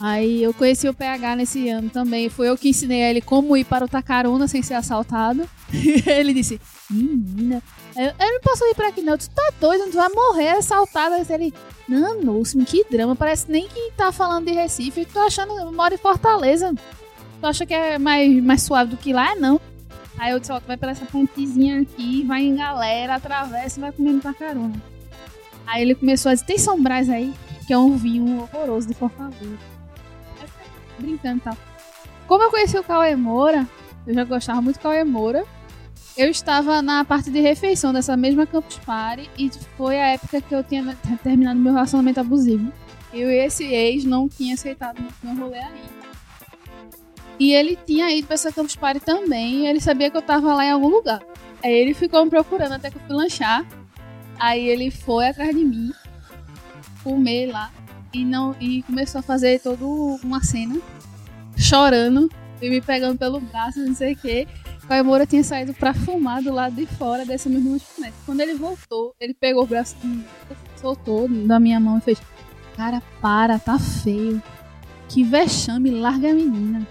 [0.00, 2.28] Aí eu conheci o PH nesse ano também.
[2.28, 5.48] Foi eu que ensinei ele como ir para o Tacaruna sem ser assaltado.
[6.06, 6.60] ele disse:
[6.90, 7.62] Menina,
[7.96, 9.16] eu, eu não posso ir para aqui não.
[9.16, 11.14] Tu tá doido, tu vai morrer assaltado.
[11.14, 11.54] Aí Ele,
[11.88, 13.14] não, nossa, que drama.
[13.14, 15.04] Parece nem que tá falando de Recife.
[15.04, 16.74] Tô achando, eu moro em Fortaleza.
[17.40, 19.32] Tu acha que é mais, mais suave do que lá?
[19.32, 19.60] É não.
[20.18, 23.80] Aí eu disse: Ó, tu vai pela essa pontezinha aqui, vai em galera, atravessa e
[23.80, 24.74] vai comendo Tacaruna.
[25.66, 27.32] Aí ele começou a dizer: Tem São Brás aí?
[27.66, 29.73] Que é um vinho horroroso de Fortaleza
[30.98, 31.56] brincando e tal.
[32.26, 33.68] Como eu conheci o Cauê Moura,
[34.06, 35.44] eu já gostava muito do Cauê Moura.
[36.16, 40.54] Eu estava na parte de refeição dessa mesma Campus Party e foi a época que
[40.54, 42.72] eu tinha terminado meu relacionamento abusivo.
[43.12, 46.04] Eu e esse ex não tinha aceitado meu rolê ainda.
[47.38, 50.64] E ele tinha ido pra essa Campus Party também ele sabia que eu tava lá
[50.64, 51.20] em algum lugar.
[51.62, 53.66] Aí ele ficou me procurando até que eu fui lanchar.
[54.38, 55.92] Aí ele foi atrás de mim,
[57.02, 57.72] comer lá
[58.14, 60.80] e não e começou a fazer toda uma cena
[61.56, 62.30] chorando
[62.62, 64.46] e me pegando pelo braço, não sei o quê.
[64.88, 68.14] Caio Moura tinha saído pra fumar do lado de fora dessa mesma lanchonete.
[68.26, 69.96] Quando ele voltou, ele pegou o braço,
[70.76, 72.20] soltou da minha mão e fez:
[72.76, 74.42] Cara, para, tá feio.
[75.08, 76.86] Que vexame, larga a menina.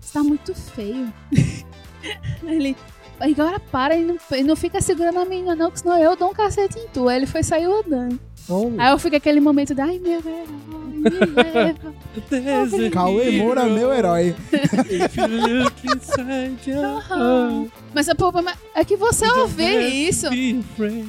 [0.00, 1.12] Você tá muito feio.
[2.44, 2.76] ele.
[3.18, 6.34] Agora para e não, não fica segurando a menina, não, que senão eu dou um
[6.34, 7.08] cacete em tu.
[7.08, 8.20] Aí ele foi sair andando.
[8.46, 10.46] Então, Aí eu fico aquele momento de, ai meu herói,
[10.86, 11.92] me leva.
[12.30, 14.36] There's a Cauê Moura, meu herói.
[17.92, 20.26] Mas o problema é que você don't ouvir to isso,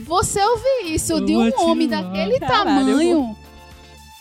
[0.04, 3.36] você ouvir isso de um homem daquele tamanho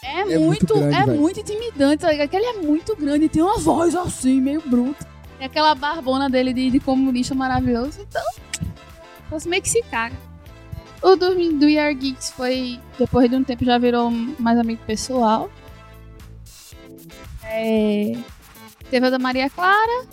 [0.03, 2.29] é, É muito, muito grande, é muito intimidante, tá ligado?
[2.29, 5.07] Que ele é muito grande, tem uma voz assim, meio bruta.
[5.41, 8.23] E aquela barbona dele de, de comunista maravilhoso, então
[9.31, 10.26] você meio que se caga.
[11.07, 15.49] O do, do Year Geeks foi, depois de um tempo, já virou mais amigo pessoal.
[17.45, 18.17] É,
[18.91, 20.07] teve a da Maria Clara.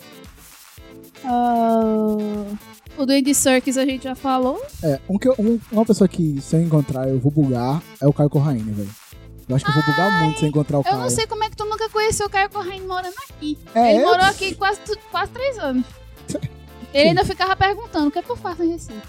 [1.24, 1.80] Ah,
[2.96, 4.64] o do Andy Serkis a gente já falou.
[4.84, 8.06] É, um que eu- um- uma pessoa que se eu encontrar eu vou bugar é
[8.06, 8.90] o Caio Corraine, velho.
[9.48, 10.98] Eu acho que eu vou bugar muito se eu encontrar o Eu Caio.
[10.98, 13.58] não sei como é que tu nunca conheceu o Caio Corraine morando aqui.
[13.74, 14.78] É, Ele eu- morou aqui quase,
[15.10, 15.84] quase três anos.
[16.94, 19.02] Ele ainda ficava perguntando o que é que eu faço em Recife.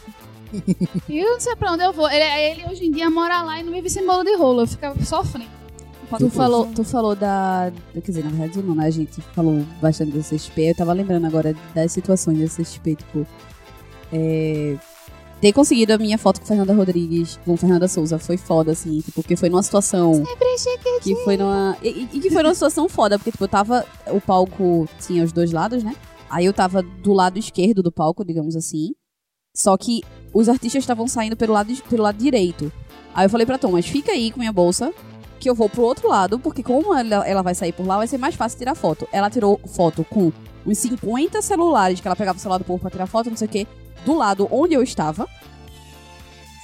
[1.09, 2.09] E eu não sei pra onde eu vou.
[2.09, 4.61] Ele, ele hoje em dia mora lá e não vive sem bolo de rolo.
[4.61, 5.49] Eu ficava sofrendo.
[6.19, 7.71] Tu falou, tu falou da.
[7.93, 8.85] Quer dizer, na verdade não, né?
[8.85, 10.61] A gente falou bastante da CXP.
[10.69, 13.25] Eu tava lembrando agora das situações da CXP, tipo.
[14.13, 14.77] É,
[15.41, 19.11] ter conseguido a minha foto com Fernanda Rodrigues, com Fernanda Souza, foi foda, assim, tipo,
[19.21, 20.23] porque foi numa situação.
[21.03, 21.75] Que foi numa.
[21.81, 23.85] E, e- e que foi numa situação foda, porque, tipo, eu tava.
[24.11, 25.95] O palco tinha os dois lados, né?
[26.29, 28.93] Aí eu tava do lado esquerdo do palco, digamos assim.
[29.55, 30.03] Só que
[30.33, 32.71] os artistas estavam saindo pelo lado, pelo lado direito.
[33.13, 34.93] Aí eu falei pra Thomas, fica aí com minha bolsa,
[35.39, 38.07] que eu vou pro outro lado, porque como ela, ela vai sair por lá, vai
[38.07, 39.07] ser mais fácil tirar foto.
[39.13, 40.31] Ela tirou foto com
[40.65, 43.47] uns 50 celulares, que ela pegava o celular do povo pra tirar foto, não sei
[43.47, 43.67] o quê,
[44.05, 45.25] do lado onde eu estava.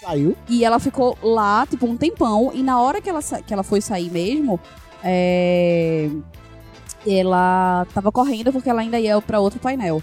[0.01, 0.35] Saiu.
[0.49, 2.51] E ela ficou lá, tipo, um tempão.
[2.53, 4.59] E na hora que ela, que ela foi sair mesmo,
[5.03, 6.09] é,
[7.05, 10.01] ela tava correndo porque ela ainda ia pra outro painel.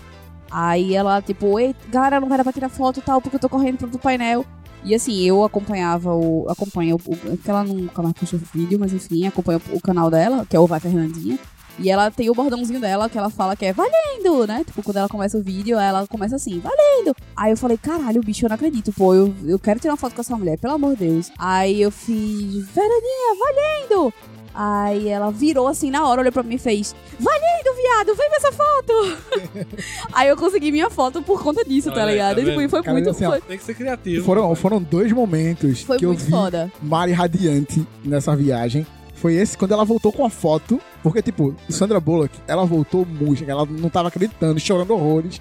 [0.51, 3.41] Aí ela, tipo, ei, galera, não vai dar pra tirar foto e tal, porque eu
[3.41, 4.45] tô correndo pro painel.
[4.85, 6.47] E assim, eu acompanhava o.
[6.49, 6.99] Acompanho o.
[6.99, 10.67] Porque ela nunca mais puxa vídeo, mas enfim, acompanho o canal dela, que é o
[10.67, 11.39] Vai Fernandinha.
[11.81, 14.65] E ela tem o bordãozinho dela que ela fala que é valendo, né?
[14.65, 17.15] Tipo, quando ela começa o vídeo, ela começa assim, valendo.
[17.37, 20.15] Aí eu falei, caralho, bicho, eu não acredito, pô, eu, eu quero tirar uma foto
[20.15, 21.31] com essa mulher, pelo amor de Deus.
[21.39, 24.13] Aí eu fiz, Fernandinha, valendo!
[24.61, 28.37] Aí ela virou assim na hora, olhou pra mim e fez, valendo, viado, vem ver
[28.39, 29.69] essa foto!
[30.13, 32.39] Aí eu consegui minha foto por conta disso, tá ligado?
[32.39, 33.09] tá E, tipo, e foi Cara, muito.
[33.09, 34.25] assim, ó, foi Tem que ser criativo.
[34.27, 36.73] Foram, foram dois momentos foi que eu muito vi foda.
[36.83, 38.85] Mari radiante nessa viagem.
[39.15, 40.81] Foi esse quando ela voltou com a foto.
[41.05, 43.49] Porque, tipo, Sandra Bullock, ela voltou muito.
[43.49, 45.41] Ela não tava acreditando, chorando horrores.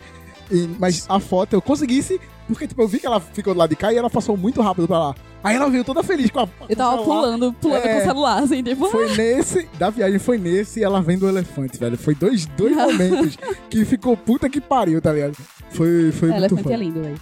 [0.51, 3.69] E- mas a foto eu conseguisse, porque tipo, eu vi que ela ficou do lado
[3.69, 5.15] de cá e ela passou muito rápido pra lá.
[5.43, 6.47] Aí ela veio toda feliz com a.
[6.47, 7.93] com Eu tava pulando, pulando É.
[7.93, 8.87] com o celular, assim, tipo.
[8.89, 11.97] Foi nesse, da viagem foi nesse e ela vendo o elefante, velho.
[11.97, 13.37] Foi dois, dois momentos
[13.69, 15.37] que ficou puta que pariu, tá ligado?
[15.71, 16.75] Foi, foi É, muito elefante foda.
[16.75, 17.17] é lindo, velho.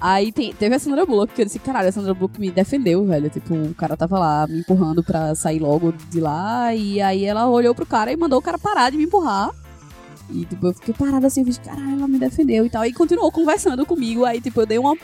[0.00, 3.04] Aí tem- teve a Sandra Bullock, que eu disse, caralho, a Sandra Bullock me defendeu,
[3.04, 3.28] velho.
[3.28, 6.72] Tipo, o cara tava lá me empurrando pra sair logo de lá.
[6.72, 9.50] E aí ela olhou pro cara e mandou o cara parar de me empurrar.
[10.30, 12.84] E tipo, eu fiquei parada assim, eu caralho, ela me defendeu e tal.
[12.84, 14.24] E continuou conversando comigo.
[14.24, 14.96] Aí, tipo, eu dei uma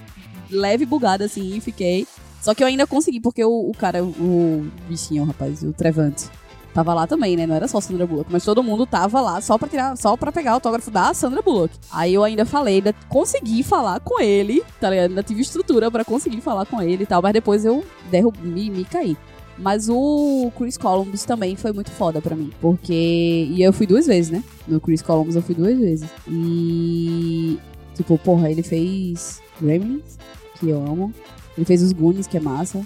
[0.50, 2.06] leve bugada assim e fiquei.
[2.40, 6.26] Só que eu ainda consegui, porque o, o cara, o bichinho, rapaz, o Trevante,
[6.74, 7.46] tava lá também, né?
[7.46, 10.30] Não era só Sandra Bullock, mas todo mundo tava lá só pra tirar, só pra
[10.30, 11.74] pegar o autógrafo da Sandra Bullock.
[11.90, 15.10] Aí eu ainda falei, ainda consegui falar com ele, tá ligado?
[15.10, 18.68] Ainda tive estrutura pra conseguir falar com ele e tal, mas depois eu derrub, me,
[18.68, 19.16] me caí.
[19.58, 22.50] Mas o Chris Columbus também foi muito foda pra mim.
[22.60, 23.48] Porque.
[23.50, 24.42] E eu fui duas vezes, né?
[24.66, 26.08] No Chris Columbus eu fui duas vezes.
[26.28, 27.58] E.
[27.94, 30.18] Tipo, porra, ele fez Gremlins,
[30.58, 31.12] que eu amo.
[31.56, 32.82] Ele fez os Goonies, que é massa.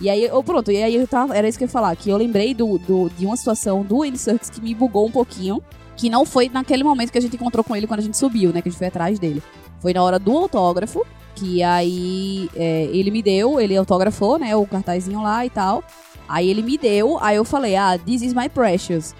[0.00, 2.10] E aí, eu, pronto, e aí eu tava, era isso que eu ia falar, que
[2.10, 5.62] eu lembrei do, do- de uma situação do Andy Serkis que me bugou um pouquinho,
[5.96, 8.52] que não foi naquele momento que a gente encontrou com ele quando a gente subiu,
[8.52, 9.40] né, que a gente foi atrás dele.
[9.80, 14.66] Foi na hora do autógrafo, que aí é, ele me deu, ele autografou, né, o
[14.66, 15.82] cartazinho lá e tal.
[16.28, 19.14] Aí ele me deu, aí eu falei, ah, this is my precious,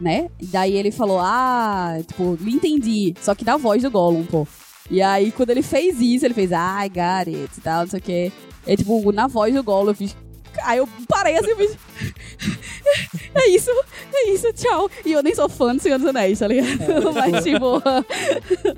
[0.00, 0.28] né?
[0.40, 4.46] E daí ele falou, ah, tipo, lhe entendi, só que na voz do Gollum, pô.
[4.90, 7.88] E aí, quando ele fez isso, ele fez, ah, I got it, e tal, não
[7.88, 8.32] sei o quê.
[8.66, 10.16] É tipo, na voz do Gollum, eu fiz.
[10.64, 11.76] Aí eu parei assim, eu fiz.
[13.32, 13.70] É isso,
[14.12, 14.90] é isso, tchau.
[15.06, 17.12] E eu nem sou fã do Senhor dos Anéis, tá ligado?
[17.14, 17.80] Mas, tipo.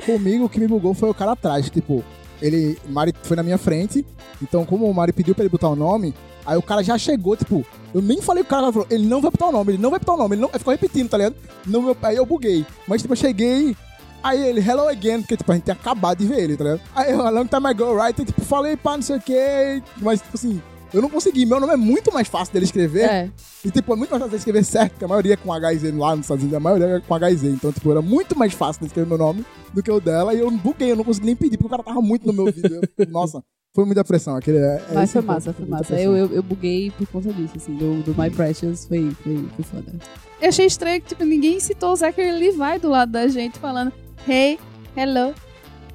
[0.05, 1.71] Comigo, o que me bugou foi o cara atrás.
[1.71, 2.05] Tipo,
[2.43, 2.79] ele.
[2.89, 4.05] Mari foi na minha frente.
[4.43, 6.15] Então, como o Mari pediu pra ele botar o nome,
[6.45, 7.65] aí o cara já chegou, tipo,
[7.95, 10.01] eu nem falei o cara, falou, ele não vai botar o nome, ele não vai
[10.01, 10.51] botar o nome, ele não.
[10.53, 11.37] Aí ficou repetindo, tá ligado?
[11.65, 12.67] No meu, aí eu buguei.
[12.87, 13.77] Mas, tipo, eu cheguei.
[14.23, 16.81] Aí ele, hello again, porque, tipo, a gente tinha acabado de ver ele, tá ligado?
[16.95, 18.21] Aí eu, a long time ago, right?
[18.21, 19.83] E, tipo, falei, pá, não sei o quê.
[19.99, 20.63] Mas, tipo assim,
[20.93, 21.47] eu não consegui.
[21.47, 23.05] Meu nome é muito mais fácil dele escrever.
[23.09, 23.31] É.
[23.65, 25.83] E, tipo, é muito mais fácil de escrever certo, porque a maioria é com HZ
[25.97, 27.45] lá nos Estados Unidos, a maioria é com HZ.
[27.45, 30.35] Então, tipo, era muito mais fácil de escrever meu nome do que o dela.
[30.35, 32.47] E eu buguei, eu não consegui nem pedir, porque o cara tava muito no meu.
[32.49, 33.43] Eu- Nossa,
[33.75, 34.37] foi muita pressão.
[34.37, 36.01] Aquele, é, é Mas foi massa, foi muita massa.
[36.01, 39.65] Eu, eu, eu buguei por conta disso, assim, do, do My Precious foi, foi, foi
[39.65, 39.93] foda.
[40.41, 43.93] Eu achei estranho que, tipo, ninguém citou o Zachary Levi do lado da gente falando
[44.29, 44.59] Hey,
[44.97, 45.35] hello,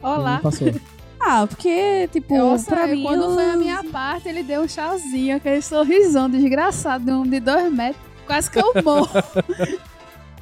[0.01, 0.35] olá.
[0.35, 0.67] Não passou.
[1.19, 3.03] Ah, porque, tipo, Nossa, pra eu- mim.
[3.03, 7.23] quando foi a eu- minha parte, ele deu um tchauzinho, aquele sorrisão desgraçado de um
[7.23, 8.01] de dois metros.
[8.25, 9.09] Quase que eu morro.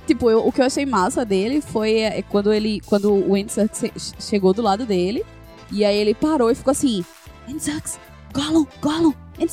[0.06, 2.82] Tipo, eu- o que eu achei massa dele foi é, quando ele.
[2.86, 3.36] Quando o
[3.74, 5.26] che- chegou do lado dele.
[5.72, 7.04] E aí ele parou e ficou assim:
[7.60, 7.98] Serkis,
[8.34, 9.52] Gollum, Gollum, Andy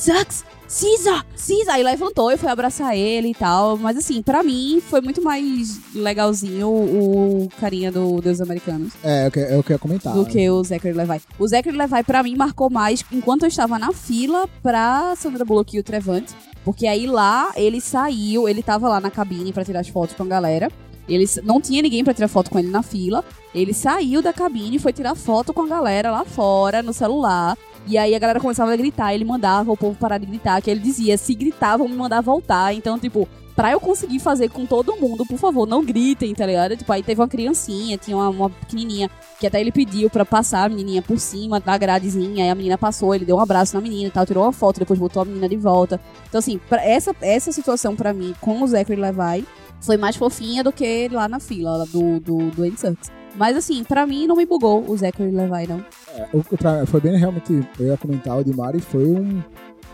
[0.73, 1.75] Caesar, Caesar.
[1.75, 3.77] Aí levantou e foi abraçar ele e tal.
[3.77, 8.93] Mas assim, pra mim foi muito mais legalzinho o, o carinha do Deus Americanos.
[9.03, 10.13] É, é o que, é eu ia comentar.
[10.13, 11.21] do que o Zachary Levi.
[11.37, 15.77] O Zachary Levi, pra mim, marcou mais enquanto eu estava na fila pra Sandra Bullock
[15.77, 16.33] e o Trevante.
[16.65, 20.23] Porque aí lá, ele saiu, ele tava lá na cabine pra tirar as fotos com
[20.23, 20.71] a galera.
[21.07, 23.23] Ele, não tinha ninguém pra tirar foto com ele na fila.
[23.53, 27.57] Ele saiu da cabine e foi tirar foto com a galera lá fora, no celular.
[27.85, 30.71] E aí a galera começava a gritar, ele mandava o povo parar de gritar, que
[30.71, 32.73] ele dizia, se gritavam, me mandar voltar.
[32.73, 36.77] Então, tipo, pra eu conseguir fazer com todo mundo, por favor, não gritem, tá ligado?
[36.77, 40.63] Tipo, aí teve uma criancinha, tinha uma, uma pequenininha, que até ele pediu pra passar
[40.63, 43.81] a menininha por cima da gradezinha, aí a menina passou, ele deu um abraço na
[43.81, 45.99] menina e tal, tirou uma foto, depois botou a menina de volta.
[46.27, 49.45] Então, assim, essa, essa situação pra mim com o Zachary Levi
[49.81, 52.97] foi mais fofinha do que lá na fila do, do, do Andy.
[53.35, 55.83] Mas, assim, pra mim não me bugou o Zachary Levi, não.
[56.15, 59.41] É, o- pra- foi bem realmente, eu ia comentar, o de Mari foi um.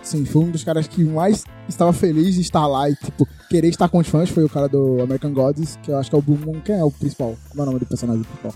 [0.02, 3.68] Sim, foi um dos caras que mais estava feliz de estar lá e, tipo, querer
[3.68, 4.30] estar com os fãs.
[4.30, 6.62] Foi o cara do American Gods, que eu acho que é o Blue Moon.
[6.62, 7.36] Quem é o principal?
[7.50, 8.54] Como é o nome do personagem principal?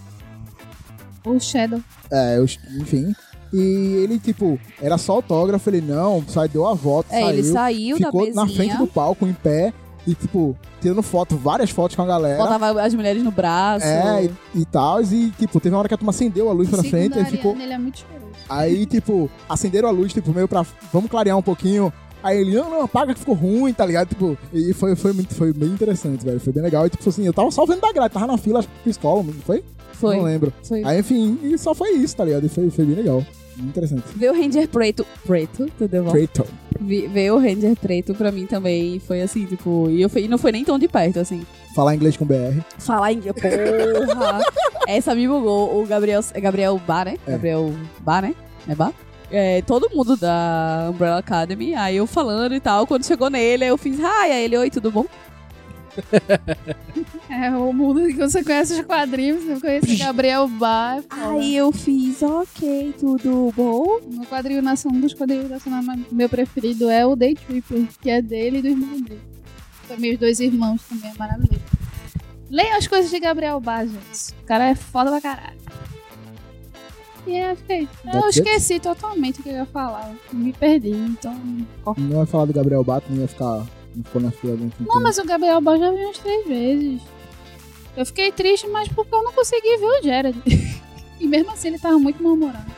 [1.26, 1.82] o Shadow.
[2.12, 2.44] É, eu-
[2.80, 3.14] enfim.
[3.54, 3.58] E
[4.04, 8.00] ele, tipo, era só autógrafo, ele não, só deu a volta, É, saiu, ele saiu
[8.00, 9.72] da ficou na frente do palco, em pé,
[10.06, 12.38] e, tipo, tirando foto, várias fotos com a galera.
[12.38, 13.86] botava as mulheres no braço.
[13.86, 16.70] É, e, e tal, e, tipo, teve uma hora que a turma acendeu a luz
[16.70, 17.56] pra frente, aí ficou.
[17.56, 18.34] Ele é muito cheiroso.
[18.50, 20.66] Aí, tipo, acenderam a luz, tipo, meio pra.
[20.92, 21.92] Vamos clarear um pouquinho.
[22.22, 24.08] Aí ele, não, não, apaga que ficou ruim, tá ligado?
[24.08, 26.40] Tipo, e foi, foi, muito, foi bem interessante, velho.
[26.40, 26.86] Foi bem legal.
[26.86, 28.90] E, tipo assim, eu tava só vendo da grade, tava na fila, acho que pro
[28.90, 29.64] escola, não foi?
[29.94, 30.18] Foi.
[30.18, 30.54] Não lembro.
[30.64, 30.84] Foi.
[30.84, 32.46] Aí, enfim, e só foi isso, tá ligado?
[32.46, 33.24] E foi, foi bem legal.
[33.58, 34.04] Interessante.
[34.16, 35.06] Ver o Ranger preto.
[35.26, 36.12] Preto, tudo bom?
[36.12, 36.46] Preto.
[36.80, 39.88] Vi- Ver o Ranger preto pra mim também foi assim, tipo.
[39.90, 41.46] E, eu, e não foi nem tão de perto, assim.
[41.76, 42.62] Falar inglês com BR.
[42.80, 43.22] Falar em.
[43.22, 44.42] Porra!
[44.88, 45.82] Essa me bugou.
[45.82, 46.22] O Gabriel.
[46.34, 47.16] É Gabriel Bar, né?
[47.28, 47.32] É.
[47.32, 48.36] Gabriel Bar, né?
[48.68, 48.94] É Bar?
[49.32, 53.70] É, todo mundo da Umbrella Academy, aí eu falando e tal, quando chegou nele, aí
[53.72, 55.06] eu fiz, hi, aí ele, oi, tudo bom?
[57.30, 61.04] É o mundo que você conhece os quadrinhos, você conhece Gabriel Bar.
[61.10, 64.00] Aí eu fiz, ok, tudo bom?
[64.08, 68.22] Meu quadrinho nacional, um dos quadrinhos nacionais meu preferido é o Day Tripper, que é
[68.22, 69.22] dele e do irmão dele.
[69.88, 71.62] São meus dois irmãos também, é maravilhoso.
[72.50, 74.32] Leiam as coisas de Gabriel Bar, gente.
[74.44, 75.58] O cara é foda pra caralho.
[77.26, 77.84] E é, fiquei.
[78.06, 78.40] Eu That's it?
[78.40, 80.14] esqueci totalmente o que eu ia falar.
[80.32, 81.34] Me perdi, então.
[81.98, 83.66] Não vai falar do Gabriel Bato, não ia ficar.
[83.96, 84.86] Não ficou na fila dentro.
[84.86, 87.02] Não, mas o Gabriel Bar já vi umas três vezes.
[87.96, 90.42] Eu fiquei triste, mas porque eu não consegui ver o Jared.
[91.20, 92.72] e mesmo assim ele tava muito mal-humorado.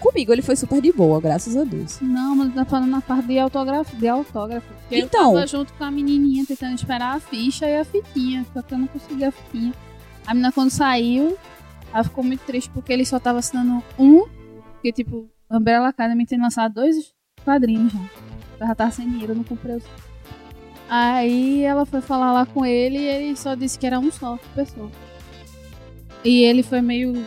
[0.00, 1.98] Comigo ele foi super de boa, graças a Deus.
[2.00, 3.96] Não, mas tá falando na parte de autógrafo.
[3.96, 4.66] De autógrafo.
[4.80, 5.30] Porque Então.
[5.30, 8.46] Eu tava junto com a menininha tentando esperar a ficha e a fitinha.
[8.52, 9.72] Só que eu não consegui a fitinha.
[10.26, 11.36] A menina quando saiu,
[11.92, 14.26] ela ficou muito triste porque ele só tava assinando um.
[14.74, 17.12] Porque, tipo, a Umbrella Academy tem lançado dois
[17.44, 17.98] quadrinhos já.
[18.58, 19.84] Ela já tava sem dinheiro, eu não comprei os.
[20.88, 24.38] Aí ela foi falar lá com ele e ele só disse que era um só
[24.54, 24.90] pessoa.
[26.24, 27.26] E ele foi meio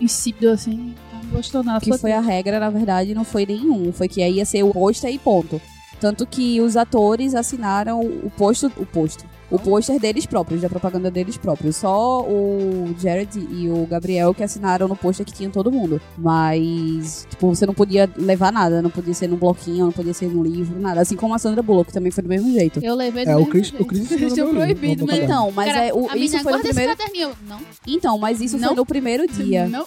[0.00, 0.94] insípido assim.
[1.12, 1.80] Não gostou nada.
[1.80, 3.92] que foi a regra, na verdade, não foi nenhum.
[3.92, 5.60] Foi que aí ia ser o pôster e ponto.
[6.00, 11.10] Tanto que os atores assinaram o posto, o posto, o pôster deles próprios, da propaganda
[11.10, 11.76] deles próprios.
[11.76, 16.00] Só o Jared e o Gabriel que assinaram no pôster que tinha todo mundo.
[16.18, 20.26] Mas, tipo, você não podia levar nada, não podia ser num bloquinho, não podia ser
[20.28, 21.00] num livro, nada.
[21.00, 22.80] Assim como a Sandra Bullock também foi do mesmo jeito.
[22.82, 23.82] Eu levei do É, o mesmo Chris- jeito.
[23.82, 25.18] o Chris Eles proibido, mas...
[25.22, 26.92] Então, mas Cara, é, o, a isso foi no primeiro.
[27.46, 27.58] Não.
[27.86, 28.68] Então, mas isso Não.
[28.68, 29.68] foi no primeiro dia.
[29.68, 29.86] Não.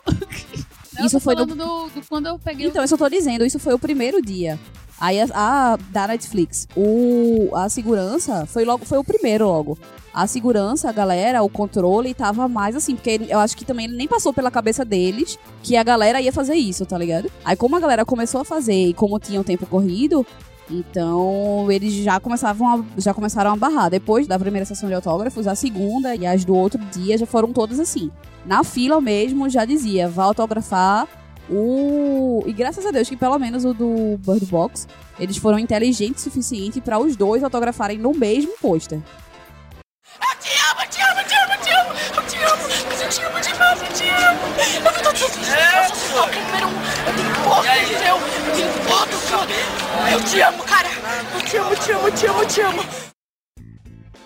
[1.03, 3.45] Isso eu tô foi no- do, do quando eu peguei Então, eu só tô dizendo,
[3.45, 4.57] isso foi o primeiro dia.
[4.99, 9.77] Aí a, a- da Netflix, o, a segurança foi logo, foi o primeiro logo.
[10.13, 14.07] A segurança, a galera, o controle tava mais assim, porque eu acho que também nem
[14.07, 17.29] passou pela cabeça deles que a galera ia fazer isso, tá ligado?
[17.43, 20.25] Aí como a galera começou a fazer e como tinha o tempo corrido,
[20.71, 23.89] então eles já começavam a, já começaram a barrar.
[23.89, 27.51] Depois da primeira sessão de autógrafos, a segunda e as do outro dia já foram
[27.51, 28.09] todas assim.
[28.45, 31.07] Na fila mesmo já dizia, vá autografar
[31.49, 32.43] o.
[32.45, 34.87] E graças a Deus que pelo menos o do Bird Box,
[35.19, 38.99] eles foram inteligentes o suficiente pra os dois autografarem no mesmo pôster.
[38.99, 42.63] Eu te amo, eu te amo, eu te amo, eu te amo, eu te amo,
[42.87, 44.39] mas eu te amo demais, eu te amo.
[44.75, 46.75] Eu não tô eu seu fã número um,
[47.07, 48.17] eu me importo, entendeu?
[48.47, 50.11] Eu importo, cara.
[50.11, 50.89] Eu te amo, cara.
[51.33, 52.84] Eu te amo, eu te amo, eu te amo, eu te amo.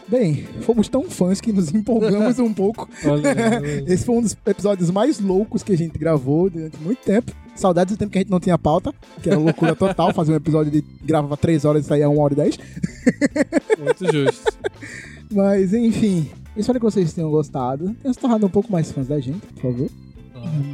[0.09, 2.89] Bem, fomos tão fãs que nos empolgamos um pouco.
[3.85, 7.31] Esse foi um dos episódios mais loucos que a gente gravou durante muito tempo.
[7.55, 8.91] Saudades do tempo que a gente não tinha pauta,
[9.21, 12.33] que era loucura total, fazer um episódio de gravava 3 horas e saía 1 hora
[12.33, 12.57] e 10.
[13.77, 14.57] Muito justo.
[15.31, 16.27] Mas enfim,
[16.57, 17.93] espero que vocês tenham gostado.
[18.01, 19.89] Tenham se tornado um pouco mais fãs da gente, por favor.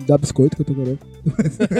[0.07, 0.99] Dá biscoito que eu tô querendo.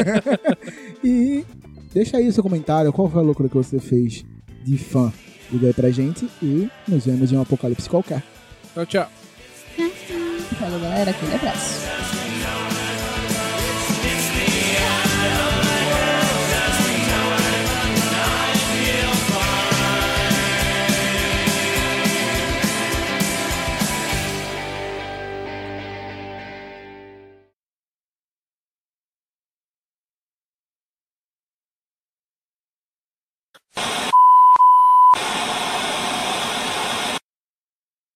[1.04, 1.46] e
[1.94, 4.26] deixa aí o seu comentário, qual foi a loucura que você fez
[4.66, 5.14] de fã.
[5.50, 8.24] Diga aí pra gente e nos vemos em um apocalipse qualquer.
[8.74, 9.08] Tchau, tchau.
[10.60, 11.12] Falou, galera.
[11.12, 12.25] Aquele abraço.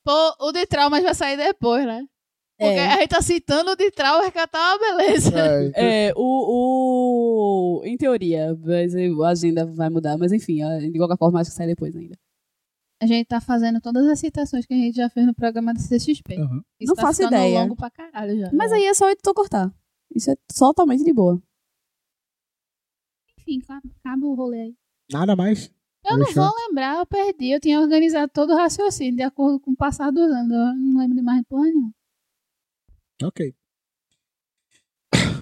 [0.10, 2.04] Pô, o de traumas vai sair depois, né?
[2.58, 2.88] Porque É.
[2.88, 5.32] a gente tá citando o de traumas que tá uma beleza.
[5.78, 7.86] É, o, o.
[7.86, 10.62] Em teoria, mas a agenda vai mudar, mas enfim,
[10.92, 12.18] de qualquer forma, acho que sai depois ainda.
[13.00, 15.80] A gente tá fazendo todas as citações que a gente já fez no programa do
[15.80, 16.38] CXP.
[16.40, 16.62] Aham.
[16.80, 17.60] Isso Não tá faço ideia.
[17.62, 18.50] longo pra caralho já.
[18.52, 19.72] Mas aí é só o editor cortar.
[20.16, 21.40] Isso é totalmente de boa.
[23.38, 23.60] Enfim,
[24.04, 24.76] acaba o rolê aí.
[25.12, 25.72] Nada mais.
[26.06, 27.52] Eu não vou lembrar, eu perdi.
[27.52, 30.52] Eu tinha organizado todo o raciocínio de acordo com o passar dos anos.
[30.52, 31.92] Eu não lembro de mais porra nenhuma.
[33.24, 33.54] Ok.